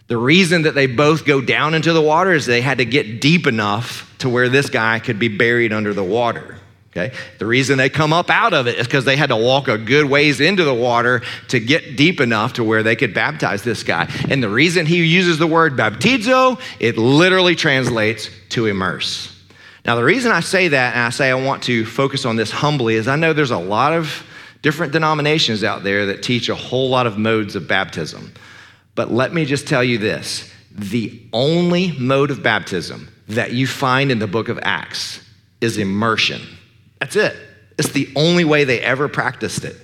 The 0.08 0.18
reason 0.18 0.64
that 0.64 0.74
they 0.74 0.88
both 0.88 1.24
go 1.24 1.40
down 1.40 1.76
into 1.76 1.94
the 1.94 2.02
water 2.02 2.34
is 2.34 2.46
they 2.46 2.62
had 2.62 2.80
to 2.80 2.86
get 2.86 3.22
deep 3.22 3.46
enough 3.46 4.12
to 4.20 4.30
where 4.30 4.50
this 4.50 4.70
guy 4.70 5.00
could 5.00 5.20
be 5.20 5.28
buried 5.28 5.72
under 5.72 5.94
the 5.94 6.04
water. 6.04 6.58
Okay? 6.92 7.16
The 7.38 7.46
reason 7.46 7.78
they 7.78 7.90
come 7.90 8.12
up 8.12 8.32
out 8.32 8.54
of 8.54 8.68
it 8.68 8.80
is 8.80 8.88
because 8.88 9.06
they 9.06 9.16
had 9.16 9.30
to 9.30 9.38
walk 9.38 9.68
a 9.68 9.78
good 9.78 10.10
ways 10.10 10.42
into 10.42 10.64
the 10.64 10.74
water 10.74 11.22
to 11.50 11.60
get 11.60 11.96
deep 11.96 12.20
enough 12.20 12.54
to 12.54 12.64
where 12.64 12.82
they 12.82 12.96
could 12.96 13.14
baptize 13.14 13.64
this 13.64 13.84
guy. 13.84 14.12
And 14.28 14.42
the 14.42 14.50
reason 14.50 14.88
he 14.88 15.04
uses 15.04 15.38
the 15.38 15.46
word 15.46 15.78
baptizo, 15.78 16.60
it 16.80 16.98
literally 16.98 17.56
translates 17.56 18.32
to 18.50 18.66
immerse. 18.66 19.39
Now, 19.90 19.96
the 19.96 20.04
reason 20.04 20.32
I 20.32 20.42
say 20.42 20.68
that 20.68 20.94
and 20.94 21.04
I 21.04 21.10
say 21.10 21.32
I 21.32 21.34
want 21.34 21.64
to 21.64 21.84
focus 21.84 22.24
on 22.24 22.36
this 22.36 22.52
humbly 22.52 22.94
is 22.94 23.08
I 23.08 23.16
know 23.16 23.34
there's 23.34 23.50
a 23.50 23.58
lot 23.58 23.92
of 23.92 24.24
different 24.62 24.94
denominations 24.94 25.64
out 25.64 25.82
there 25.82 26.06
that 26.06 26.22
teach 26.22 26.48
a 26.48 26.54
whole 26.54 26.92
lot 26.92 27.08
of 27.08 27.18
modes 27.18 27.56
of 27.56 27.68
baptism. 27.68 28.32
But 28.94 29.12
let 29.12 29.34
me 29.34 29.46
just 29.46 29.68
tell 29.68 29.84
you 29.84 29.98
this 29.98 30.54
the 30.72 31.20
only 31.34 31.94
mode 31.94 32.30
of 32.30 32.44
baptism 32.44 33.12
that 33.30 33.54
you 33.54 33.66
find 33.66 34.12
in 34.12 34.20
the 34.20 34.28
book 34.28 34.48
of 34.48 34.60
Acts 34.62 35.28
is 35.60 35.80
immersion. 35.80 36.44
That's 37.00 37.16
it. 37.16 37.36
It's 37.80 37.90
the 37.90 38.14
only 38.16 38.46
way 38.46 38.66
they 38.66 38.82
ever 38.82 39.08
practiced 39.08 39.66
it. 39.66 39.76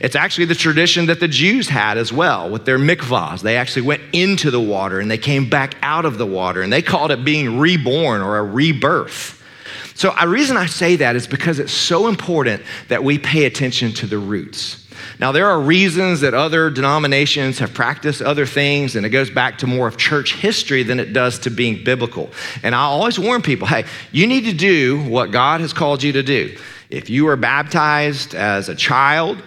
It's 0.00 0.16
actually 0.16 0.46
the 0.46 0.56
tradition 0.56 1.06
that 1.06 1.20
the 1.20 1.28
Jews 1.28 1.68
had 1.68 1.98
as 1.98 2.12
well 2.12 2.50
with 2.50 2.64
their 2.64 2.80
mikvahs. 2.80 3.42
They 3.42 3.56
actually 3.56 3.82
went 3.82 4.02
into 4.12 4.50
the 4.50 4.60
water 4.60 4.98
and 4.98 5.08
they 5.08 5.18
came 5.18 5.48
back 5.48 5.76
out 5.82 6.04
of 6.04 6.18
the 6.18 6.26
water, 6.26 6.62
and 6.62 6.72
they 6.72 6.82
called 6.82 7.12
it 7.12 7.24
being 7.24 7.60
reborn 7.60 8.22
or 8.22 8.38
a 8.38 8.42
rebirth. 8.42 9.38
So, 10.02 10.12
the 10.20 10.26
reason 10.26 10.56
I 10.56 10.66
say 10.66 10.96
that 10.96 11.14
is 11.14 11.28
because 11.28 11.60
it's 11.60 11.70
so 11.70 12.08
important 12.08 12.60
that 12.88 13.04
we 13.04 13.20
pay 13.20 13.44
attention 13.44 13.92
to 13.92 14.06
the 14.08 14.18
roots. 14.18 14.84
Now, 15.20 15.30
there 15.30 15.46
are 15.46 15.60
reasons 15.60 16.22
that 16.22 16.34
other 16.34 16.70
denominations 16.70 17.60
have 17.60 17.72
practiced 17.72 18.20
other 18.20 18.44
things, 18.44 18.96
and 18.96 19.06
it 19.06 19.10
goes 19.10 19.30
back 19.30 19.58
to 19.58 19.68
more 19.68 19.86
of 19.86 19.96
church 19.96 20.34
history 20.34 20.82
than 20.82 20.98
it 20.98 21.12
does 21.12 21.38
to 21.38 21.50
being 21.50 21.84
biblical. 21.84 22.32
And 22.64 22.74
I 22.74 22.80
always 22.80 23.16
warn 23.16 23.42
people 23.42 23.68
hey, 23.68 23.84
you 24.10 24.26
need 24.26 24.46
to 24.46 24.52
do 24.52 25.04
what 25.04 25.30
God 25.30 25.60
has 25.60 25.72
called 25.72 26.02
you 26.02 26.10
to 26.14 26.24
do. 26.24 26.58
If 26.90 27.08
you 27.08 27.26
were 27.26 27.36
baptized 27.36 28.34
as 28.34 28.68
a 28.68 28.74
child, 28.74 29.40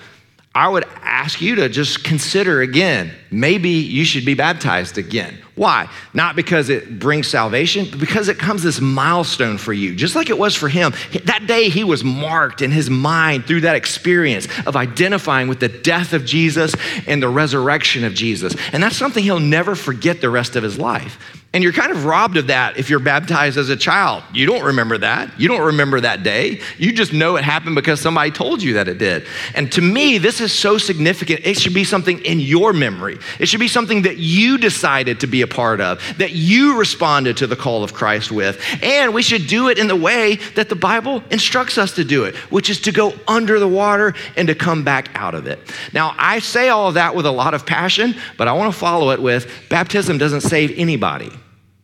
I 0.55 0.69
would 0.69 0.85
ask 1.01 1.41
you 1.41 1.55
to 1.55 1.67
just 1.67 2.05
consider 2.05 2.61
again, 2.61 3.11
maybe 3.29 3.71
you 3.71 4.05
should 4.05 4.23
be 4.23 4.35
baptized 4.35 4.97
again. 4.97 5.37
Why? 5.55 5.89
Not 6.13 6.37
because 6.37 6.69
it 6.69 6.97
brings 6.97 7.27
salvation, 7.27 7.87
but 7.89 7.99
because 7.99 8.29
it 8.29 8.39
comes 8.39 8.63
this 8.63 8.79
milestone 8.79 9.57
for 9.57 9.73
you, 9.73 9.95
just 9.95 10.15
like 10.15 10.29
it 10.29 10.37
was 10.37 10.55
for 10.55 10.69
him. 10.69 10.93
That 11.25 11.45
day 11.45 11.67
he 11.67 11.83
was 11.83 12.05
marked 12.05 12.61
in 12.61 12.71
his 12.71 12.89
mind 12.89 13.45
through 13.45 13.61
that 13.61 13.75
experience 13.75 14.47
of 14.65 14.77
identifying 14.77 15.49
with 15.49 15.59
the 15.59 15.69
death 15.69 16.13
of 16.13 16.25
Jesus 16.25 16.73
and 17.05 17.21
the 17.21 17.29
resurrection 17.29 18.05
of 18.05 18.13
Jesus. 18.13 18.55
And 18.71 18.81
that's 18.81 18.97
something 18.97 19.23
he'll 19.23 19.39
never 19.39 19.75
forget 19.75 20.21
the 20.21 20.29
rest 20.29 20.55
of 20.55 20.63
his 20.63 20.77
life. 20.77 21.34
And 21.55 21.63
you're 21.63 21.71
kind 21.71 21.93
of 21.93 22.03
robbed 22.03 22.35
of 22.35 22.47
that 22.47 22.75
if 22.75 22.89
you're 22.89 22.99
baptized 22.99 23.57
as 23.57 23.69
a 23.69 23.77
child. 23.77 24.23
You 24.33 24.45
don't 24.45 24.65
remember 24.65 24.97
that. 24.97 25.39
You 25.39 25.47
don't 25.47 25.67
remember 25.67 26.01
that 26.01 26.21
day. 26.21 26.59
You 26.77 26.91
just 26.91 27.13
know 27.13 27.37
it 27.37 27.45
happened 27.45 27.75
because 27.75 28.01
somebody 28.01 28.29
told 28.29 28.61
you 28.61 28.73
that 28.73 28.89
it 28.89 28.97
did. 28.97 29.25
And 29.53 29.71
to 29.71 29.81
me, 29.81 30.17
this 30.17 30.41
is 30.41 30.51
so 30.51 30.77
significant. 30.77 31.45
It 31.45 31.57
should 31.57 31.73
be 31.73 31.85
something 31.85 32.19
in 32.25 32.41
your 32.41 32.73
memory. 32.73 33.19
It 33.39 33.45
should 33.45 33.61
be 33.61 33.69
something 33.69 34.01
that 34.01 34.17
you 34.17 34.57
decided 34.57 35.21
to 35.21 35.27
be 35.27 35.43
a 35.43 35.47
part 35.47 35.79
of, 35.79 36.01
that 36.17 36.33
you 36.33 36.77
responded 36.77 37.37
to 37.37 37.47
the 37.47 37.55
call 37.55 37.85
of 37.85 37.93
Christ 37.93 38.33
with. 38.33 38.61
And 38.83 39.13
we 39.13 39.21
should 39.21 39.47
do 39.47 39.69
it 39.69 39.79
in 39.79 39.87
the 39.87 39.95
way 39.95 40.35
that 40.55 40.67
the 40.67 40.75
Bible 40.75 41.23
instructs 41.31 41.77
us 41.77 41.95
to 41.95 42.03
do 42.03 42.25
it, 42.25 42.35
which 42.51 42.69
is 42.69 42.81
to 42.81 42.91
go 42.91 43.13
under 43.29 43.61
the 43.61 43.67
water 43.69 44.13
and 44.35 44.49
to 44.49 44.55
come 44.55 44.83
back 44.83 45.09
out 45.15 45.33
of 45.33 45.47
it. 45.47 45.59
Now, 45.93 46.15
I 46.17 46.39
say 46.39 46.67
all 46.67 46.89
of 46.89 46.95
that 46.95 47.15
with 47.15 47.25
a 47.25 47.31
lot 47.31 47.53
of 47.53 47.65
passion, 47.65 48.13
but 48.37 48.49
I 48.49 48.51
want 48.51 48.73
to 48.73 48.77
follow 48.77 49.11
it 49.11 49.21
with 49.21 49.49
baptism 49.69 50.17
doesn't 50.17 50.41
save 50.41 50.77
anybody. 50.77 51.31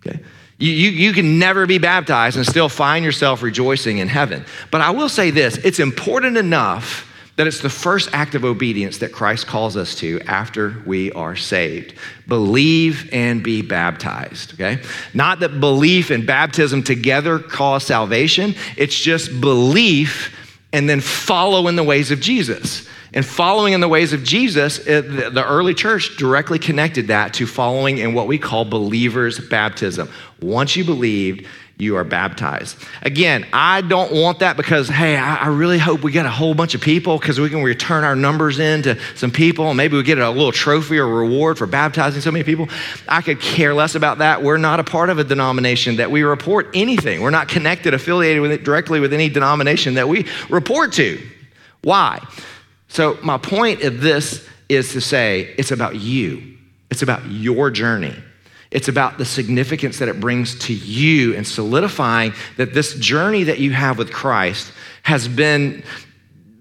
Okay? 0.06 0.20
You, 0.58 0.72
you, 0.72 0.90
you, 0.90 1.14
can 1.14 1.40
never 1.40 1.66
be 1.66 1.80
baptized 1.80 2.38
and 2.38 2.46
still 2.46 2.70
find 2.70 3.04
yourself 3.04 3.42
rejoicing 3.42 3.98
in 3.98 4.08
heaven. 4.08 4.46
But 4.70 4.82
I 4.82 4.92
will 4.92 5.10
say 5.10 5.32
this 5.32 5.58
it's 5.58 5.80
important 5.80 6.38
enough 6.38 7.08
that 7.38 7.48
it's 7.48 7.62
the 7.62 7.70
first 7.70 8.10
act 8.14 8.36
of 8.36 8.46
obedience 8.46 9.00
that 9.00 9.12
Christ 9.12 9.48
calls 9.48 9.76
us 9.76 9.96
to 9.96 10.20
after 10.28 10.84
we 10.86 11.12
are 11.14 11.36
saved. 11.36 11.96
Believe 12.28 13.10
and 13.12 13.44
be 13.44 13.64
baptized, 13.64 14.54
okay? 14.54 14.80
Not 15.16 15.40
that 15.40 15.60
belief 15.60 16.12
and 16.12 16.28
baptism 16.28 16.84
together 16.84 17.40
cause 17.40 17.84
salvation, 17.84 18.54
it's 18.78 19.00
just 19.00 19.42
belief 19.42 20.38
and 20.74 20.88
then 20.88 21.02
follow 21.02 21.68
in 21.68 21.76
the 21.76 21.84
ways 21.84 22.12
of 22.12 22.20
Jesus. 22.20 22.88
And 23.14 23.26
following 23.26 23.74
in 23.74 23.82
the 23.82 23.90
ways 23.90 24.14
of 24.14 24.24
Jesus, 24.24 24.78
the 24.78 25.44
early 25.46 25.74
church 25.74 26.16
directly 26.16 26.60
connected 26.60 27.08
that 27.08 27.34
to 27.36 27.46
following 27.46 27.98
in 27.98 28.14
what 28.14 28.28
we 28.28 28.38
call 28.38 28.64
believers' 28.64 29.38
baptism. 29.38 30.10
Once 30.42 30.78
you 30.78 30.86
believed, 30.86 31.46
you 31.82 31.96
are 31.96 32.04
baptized. 32.04 32.78
Again, 33.02 33.46
I 33.52 33.82
don't 33.82 34.14
want 34.14 34.40
that 34.40 34.56
because, 34.56 34.88
hey, 34.88 35.18
I, 35.18 35.48
really 35.48 35.80
hope 35.80 36.04
we 36.04 36.12
get 36.12 36.28
a 36.28 36.30
whole 36.30 36.54
bunch 36.54 36.76
of 36.76 36.82
people 36.82 37.18
because 37.18 37.40
we 37.40 37.50
can 37.50 37.64
return 37.64 38.04
our 38.04 38.16
numbers 38.16 38.60
in 38.60 38.84
to 38.84 39.00
some 39.16 39.32
people 39.32 39.68
and 39.68 39.76
maybe 39.76 39.98
we 39.98 40.04
get 40.04 40.20
a 40.20 40.30
little 40.30 40.52
trophy 40.52 41.00
or 41.00 41.08
reward 41.08 41.58
for 41.58 41.66
baptizing 41.66 42.22
so 42.22 42.32
many 42.32 42.44
people. 42.44 42.70
I 43.08 43.22
could 43.22 43.42
care 43.42 43.74
less 43.74 43.96
about 43.96 44.20
that. 44.20 44.44
We're 44.44 44.58
not 44.58 44.80
a 44.80 44.84
part 44.84 45.10
of 45.10 45.18
a 45.18 45.24
denomination 45.24 45.96
that 45.96 46.12
we 46.12 46.22
report 46.22 46.70
anything. 46.76 47.22
We're 47.22 47.32
not 47.32 47.48
connected, 47.48 47.96
affiliated 47.96 48.42
with 48.44 48.52
it 48.52 48.64
directly 48.64 49.00
with 49.00 49.12
any 49.12 49.28
denomination 49.28 49.96
that 49.96 50.08
we 50.08 50.28
report 50.50 50.94
to. 50.94 51.20
Why? 51.82 52.22
So, 52.92 53.18
my 53.24 53.38
point 53.38 53.84
of 53.84 54.02
this 54.02 54.46
is 54.68 54.92
to 54.92 55.00
say 55.00 55.56
it's 55.58 55.72
about 55.72 55.96
you, 55.96 56.58
it's 56.90 57.02
about 57.02 57.26
your 57.26 57.72
journey. 57.72 58.14
It's 58.70 58.90
about 58.90 59.18
the 59.18 59.24
significance 59.24 60.00
that 60.00 60.10
it 60.10 60.20
brings 60.20 60.58
to 60.60 60.74
you 60.74 61.36
and 61.36 61.48
solidifying 61.48 62.34
that 62.58 62.74
this 62.74 62.94
journey 62.96 63.44
that 63.44 63.60
you 63.60 63.72
have 63.72 63.98
with 63.98 64.12
Christ 64.12 64.72
has 65.04 65.28
been 65.28 65.84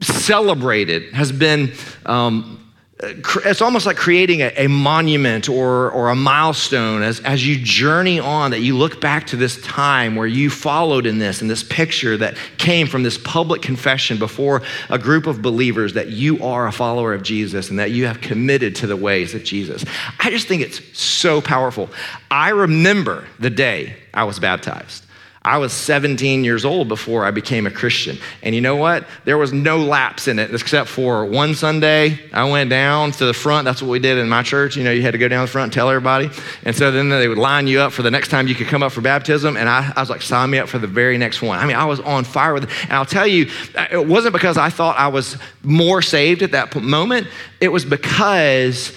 celebrated, 0.02 1.12
has 1.14 1.30
been 1.32 1.72
um, 2.06 2.59
it's 3.02 3.62
almost 3.62 3.86
like 3.86 3.96
creating 3.96 4.42
a, 4.42 4.52
a, 4.56 4.66
monument 4.66 5.48
or, 5.48 5.90
or 5.90 6.10
a 6.10 6.14
milestone 6.14 7.02
as, 7.02 7.20
as 7.20 7.46
you 7.46 7.56
journey 7.56 8.20
on, 8.20 8.50
that 8.50 8.60
you 8.60 8.76
look 8.76 9.00
back 9.00 9.26
to 9.28 9.36
this 9.36 9.60
time 9.62 10.16
where 10.16 10.26
you 10.26 10.50
followed 10.50 11.06
in 11.06 11.18
this, 11.18 11.40
and 11.40 11.50
this 11.50 11.62
picture 11.62 12.16
that 12.18 12.36
came 12.58 12.86
from 12.86 13.02
this 13.02 13.16
public 13.16 13.62
confession 13.62 14.18
before 14.18 14.62
a 14.90 14.98
group 14.98 15.26
of 15.26 15.40
believers 15.40 15.94
that 15.94 16.08
you 16.08 16.42
are 16.44 16.66
a 16.66 16.72
follower 16.72 17.14
of 17.14 17.22
Jesus 17.22 17.70
and 17.70 17.78
that 17.78 17.90
you 17.90 18.06
have 18.06 18.20
committed 18.20 18.76
to 18.76 18.86
the 18.86 18.96
ways 18.96 19.34
of 19.34 19.44
Jesus. 19.44 19.84
I 20.18 20.30
just 20.30 20.46
think 20.46 20.62
it's 20.62 20.98
so 20.98 21.40
powerful. 21.40 21.88
I 22.30 22.50
remember 22.50 23.26
the 23.38 23.50
day 23.50 23.96
I 24.12 24.24
was 24.24 24.38
baptized. 24.38 25.06
I 25.42 25.56
was 25.56 25.72
17 25.72 26.44
years 26.44 26.66
old 26.66 26.88
before 26.88 27.24
I 27.24 27.30
became 27.30 27.66
a 27.66 27.70
Christian. 27.70 28.18
And 28.42 28.54
you 28.54 28.60
know 28.60 28.76
what? 28.76 29.06
There 29.24 29.38
was 29.38 29.54
no 29.54 29.78
lapse 29.78 30.28
in 30.28 30.38
it 30.38 30.54
except 30.54 30.90
for 30.90 31.24
one 31.24 31.54
Sunday 31.54 32.18
I 32.30 32.50
went 32.50 32.68
down 32.68 33.12
to 33.12 33.24
the 33.24 33.32
front. 33.32 33.64
That's 33.64 33.80
what 33.80 33.90
we 33.90 34.00
did 34.00 34.18
in 34.18 34.28
my 34.28 34.42
church. 34.42 34.76
You 34.76 34.84
know, 34.84 34.90
you 34.90 35.00
had 35.00 35.12
to 35.12 35.18
go 35.18 35.28
down 35.28 35.46
the 35.46 35.50
front 35.50 35.64
and 35.64 35.72
tell 35.72 35.88
everybody. 35.88 36.28
And 36.64 36.76
so 36.76 36.90
then 36.90 37.08
they 37.08 37.26
would 37.26 37.38
line 37.38 37.66
you 37.66 37.80
up 37.80 37.92
for 37.92 38.02
the 38.02 38.10
next 38.10 38.28
time 38.28 38.48
you 38.48 38.54
could 38.54 38.66
come 38.66 38.82
up 38.82 38.92
for 38.92 39.00
baptism. 39.00 39.56
And 39.56 39.66
I, 39.66 39.90
I 39.96 40.00
was 40.00 40.10
like, 40.10 40.20
sign 40.20 40.50
me 40.50 40.58
up 40.58 40.68
for 40.68 40.78
the 40.78 40.86
very 40.86 41.16
next 41.16 41.40
one. 41.40 41.58
I 41.58 41.64
mean, 41.64 41.76
I 41.76 41.86
was 41.86 42.00
on 42.00 42.24
fire 42.24 42.52
with 42.52 42.64
it. 42.64 42.70
And 42.82 42.92
I'll 42.92 43.06
tell 43.06 43.26
you, 43.26 43.50
uh, 43.74 43.86
it 43.90 44.06
wasn't 44.06 44.34
because 44.34 44.58
I 44.58 44.68
thought 44.68 44.98
I 44.98 45.08
was 45.08 45.38
more 45.62 46.02
saved 46.02 46.42
at 46.42 46.50
that 46.52 46.74
moment, 46.76 47.28
it 47.62 47.68
was 47.68 47.86
because 47.86 48.92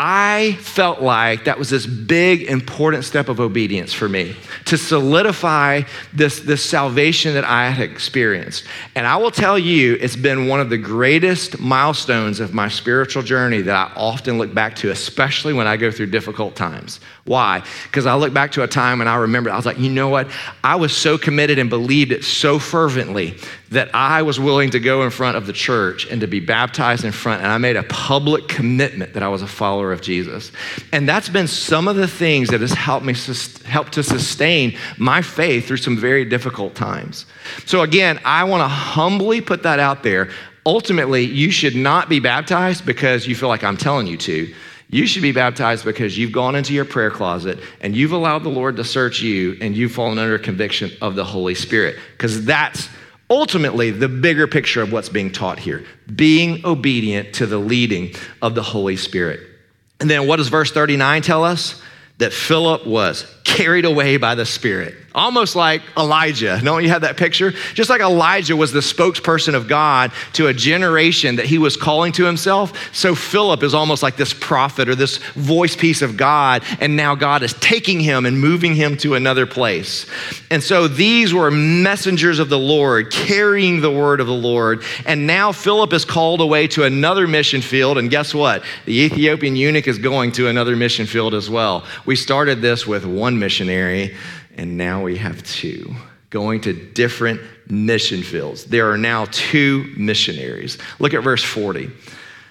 I 0.00 0.56
felt 0.60 1.02
like 1.02 1.46
that 1.46 1.58
was 1.58 1.70
this 1.70 1.84
big, 1.84 2.42
important 2.42 3.02
step 3.02 3.28
of 3.28 3.40
obedience 3.40 3.92
for 3.92 4.08
me 4.08 4.36
to 4.66 4.78
solidify 4.78 5.82
this, 6.12 6.38
this 6.38 6.64
salvation 6.64 7.34
that 7.34 7.42
I 7.42 7.70
had 7.70 7.90
experienced. 7.90 8.62
And 8.94 9.08
I 9.08 9.16
will 9.16 9.32
tell 9.32 9.58
you, 9.58 9.98
it's 10.00 10.14
been 10.14 10.46
one 10.46 10.60
of 10.60 10.70
the 10.70 10.78
greatest 10.78 11.58
milestones 11.58 12.38
of 12.38 12.54
my 12.54 12.68
spiritual 12.68 13.24
journey 13.24 13.60
that 13.62 13.74
I 13.74 13.92
often 13.96 14.38
look 14.38 14.54
back 14.54 14.76
to, 14.76 14.90
especially 14.92 15.52
when 15.52 15.66
I 15.66 15.76
go 15.76 15.90
through 15.90 16.06
difficult 16.06 16.54
times. 16.54 17.00
Why? 17.24 17.64
Because 17.82 18.06
I 18.06 18.14
look 18.14 18.32
back 18.32 18.52
to 18.52 18.62
a 18.62 18.68
time 18.68 19.00
and 19.00 19.10
I 19.10 19.16
remember, 19.16 19.50
I 19.50 19.56
was 19.56 19.66
like, 19.66 19.80
you 19.80 19.90
know 19.90 20.10
what? 20.10 20.30
I 20.62 20.76
was 20.76 20.96
so 20.96 21.18
committed 21.18 21.58
and 21.58 21.68
believed 21.68 22.12
it 22.12 22.22
so 22.22 22.60
fervently 22.60 23.36
that 23.70 23.94
I 23.94 24.22
was 24.22 24.40
willing 24.40 24.70
to 24.70 24.80
go 24.80 25.02
in 25.02 25.10
front 25.10 25.36
of 25.36 25.46
the 25.46 25.52
church 25.52 26.06
and 26.06 26.20
to 26.22 26.26
be 26.26 26.40
baptized 26.40 27.04
in 27.04 27.12
front. 27.12 27.42
And 27.42 27.52
I 27.52 27.58
made 27.58 27.76
a 27.76 27.82
public 27.84 28.48
commitment 28.48 29.12
that 29.12 29.22
I 29.22 29.28
was 29.28 29.42
a 29.42 29.46
follower 29.46 29.92
of 29.92 30.00
Jesus. 30.00 30.52
And 30.92 31.08
that's 31.08 31.28
been 31.28 31.46
some 31.46 31.86
of 31.86 31.96
the 31.96 32.08
things 32.08 32.48
that 32.48 32.62
has 32.62 32.72
helped 32.72 33.04
me 33.04 33.14
help 33.66 33.90
to 33.90 34.02
sustain 34.02 34.76
my 34.96 35.20
faith 35.20 35.66
through 35.66 35.76
some 35.78 35.98
very 35.98 36.24
difficult 36.24 36.74
times. 36.74 37.26
So 37.66 37.82
again, 37.82 38.18
I 38.24 38.44
want 38.44 38.62
to 38.62 38.68
humbly 38.68 39.40
put 39.40 39.62
that 39.64 39.80
out 39.80 40.02
there. 40.02 40.30
Ultimately, 40.64 41.24
you 41.24 41.50
should 41.50 41.76
not 41.76 42.08
be 42.08 42.20
baptized 42.20 42.86
because 42.86 43.26
you 43.26 43.34
feel 43.34 43.48
like 43.48 43.64
I'm 43.64 43.76
telling 43.76 44.06
you 44.06 44.16
to. 44.18 44.52
You 44.90 45.06
should 45.06 45.22
be 45.22 45.32
baptized 45.32 45.84
because 45.84 46.16
you've 46.16 46.32
gone 46.32 46.54
into 46.54 46.72
your 46.72 46.86
prayer 46.86 47.10
closet 47.10 47.58
and 47.82 47.94
you've 47.94 48.12
allowed 48.12 48.42
the 48.42 48.48
Lord 48.48 48.76
to 48.76 48.84
search 48.84 49.20
you 49.20 49.58
and 49.60 49.76
you've 49.76 49.92
fallen 49.92 50.18
under 50.18 50.38
conviction 50.38 50.90
of 51.02 51.14
the 51.14 51.24
Holy 51.24 51.54
Spirit. 51.54 51.96
Because 52.12 52.46
that's 52.46 52.88
ultimately 53.30 53.90
the 53.90 54.08
bigger 54.08 54.46
picture 54.46 54.82
of 54.82 54.92
what's 54.92 55.08
being 55.08 55.30
taught 55.30 55.58
here 55.58 55.84
being 56.14 56.64
obedient 56.64 57.34
to 57.34 57.46
the 57.46 57.58
leading 57.58 58.14
of 58.40 58.54
the 58.54 58.62
Holy 58.62 58.96
Spirit. 58.96 59.40
And 60.00 60.08
then 60.08 60.26
what 60.26 60.36
does 60.36 60.48
verse 60.48 60.70
39 60.70 61.22
tell 61.22 61.44
us? 61.44 61.80
That 62.18 62.32
Philip 62.32 62.84
was 62.84 63.32
carried 63.44 63.84
away 63.84 64.16
by 64.16 64.34
the 64.34 64.44
Spirit 64.44 64.94
almost 65.18 65.56
like 65.56 65.82
Elijah. 65.96 66.60
Don't 66.62 66.82
you 66.82 66.90
have 66.90 67.02
that 67.02 67.16
picture? 67.16 67.52
Just 67.74 67.90
like 67.90 68.00
Elijah 68.00 68.56
was 68.56 68.72
the 68.72 68.80
spokesperson 68.80 69.54
of 69.54 69.68
God 69.68 70.12
to 70.34 70.46
a 70.46 70.54
generation 70.54 71.36
that 71.36 71.46
he 71.46 71.58
was 71.58 71.76
calling 71.76 72.12
to 72.12 72.24
himself, 72.24 72.94
so 72.94 73.14
Philip 73.14 73.62
is 73.62 73.74
almost 73.74 74.02
like 74.02 74.16
this 74.16 74.32
prophet 74.32 74.88
or 74.88 74.94
this 74.94 75.18
voice 75.34 75.74
piece 75.74 76.02
of 76.02 76.16
God, 76.16 76.62
and 76.80 76.96
now 76.96 77.14
God 77.14 77.42
is 77.42 77.52
taking 77.54 78.00
him 78.00 78.26
and 78.26 78.40
moving 78.40 78.74
him 78.74 78.96
to 78.98 79.14
another 79.14 79.46
place. 79.46 80.06
And 80.50 80.62
so 80.62 80.88
these 80.88 81.34
were 81.34 81.50
messengers 81.50 82.38
of 82.38 82.48
the 82.48 82.58
Lord 82.58 83.10
carrying 83.10 83.80
the 83.80 83.90
word 83.90 84.20
of 84.20 84.26
the 84.26 84.32
Lord, 84.32 84.82
and 85.04 85.26
now 85.26 85.52
Philip 85.52 85.92
is 85.92 86.04
called 86.04 86.40
away 86.40 86.68
to 86.68 86.84
another 86.84 87.26
mission 87.26 87.60
field, 87.60 87.98
and 87.98 88.10
guess 88.10 88.34
what? 88.34 88.62
The 88.84 89.00
Ethiopian 89.00 89.56
eunuch 89.56 89.88
is 89.88 89.98
going 89.98 90.32
to 90.32 90.48
another 90.48 90.76
mission 90.76 91.06
field 91.06 91.34
as 91.34 91.50
well. 91.50 91.84
We 92.06 92.14
started 92.16 92.62
this 92.62 92.86
with 92.86 93.04
one 93.04 93.38
missionary 93.38 94.16
and 94.58 94.76
now 94.76 95.02
we 95.02 95.16
have 95.16 95.42
two 95.44 95.94
going 96.30 96.60
to 96.60 96.72
different 96.72 97.40
mission 97.68 98.22
fields. 98.22 98.66
There 98.66 98.90
are 98.90 98.98
now 98.98 99.26
two 99.30 99.90
missionaries. 99.96 100.76
Look 100.98 101.14
at 101.14 101.22
verse 101.22 101.42
40. 101.42 101.90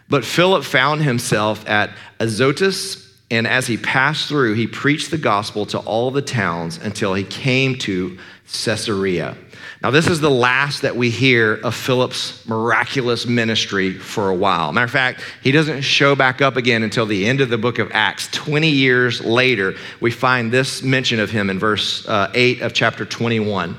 But 0.10 0.26
Philip 0.26 0.64
found 0.64 1.04
himself 1.04 1.68
at 1.68 1.92
Azotus, 2.20 3.14
and 3.30 3.46
as 3.46 3.68
he 3.68 3.78
passed 3.78 4.30
through, 4.30 4.54
he 4.54 4.66
preached 4.66 5.12
the 5.12 5.18
gospel 5.18 5.66
to 5.68 5.80
all 5.80 6.12
the 6.12 6.22
towns 6.22 6.78
until 6.78 7.14
he 7.14 7.24
came 7.24 7.78
to 7.80 8.18
Caesarea. 8.48 9.38
Now, 9.84 9.92
this 9.92 10.08
is 10.08 10.20
the 10.20 10.32
last 10.32 10.82
that 10.82 10.96
we 10.96 11.12
hear 11.12 11.54
of 11.54 11.76
Philip's 11.76 12.44
miraculous 12.48 13.28
ministry 13.28 13.94
for 13.94 14.30
a 14.30 14.36
while. 14.36 14.72
Matter 14.74 14.86
of 14.86 14.92
fact, 14.92 15.24
he 15.44 15.52
doesn't 15.52 15.82
show 15.82 16.16
back 16.16 16.42
up 16.42 16.56
again 16.56 16.82
until 16.82 17.06
the 17.06 17.28
end 17.28 17.42
of 17.42 17.50
the 17.50 17.60
book 17.60 17.78
of 17.78 17.92
Acts. 17.94 18.28
20 18.32 18.68
years 18.70 19.22
later, 19.22 19.76
we 20.02 20.10
find 20.10 20.52
this 20.52 20.82
mention 20.82 21.20
of 21.20 21.30
him 21.30 21.52
in 21.52 21.60
verse 21.60 22.08
uh, 22.08 22.32
8 22.34 22.62
of 22.62 22.74
chapter 22.74 23.06
21. 23.06 23.78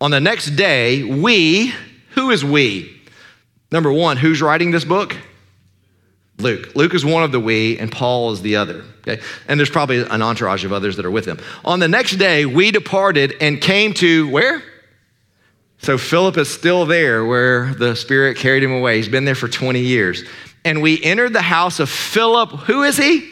On 0.00 0.10
the 0.12 0.20
next 0.20 0.50
day, 0.50 1.02
we, 1.02 1.74
who 2.10 2.30
is 2.30 2.44
we? 2.44 3.02
Number 3.72 3.92
one, 3.92 4.16
who's 4.16 4.40
writing 4.40 4.70
this 4.70 4.84
book? 4.84 5.16
Luke. 6.38 6.76
Luke 6.76 6.94
is 6.94 7.04
one 7.04 7.24
of 7.24 7.32
the 7.32 7.40
we, 7.40 7.76
and 7.78 7.90
Paul 7.90 8.30
is 8.30 8.40
the 8.40 8.54
other. 8.56 8.84
Okay? 9.00 9.20
And 9.48 9.58
there's 9.58 9.70
probably 9.70 10.02
an 10.02 10.22
entourage 10.22 10.64
of 10.64 10.72
others 10.72 10.96
that 10.96 11.04
are 11.04 11.10
with 11.10 11.24
him. 11.24 11.40
On 11.64 11.80
the 11.80 11.88
next 11.88 12.16
day, 12.16 12.46
we 12.46 12.70
departed 12.70 13.34
and 13.40 13.60
came 13.60 13.92
to 13.94 14.28
where? 14.30 14.62
So 15.84 15.98
Philip 15.98 16.38
is 16.38 16.48
still 16.48 16.86
there 16.86 17.26
where 17.26 17.74
the 17.74 17.94
Spirit 17.94 18.38
carried 18.38 18.62
him 18.62 18.72
away. 18.72 18.96
He's 18.96 19.06
been 19.06 19.26
there 19.26 19.34
for 19.34 19.48
20 19.48 19.80
years. 19.80 20.24
And 20.64 20.80
we 20.80 21.02
entered 21.04 21.34
the 21.34 21.42
house 21.42 21.78
of 21.78 21.90
Philip. 21.90 22.52
Who 22.60 22.84
is 22.84 22.96
he? 22.96 23.30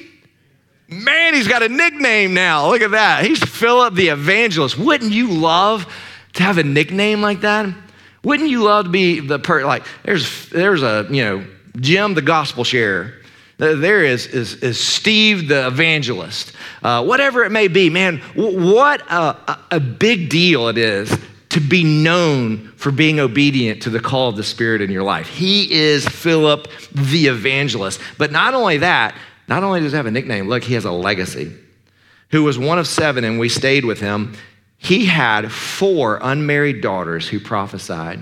Man, 0.87 1.33
he's 1.33 1.49
got 1.49 1.63
a 1.63 1.71
nickname 1.71 2.35
now. 2.35 2.69
Look 2.69 2.83
at 2.83 2.91
that. 2.91 3.25
He's 3.25 3.43
Philip 3.43 3.95
the 3.95 4.09
evangelist. 4.09 4.77
Wouldn't 4.77 5.13
you 5.13 5.31
love 5.31 5.91
to 6.35 6.43
have 6.43 6.59
a 6.59 6.63
nickname 6.63 7.23
like 7.23 7.41
that? 7.41 7.75
Wouldn't 8.23 8.51
you 8.51 8.65
love 8.65 8.85
to 8.85 8.91
be 8.91 9.21
the 9.21 9.39
person 9.39 9.67
like 9.67 9.87
there's 10.03 10.51
there's 10.51 10.83
a, 10.83 11.07
you 11.09 11.25
know, 11.25 11.47
Jim 11.81 12.13
the 12.13 12.21
gospel 12.21 12.65
sharer. 12.65 13.15
There 13.57 14.05
is, 14.05 14.27
is, 14.27 14.57
is 14.57 14.79
Steve 14.79 15.49
the 15.49 15.69
evangelist. 15.69 16.53
Uh, 16.83 17.03
whatever 17.03 17.45
it 17.45 17.51
may 17.51 17.69
be, 17.69 17.89
man, 17.89 18.19
what 18.35 19.01
a, 19.11 19.59
a 19.71 19.81
big 19.81 20.29
deal 20.29 20.69
it 20.69 20.77
is 20.77 21.17
to 21.53 21.61
be 21.61 21.85
known 21.85 22.73
for 22.77 22.91
being 22.91 23.21
obedient 23.21 23.83
to 23.83 23.91
the 23.91 24.01
call 24.01 24.31
of 24.31 24.37
the 24.37 24.43
Spirit 24.43 24.81
in 24.81 24.91
your 24.91 25.03
life. 25.03 25.29
He 25.29 25.71
is 25.71 26.09
Philip 26.09 26.67
the 26.93 27.27
evangelist. 27.27 28.01
But 28.17 28.33
not 28.33 28.55
only 28.55 28.79
that, 28.79 29.15
not 29.49 29.63
only 29.63 29.81
does 29.81 29.93
he 29.93 29.97
have 29.97 30.07
a 30.07 30.11
nickname, 30.11 30.49
look, 30.49 30.65
he 30.65 30.75
has 30.75 30.87
a 30.87 30.91
legacy. 30.91 31.53
Who 32.31 32.43
was 32.43 32.59
one 32.59 32.79
of 32.79 32.87
seven, 32.87 33.25
and 33.25 33.39
we 33.39 33.51
stayed 33.51 33.85
with 33.85 34.01
him. 34.01 34.35
He 34.79 35.05
had 35.05 35.53
four 35.53 36.19
unmarried 36.23 36.81
daughters 36.81 37.29
who 37.29 37.39
prophesied. 37.39 38.21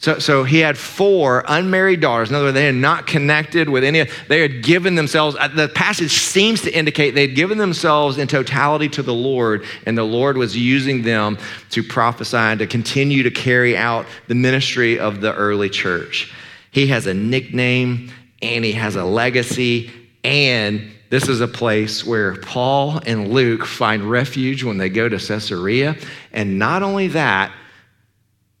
So, 0.00 0.20
so 0.20 0.44
he 0.44 0.60
had 0.60 0.78
four 0.78 1.44
unmarried 1.48 2.00
daughters. 2.00 2.28
In 2.28 2.36
other 2.36 2.46
words, 2.46 2.54
they 2.54 2.66
had 2.66 2.76
not 2.76 3.08
connected 3.08 3.68
with 3.68 3.82
any, 3.82 4.06
they 4.28 4.40
had 4.40 4.62
given 4.62 4.94
themselves, 4.94 5.36
uh, 5.38 5.48
the 5.48 5.68
passage 5.68 6.12
seems 6.12 6.62
to 6.62 6.70
indicate 6.70 7.16
they 7.16 7.26
had 7.26 7.34
given 7.34 7.58
themselves 7.58 8.16
in 8.16 8.28
totality 8.28 8.88
to 8.90 9.02
the 9.02 9.12
Lord, 9.12 9.64
and 9.86 9.98
the 9.98 10.04
Lord 10.04 10.36
was 10.36 10.56
using 10.56 11.02
them 11.02 11.36
to 11.70 11.82
prophesy 11.82 12.36
and 12.36 12.60
to 12.60 12.66
continue 12.68 13.24
to 13.24 13.30
carry 13.32 13.76
out 13.76 14.06
the 14.28 14.36
ministry 14.36 15.00
of 15.00 15.20
the 15.20 15.34
early 15.34 15.68
church. 15.68 16.32
He 16.70 16.86
has 16.88 17.06
a 17.08 17.14
nickname 17.14 18.12
and 18.40 18.64
he 18.64 18.72
has 18.72 18.94
a 18.94 19.04
legacy, 19.04 19.90
and 20.22 20.92
this 21.10 21.28
is 21.28 21.40
a 21.40 21.48
place 21.48 22.04
where 22.04 22.36
Paul 22.36 23.00
and 23.04 23.32
Luke 23.32 23.64
find 23.64 24.04
refuge 24.04 24.62
when 24.62 24.78
they 24.78 24.90
go 24.90 25.08
to 25.08 25.18
Caesarea. 25.18 25.96
And 26.32 26.56
not 26.56 26.84
only 26.84 27.08
that, 27.08 27.50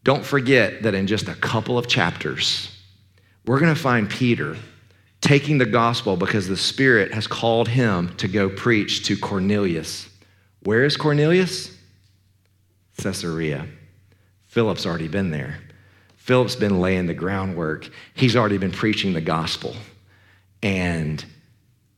don't 0.08 0.24
forget 0.24 0.84
that 0.84 0.94
in 0.94 1.06
just 1.06 1.28
a 1.28 1.34
couple 1.34 1.76
of 1.76 1.86
chapters, 1.86 2.74
we're 3.44 3.60
going 3.60 3.74
to 3.74 3.78
find 3.78 4.08
Peter 4.08 4.56
taking 5.20 5.58
the 5.58 5.66
gospel 5.66 6.16
because 6.16 6.48
the 6.48 6.56
Spirit 6.56 7.12
has 7.12 7.26
called 7.26 7.68
him 7.68 8.16
to 8.16 8.26
go 8.26 8.48
preach 8.48 9.04
to 9.04 9.18
Cornelius. 9.18 10.08
Where 10.62 10.84
is 10.84 10.96
Cornelius? 10.96 11.76
Caesarea. 12.96 13.66
Philip's 14.46 14.86
already 14.86 15.08
been 15.08 15.30
there. 15.30 15.58
Philip's 16.16 16.56
been 16.56 16.80
laying 16.80 17.06
the 17.06 17.12
groundwork. 17.12 17.90
He's 18.14 18.34
already 18.34 18.56
been 18.56 18.72
preaching 18.72 19.12
the 19.12 19.20
gospel. 19.20 19.76
And 20.62 21.22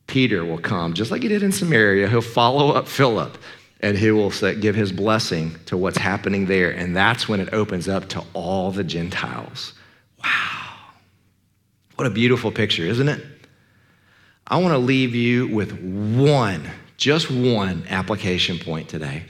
Peter 0.07 0.43
will 0.43 0.59
come, 0.59 0.95
just 0.95 1.11
like 1.11 1.21
he 1.21 1.29
did 1.29 1.43
in 1.43 1.53
Samaria. 1.53 2.09
He'll 2.09 2.19
follow 2.19 2.71
up 2.71 2.89
Philip 2.89 3.37
and 3.81 3.97
he 3.97 4.11
will 4.11 4.31
give 4.59 4.75
his 4.75 4.91
blessing 4.91 5.55
to 5.65 5.75
what's 5.75 5.97
happening 5.97 6.45
there. 6.45 6.69
And 6.69 6.95
that's 6.95 7.27
when 7.27 7.39
it 7.39 7.51
opens 7.51 7.87
up 7.87 8.07
to 8.09 8.23
all 8.33 8.71
the 8.71 8.83
Gentiles. 8.83 9.73
Wow. 10.23 10.77
What 11.95 12.07
a 12.07 12.11
beautiful 12.11 12.51
picture, 12.51 12.83
isn't 12.83 13.09
it? 13.09 13.23
I 14.45 14.57
want 14.57 14.73
to 14.73 14.77
leave 14.77 15.15
you 15.15 15.47
with 15.47 15.71
one, 15.81 16.69
just 16.97 17.31
one 17.31 17.83
application 17.89 18.59
point 18.59 18.87
today. 18.87 19.23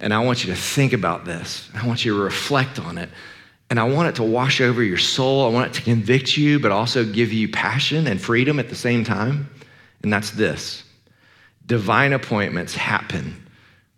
And 0.00 0.14
I 0.14 0.20
want 0.20 0.44
you 0.44 0.54
to 0.54 0.58
think 0.58 0.94
about 0.94 1.26
this. 1.26 1.68
I 1.74 1.86
want 1.86 2.04
you 2.04 2.14
to 2.14 2.22
reflect 2.22 2.78
on 2.78 2.96
it. 2.96 3.10
And 3.68 3.78
I 3.78 3.84
want 3.84 4.08
it 4.08 4.14
to 4.16 4.22
wash 4.22 4.62
over 4.62 4.82
your 4.82 4.98
soul. 4.98 5.44
I 5.44 5.50
want 5.50 5.68
it 5.68 5.74
to 5.74 5.82
convict 5.82 6.38
you, 6.38 6.58
but 6.58 6.72
also 6.72 7.04
give 7.04 7.32
you 7.32 7.48
passion 7.48 8.06
and 8.06 8.20
freedom 8.20 8.58
at 8.58 8.70
the 8.70 8.74
same 8.74 9.04
time. 9.04 9.48
And 10.02 10.10
that's 10.10 10.30
this 10.30 10.84
divine 11.66 12.14
appointments 12.14 12.74
happen 12.74 13.36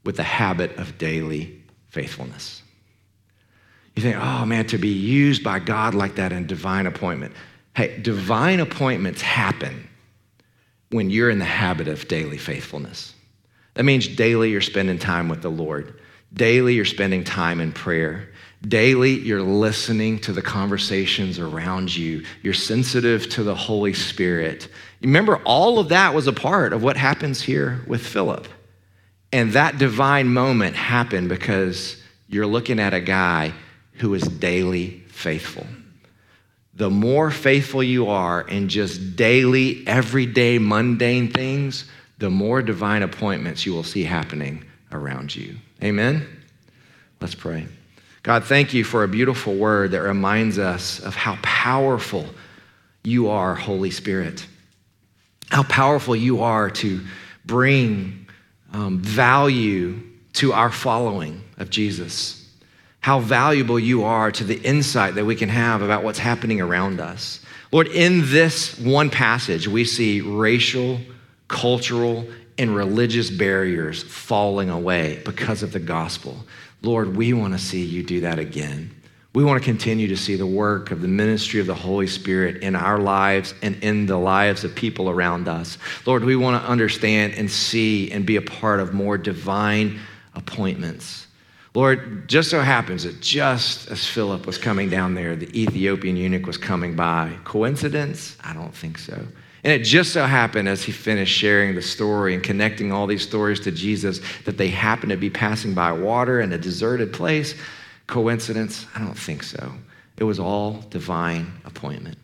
with 0.04 0.16
the 0.16 0.22
habit 0.22 0.76
of 0.76 0.98
daily 0.98 1.62
faithfulness. 1.88 2.62
You 3.94 4.02
think, 4.02 4.16
oh 4.16 4.46
man, 4.46 4.66
to 4.68 4.78
be 4.78 4.88
used 4.88 5.44
by 5.44 5.58
God 5.58 5.94
like 5.94 6.14
that 6.16 6.32
in 6.32 6.46
divine 6.46 6.86
appointment. 6.86 7.34
Hey, 7.74 7.98
divine 8.00 8.60
appointments 8.60 9.20
happen 9.20 9.88
when 10.90 11.10
you're 11.10 11.30
in 11.30 11.38
the 11.38 11.44
habit 11.44 11.88
of 11.88 12.08
daily 12.08 12.38
faithfulness. 12.38 13.14
That 13.74 13.84
means 13.84 14.08
daily 14.08 14.50
you're 14.50 14.60
spending 14.60 14.98
time 14.98 15.28
with 15.28 15.42
the 15.42 15.50
Lord. 15.50 16.00
Daily 16.34 16.74
you're 16.74 16.84
spending 16.84 17.24
time 17.24 17.60
in 17.60 17.72
prayer. 17.72 18.28
Daily 18.62 19.18
you're 19.18 19.42
listening 19.42 20.18
to 20.20 20.32
the 20.32 20.42
conversations 20.42 21.38
around 21.38 21.94
you. 21.94 22.24
You're 22.42 22.54
sensitive 22.54 23.28
to 23.30 23.42
the 23.42 23.54
Holy 23.54 23.92
Spirit. 23.92 24.68
Remember, 25.02 25.36
all 25.44 25.78
of 25.78 25.88
that 25.88 26.14
was 26.14 26.26
a 26.26 26.32
part 26.32 26.72
of 26.72 26.82
what 26.82 26.96
happens 26.96 27.42
here 27.42 27.82
with 27.86 28.06
Philip. 28.06 28.46
And 29.32 29.52
that 29.52 29.78
divine 29.78 30.28
moment 30.28 30.76
happened 30.76 31.28
because 31.28 32.00
you're 32.28 32.46
looking 32.46 32.78
at 32.78 32.92
a 32.92 33.00
guy 33.00 33.52
who 33.94 34.14
is 34.14 34.22
daily 34.22 35.02
faithful. 35.08 35.66
The 36.74 36.90
more 36.90 37.30
faithful 37.30 37.82
you 37.82 38.08
are 38.08 38.42
in 38.42 38.68
just 38.68 39.16
daily, 39.16 39.86
everyday, 39.86 40.58
mundane 40.58 41.30
things, 41.30 41.84
the 42.18 42.30
more 42.30 42.62
divine 42.62 43.02
appointments 43.02 43.66
you 43.66 43.72
will 43.72 43.82
see 43.82 44.04
happening 44.04 44.64
around 44.90 45.34
you. 45.34 45.56
Amen? 45.82 46.26
Let's 47.20 47.34
pray. 47.34 47.66
God, 48.22 48.44
thank 48.44 48.72
you 48.72 48.84
for 48.84 49.02
a 49.02 49.08
beautiful 49.08 49.54
word 49.54 49.90
that 49.90 50.00
reminds 50.02 50.58
us 50.58 51.00
of 51.00 51.14
how 51.14 51.36
powerful 51.42 52.26
you 53.02 53.28
are, 53.28 53.54
Holy 53.54 53.90
Spirit. 53.90 54.46
How 55.50 55.64
powerful 55.64 56.14
you 56.14 56.42
are 56.42 56.70
to 56.70 57.00
bring 57.44 58.21
um, 58.72 58.98
value 58.98 60.00
to 60.34 60.52
our 60.52 60.70
following 60.70 61.42
of 61.58 61.70
Jesus. 61.70 62.38
How 63.00 63.18
valuable 63.18 63.78
you 63.78 64.04
are 64.04 64.30
to 64.32 64.44
the 64.44 64.60
insight 64.60 65.14
that 65.16 65.24
we 65.24 65.36
can 65.36 65.48
have 65.48 65.82
about 65.82 66.04
what's 66.04 66.18
happening 66.18 66.60
around 66.60 67.00
us. 67.00 67.40
Lord, 67.70 67.88
in 67.88 68.30
this 68.30 68.78
one 68.78 69.10
passage, 69.10 69.66
we 69.66 69.84
see 69.84 70.20
racial, 70.20 71.00
cultural, 71.48 72.26
and 72.58 72.74
religious 72.74 73.30
barriers 73.30 74.02
falling 74.02 74.70
away 74.70 75.20
because 75.24 75.62
of 75.62 75.72
the 75.72 75.80
gospel. 75.80 76.44
Lord, 76.82 77.16
we 77.16 77.32
want 77.32 77.54
to 77.54 77.58
see 77.58 77.84
you 77.84 78.02
do 78.02 78.20
that 78.20 78.38
again. 78.38 78.94
We 79.34 79.44
want 79.44 79.62
to 79.62 79.64
continue 79.64 80.08
to 80.08 80.16
see 80.16 80.36
the 80.36 80.46
work 80.46 80.90
of 80.90 81.00
the 81.00 81.08
ministry 81.08 81.58
of 81.58 81.66
the 81.66 81.74
Holy 81.74 82.06
Spirit 82.06 82.62
in 82.62 82.76
our 82.76 82.98
lives 82.98 83.54
and 83.62 83.82
in 83.82 84.04
the 84.04 84.18
lives 84.18 84.62
of 84.62 84.74
people 84.74 85.08
around 85.08 85.48
us. 85.48 85.78
Lord, 86.04 86.22
we 86.22 86.36
want 86.36 86.62
to 86.62 86.68
understand 86.68 87.34
and 87.34 87.50
see 87.50 88.10
and 88.10 88.26
be 88.26 88.36
a 88.36 88.42
part 88.42 88.78
of 88.78 88.92
more 88.92 89.16
divine 89.16 89.98
appointments. 90.34 91.28
Lord, 91.74 92.28
just 92.28 92.50
so 92.50 92.60
happens 92.60 93.04
that 93.04 93.22
just 93.22 93.90
as 93.90 94.06
Philip 94.06 94.46
was 94.46 94.58
coming 94.58 94.90
down 94.90 95.14
there, 95.14 95.34
the 95.34 95.48
Ethiopian 95.58 96.18
eunuch 96.18 96.44
was 96.44 96.58
coming 96.58 96.94
by. 96.94 97.34
Coincidence? 97.44 98.36
I 98.44 98.52
don't 98.52 98.74
think 98.74 98.98
so. 98.98 99.14
And 99.64 99.72
it 99.72 99.84
just 99.84 100.12
so 100.12 100.26
happened 100.26 100.68
as 100.68 100.82
he 100.82 100.92
finished 100.92 101.34
sharing 101.34 101.74
the 101.74 101.80
story 101.80 102.34
and 102.34 102.42
connecting 102.42 102.92
all 102.92 103.06
these 103.06 103.22
stories 103.22 103.60
to 103.60 103.70
Jesus 103.70 104.20
that 104.44 104.58
they 104.58 104.68
happened 104.68 105.10
to 105.10 105.16
be 105.16 105.30
passing 105.30 105.72
by 105.72 105.92
water 105.92 106.42
in 106.42 106.52
a 106.52 106.58
deserted 106.58 107.14
place 107.14 107.54
Coincidence? 108.12 108.86
I 108.94 108.98
don't 108.98 109.16
think 109.16 109.42
so. 109.42 109.72
It 110.18 110.24
was 110.24 110.38
all 110.38 110.84
divine 110.90 111.50
appointment. 111.64 112.18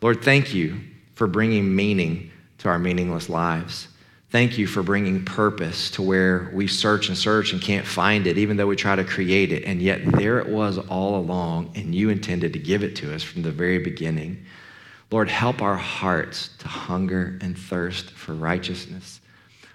Lord, 0.00 0.22
thank 0.22 0.54
you 0.54 0.80
for 1.16 1.26
bringing 1.26 1.76
meaning 1.76 2.30
to 2.58 2.70
our 2.70 2.78
meaningless 2.78 3.28
lives. 3.28 3.88
Thank 4.30 4.56
you 4.56 4.66
for 4.66 4.82
bringing 4.82 5.22
purpose 5.22 5.90
to 5.92 6.02
where 6.02 6.50
we 6.54 6.66
search 6.66 7.08
and 7.08 7.18
search 7.18 7.52
and 7.52 7.60
can't 7.60 7.86
find 7.86 8.26
it, 8.26 8.38
even 8.38 8.56
though 8.56 8.66
we 8.66 8.74
try 8.74 8.96
to 8.96 9.04
create 9.04 9.52
it. 9.52 9.64
And 9.64 9.82
yet 9.82 10.00
there 10.12 10.38
it 10.38 10.48
was 10.48 10.78
all 10.78 11.16
along, 11.16 11.72
and 11.74 11.94
you 11.94 12.08
intended 12.08 12.54
to 12.54 12.58
give 12.58 12.82
it 12.82 12.96
to 12.96 13.14
us 13.14 13.22
from 13.22 13.42
the 13.42 13.52
very 13.52 13.78
beginning. 13.78 14.46
Lord, 15.10 15.28
help 15.28 15.60
our 15.60 15.76
hearts 15.76 16.48
to 16.60 16.68
hunger 16.68 17.38
and 17.42 17.56
thirst 17.56 18.12
for 18.12 18.32
righteousness. 18.32 19.20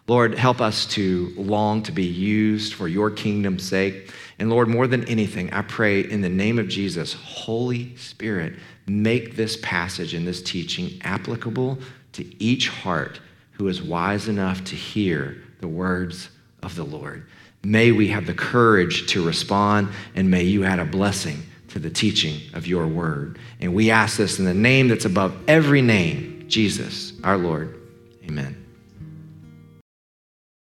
Lord, 0.07 0.33
help 0.33 0.59
us 0.59 0.87
to 0.87 1.31
long 1.37 1.83
to 1.83 1.91
be 1.91 2.07
used 2.07 2.73
for 2.73 2.87
your 2.87 3.11
kingdom's 3.11 3.63
sake. 3.63 4.11
And 4.39 4.49
Lord, 4.49 4.69
more 4.69 4.87
than 4.87 5.07
anything, 5.09 5.51
I 5.51 5.61
pray 5.61 6.01
in 6.01 6.21
the 6.21 6.29
name 6.29 6.59
of 6.59 6.69
Jesus, 6.69 7.13
Holy 7.13 7.95
Spirit, 7.97 8.53
make 8.87 9.35
this 9.35 9.57
passage 9.61 10.13
and 10.13 10.25
this 10.25 10.41
teaching 10.41 10.99
applicable 11.03 11.77
to 12.13 12.43
each 12.43 12.69
heart 12.69 13.19
who 13.51 13.67
is 13.67 13.81
wise 13.81 14.29
enough 14.29 14.63
to 14.63 14.75
hear 14.75 15.43
the 15.59 15.67
words 15.67 16.29
of 16.63 16.75
the 16.75 16.85
Lord. 16.85 17.25
May 17.63 17.91
we 17.91 18.07
have 18.07 18.25
the 18.25 18.33
courage 18.33 19.07
to 19.07 19.25
respond, 19.25 19.89
and 20.15 20.31
may 20.31 20.43
you 20.43 20.63
add 20.63 20.79
a 20.79 20.85
blessing 20.85 21.43
to 21.67 21.79
the 21.79 21.89
teaching 21.89 22.39
of 22.53 22.65
your 22.65 22.87
word. 22.87 23.37
And 23.59 23.73
we 23.73 23.91
ask 23.91 24.17
this 24.17 24.39
in 24.39 24.45
the 24.45 24.53
name 24.53 24.87
that's 24.87 25.05
above 25.05 25.37
every 25.47 25.81
name, 25.81 26.45
Jesus, 26.47 27.13
our 27.23 27.37
Lord. 27.37 27.77
Amen. 28.23 28.68